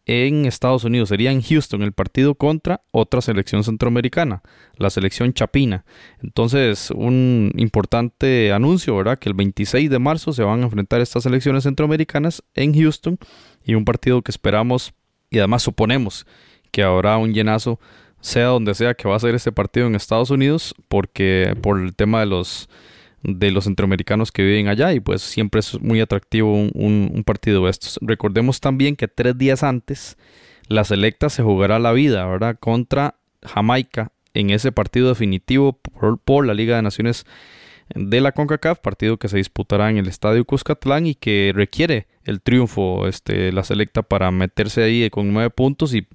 en 0.07 0.47
Estados 0.47 0.85
Unidos. 0.85 1.09
Sería 1.09 1.33
en 1.33 1.43
Houston 1.43 1.83
el 1.83 1.91
partido 1.91 2.37
contra 2.37 2.83
otra 2.93 3.21
selección 3.21 3.65
centroamericana, 3.65 4.41
la 4.77 4.89
selección 4.89 5.33
Chapina. 5.33 5.85
Entonces, 6.23 6.93
un 6.93 7.51
importante 7.57 8.53
anuncio, 8.53 8.97
¿verdad? 8.97 9.19
Que 9.19 9.29
el 9.29 9.35
26 9.35 9.91
de 9.91 9.99
marzo 9.99 10.33
se 10.33 10.45
van 10.45 10.61
a 10.61 10.65
enfrentar 10.67 11.01
estas 11.01 11.25
selecciones 11.25 11.65
centroamericanas 11.65 12.45
en 12.55 12.73
Houston 12.73 13.19
y 13.65 13.75
un 13.75 13.85
partido 13.85 14.23
que 14.23 14.31
esperamos 14.31 14.95
y 15.29 15.39
además 15.39 15.65
suponemos 15.65 16.25
que 16.71 16.85
habrá 16.85 17.17
un 17.17 17.35
llenazo 17.35 17.81
sea 18.21 18.47
donde 18.47 18.75
sea 18.75 18.95
que 18.95 19.09
va 19.09 19.17
a 19.17 19.21
ser 19.21 19.35
este 19.35 19.53
partido 19.53 19.87
en 19.87 19.95
Estados 19.95 20.31
Unidos, 20.31 20.75
porque 20.89 21.57
por 21.63 21.81
el 21.81 21.95
tema 21.95 22.21
de 22.21 22.27
los 22.27 22.69
de 23.23 23.51
los 23.51 23.65
centroamericanos 23.65 24.31
que 24.31 24.45
viven 24.45 24.69
allá 24.69 24.93
y 24.93 25.01
pues 25.01 25.21
siempre 25.21 25.59
es 25.59 25.81
muy 25.81 26.01
atractivo 26.01 26.53
un, 26.53 27.23
partido 27.27 27.65
de 27.65 27.71
estos. 27.71 27.99
Recordemos 28.01 28.61
también 28.61 28.95
que 28.95 29.09
tres 29.09 29.37
días 29.37 29.65
antes 29.65 30.17
la 30.69 30.85
selecta 30.85 31.29
se 31.29 31.43
jugará 31.43 31.81
la 31.81 31.93
vida, 31.93 32.25
¿verdad? 32.27 32.57
Contra 32.59 33.17
Jamaica 33.43 34.13
en 34.35 34.51
ese 34.51 34.71
partido 34.71 35.09
definitivo 35.09 35.73
por, 35.73 36.19
por 36.19 36.47
la 36.47 36.55
Liga 36.55 36.77
de 36.77 36.83
Naciones 36.83 37.27
de 37.95 38.21
la 38.21 38.33
CONCACAF, 38.33 38.81
partido 38.81 39.17
que 39.17 39.29
se 39.29 39.37
disputará 39.37 39.91
en 39.91 39.99
el 39.99 40.09
Estadio 40.09 40.45
Cuscatlán 40.45 41.07
y 41.07 41.15
que 41.15 41.53
requiere 41.55 42.07
el 42.25 42.41
triunfo 42.41 43.07
este, 43.07 43.53
la 43.53 43.63
selecta 43.63 44.03
para 44.03 44.31
meterse 44.31 44.83
ahí 44.83 45.09
con 45.11 45.33
nueve 45.33 45.51
puntos 45.51 45.95
y, 45.95 46.07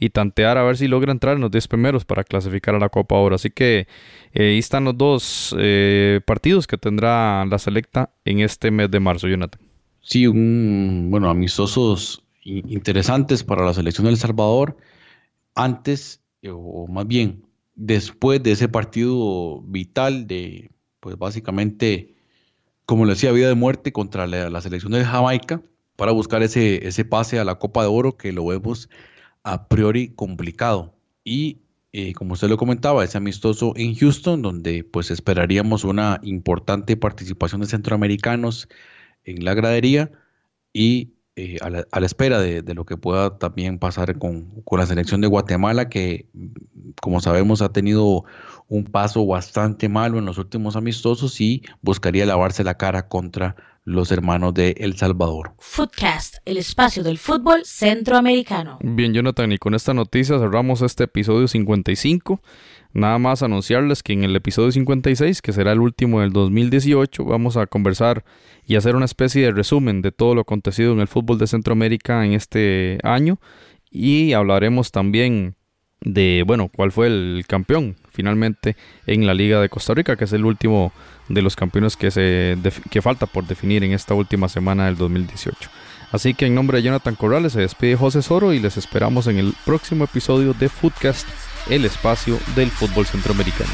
y 0.00 0.10
tantear 0.10 0.58
a 0.58 0.64
ver 0.64 0.76
si 0.76 0.88
logra 0.88 1.12
entrar 1.12 1.36
en 1.36 1.42
los 1.42 1.50
diez 1.50 1.68
primeros 1.68 2.04
para 2.04 2.24
clasificar 2.24 2.74
a 2.74 2.80
la 2.80 2.88
Copa 2.88 3.14
Oro. 3.14 3.36
Así 3.36 3.50
que 3.50 3.86
eh, 4.32 4.50
ahí 4.50 4.58
están 4.58 4.84
los 4.84 4.98
dos 4.98 5.54
eh, 5.58 6.20
partidos 6.26 6.66
que 6.66 6.78
tendrá 6.78 7.44
la 7.46 7.58
selecta 7.58 8.10
en 8.24 8.40
este 8.40 8.70
mes 8.72 8.90
de 8.90 8.98
marzo, 8.98 9.28
Jonathan. 9.28 9.60
Sí, 10.00 10.26
un, 10.26 11.08
bueno, 11.10 11.30
amistosos 11.30 12.24
interesantes 12.44 13.44
para 13.44 13.64
la 13.64 13.72
selección 13.72 14.06
de 14.06 14.10
El 14.10 14.16
Salvador. 14.18 14.76
Antes, 15.54 16.20
o 16.50 16.88
más 16.88 17.06
bien, 17.06 17.44
después 17.76 18.42
de 18.42 18.52
ese 18.52 18.68
partido 18.68 19.60
vital 19.62 20.26
de, 20.26 20.72
pues 21.02 21.18
básicamente, 21.18 22.14
como 22.86 23.04
le 23.04 23.14
decía, 23.14 23.32
vida 23.32 23.48
de 23.48 23.56
muerte 23.56 23.92
contra 23.92 24.28
la, 24.28 24.60
selección 24.60 24.92
de 24.92 25.04
Jamaica 25.04 25.60
para 25.96 26.12
buscar 26.12 26.44
ese, 26.44 26.86
ese 26.86 27.04
pase 27.04 27.40
a 27.40 27.44
la 27.44 27.56
Copa 27.56 27.82
de 27.82 27.88
Oro 27.88 28.16
que 28.16 28.30
lo 28.30 28.46
vemos 28.46 28.88
a 29.42 29.66
priori 29.66 30.10
complicado. 30.10 30.94
Y 31.24 31.58
eh, 31.92 32.12
como 32.14 32.34
usted 32.34 32.48
lo 32.48 32.56
comentaba, 32.56 33.02
ese 33.02 33.18
amistoso 33.18 33.72
en 33.74 33.96
Houston, 33.96 34.42
donde 34.42 34.84
pues 34.84 35.10
esperaríamos 35.10 35.82
una 35.82 36.20
importante 36.22 36.96
participación 36.96 37.62
de 37.62 37.66
centroamericanos 37.66 38.68
en 39.24 39.44
la 39.44 39.54
gradería 39.54 40.12
y 40.72 41.14
eh, 41.34 41.56
a, 41.62 41.70
la, 41.70 42.06
espera 42.06 42.40
de, 42.40 42.74
lo 42.74 42.84
que 42.84 42.96
pueda 42.96 43.38
también 43.38 43.78
pasar 43.78 44.18
con, 44.18 44.62
con, 44.64 44.78
la 44.78 44.86
selección 44.86 45.20
de 45.20 45.28
Guatemala, 45.28 45.88
que 45.88 46.28
como 47.00 47.20
sabemos 47.20 47.62
ha 47.62 47.70
tenido 47.72 48.24
un 48.68 48.84
paso 48.84 49.26
bastante 49.26 49.88
malo 49.88 50.18
en 50.18 50.26
los 50.26 50.38
últimos 50.38 50.76
amistosos 50.76 51.40
y 51.40 51.62
buscaría 51.80 52.26
lavarse 52.26 52.64
la 52.64 52.76
cara 52.76 53.08
contra 53.08 53.56
los 53.84 54.12
hermanos 54.12 54.54
de 54.54 54.74
El 54.78 54.96
Salvador. 54.96 55.54
Footcast, 55.58 56.36
el 56.44 56.56
espacio 56.56 57.02
del 57.02 57.18
fútbol 57.18 57.64
centroamericano. 57.64 58.78
Bien, 58.82 59.12
Jonathan, 59.12 59.52
y 59.52 59.58
con 59.58 59.74
esta 59.74 59.92
noticia 59.92 60.38
cerramos 60.38 60.82
este 60.82 61.04
episodio 61.04 61.48
55. 61.48 62.40
Nada 62.94 63.18
más 63.18 63.42
anunciarles 63.42 64.02
que 64.02 64.12
en 64.12 64.22
el 64.22 64.36
episodio 64.36 64.70
56, 64.70 65.40
que 65.42 65.52
será 65.52 65.72
el 65.72 65.80
último 65.80 66.20
del 66.20 66.32
2018, 66.32 67.24
vamos 67.24 67.56
a 67.56 67.66
conversar 67.66 68.24
y 68.66 68.76
hacer 68.76 68.96
una 68.96 69.04
especie 69.04 69.42
de 69.42 69.52
resumen 69.52 70.02
de 70.02 70.12
todo 70.12 70.34
lo 70.34 70.42
acontecido 70.42 70.92
en 70.92 71.00
el 71.00 71.08
fútbol 71.08 71.38
de 71.38 71.46
Centroamérica 71.46 72.24
en 72.24 72.32
este 72.32 72.98
año 73.02 73.38
y 73.90 74.32
hablaremos 74.32 74.90
también 74.90 75.56
de, 76.00 76.42
bueno, 76.46 76.68
cuál 76.74 76.92
fue 76.92 77.06
el 77.06 77.44
campeón 77.46 77.96
finalmente 78.10 78.76
en 79.06 79.26
la 79.26 79.34
Liga 79.34 79.60
de 79.60 79.68
Costa 79.68 79.94
Rica, 79.94 80.16
que 80.16 80.24
es 80.24 80.32
el 80.32 80.44
último 80.44 80.92
de 81.28 81.42
los 81.42 81.56
campeones 81.56 81.96
que, 81.96 82.10
se 82.10 82.56
que 82.90 83.02
falta 83.02 83.26
por 83.26 83.46
definir 83.46 83.84
en 83.84 83.92
esta 83.92 84.14
última 84.14 84.48
semana 84.48 84.86
del 84.86 84.96
2018. 84.96 85.70
Así 86.10 86.34
que 86.34 86.46
en 86.46 86.54
nombre 86.54 86.78
de 86.78 86.84
Jonathan 86.84 87.14
Corrales 87.14 87.54
se 87.54 87.60
despide 87.60 87.96
José 87.96 88.20
Soro 88.20 88.52
y 88.52 88.58
les 88.58 88.76
esperamos 88.76 89.26
en 89.28 89.38
el 89.38 89.54
próximo 89.64 90.04
episodio 90.04 90.52
de 90.52 90.68
Footcast, 90.68 91.26
el 91.70 91.84
espacio 91.84 92.38
del 92.54 92.70
fútbol 92.70 93.06
centroamericano. 93.06 93.70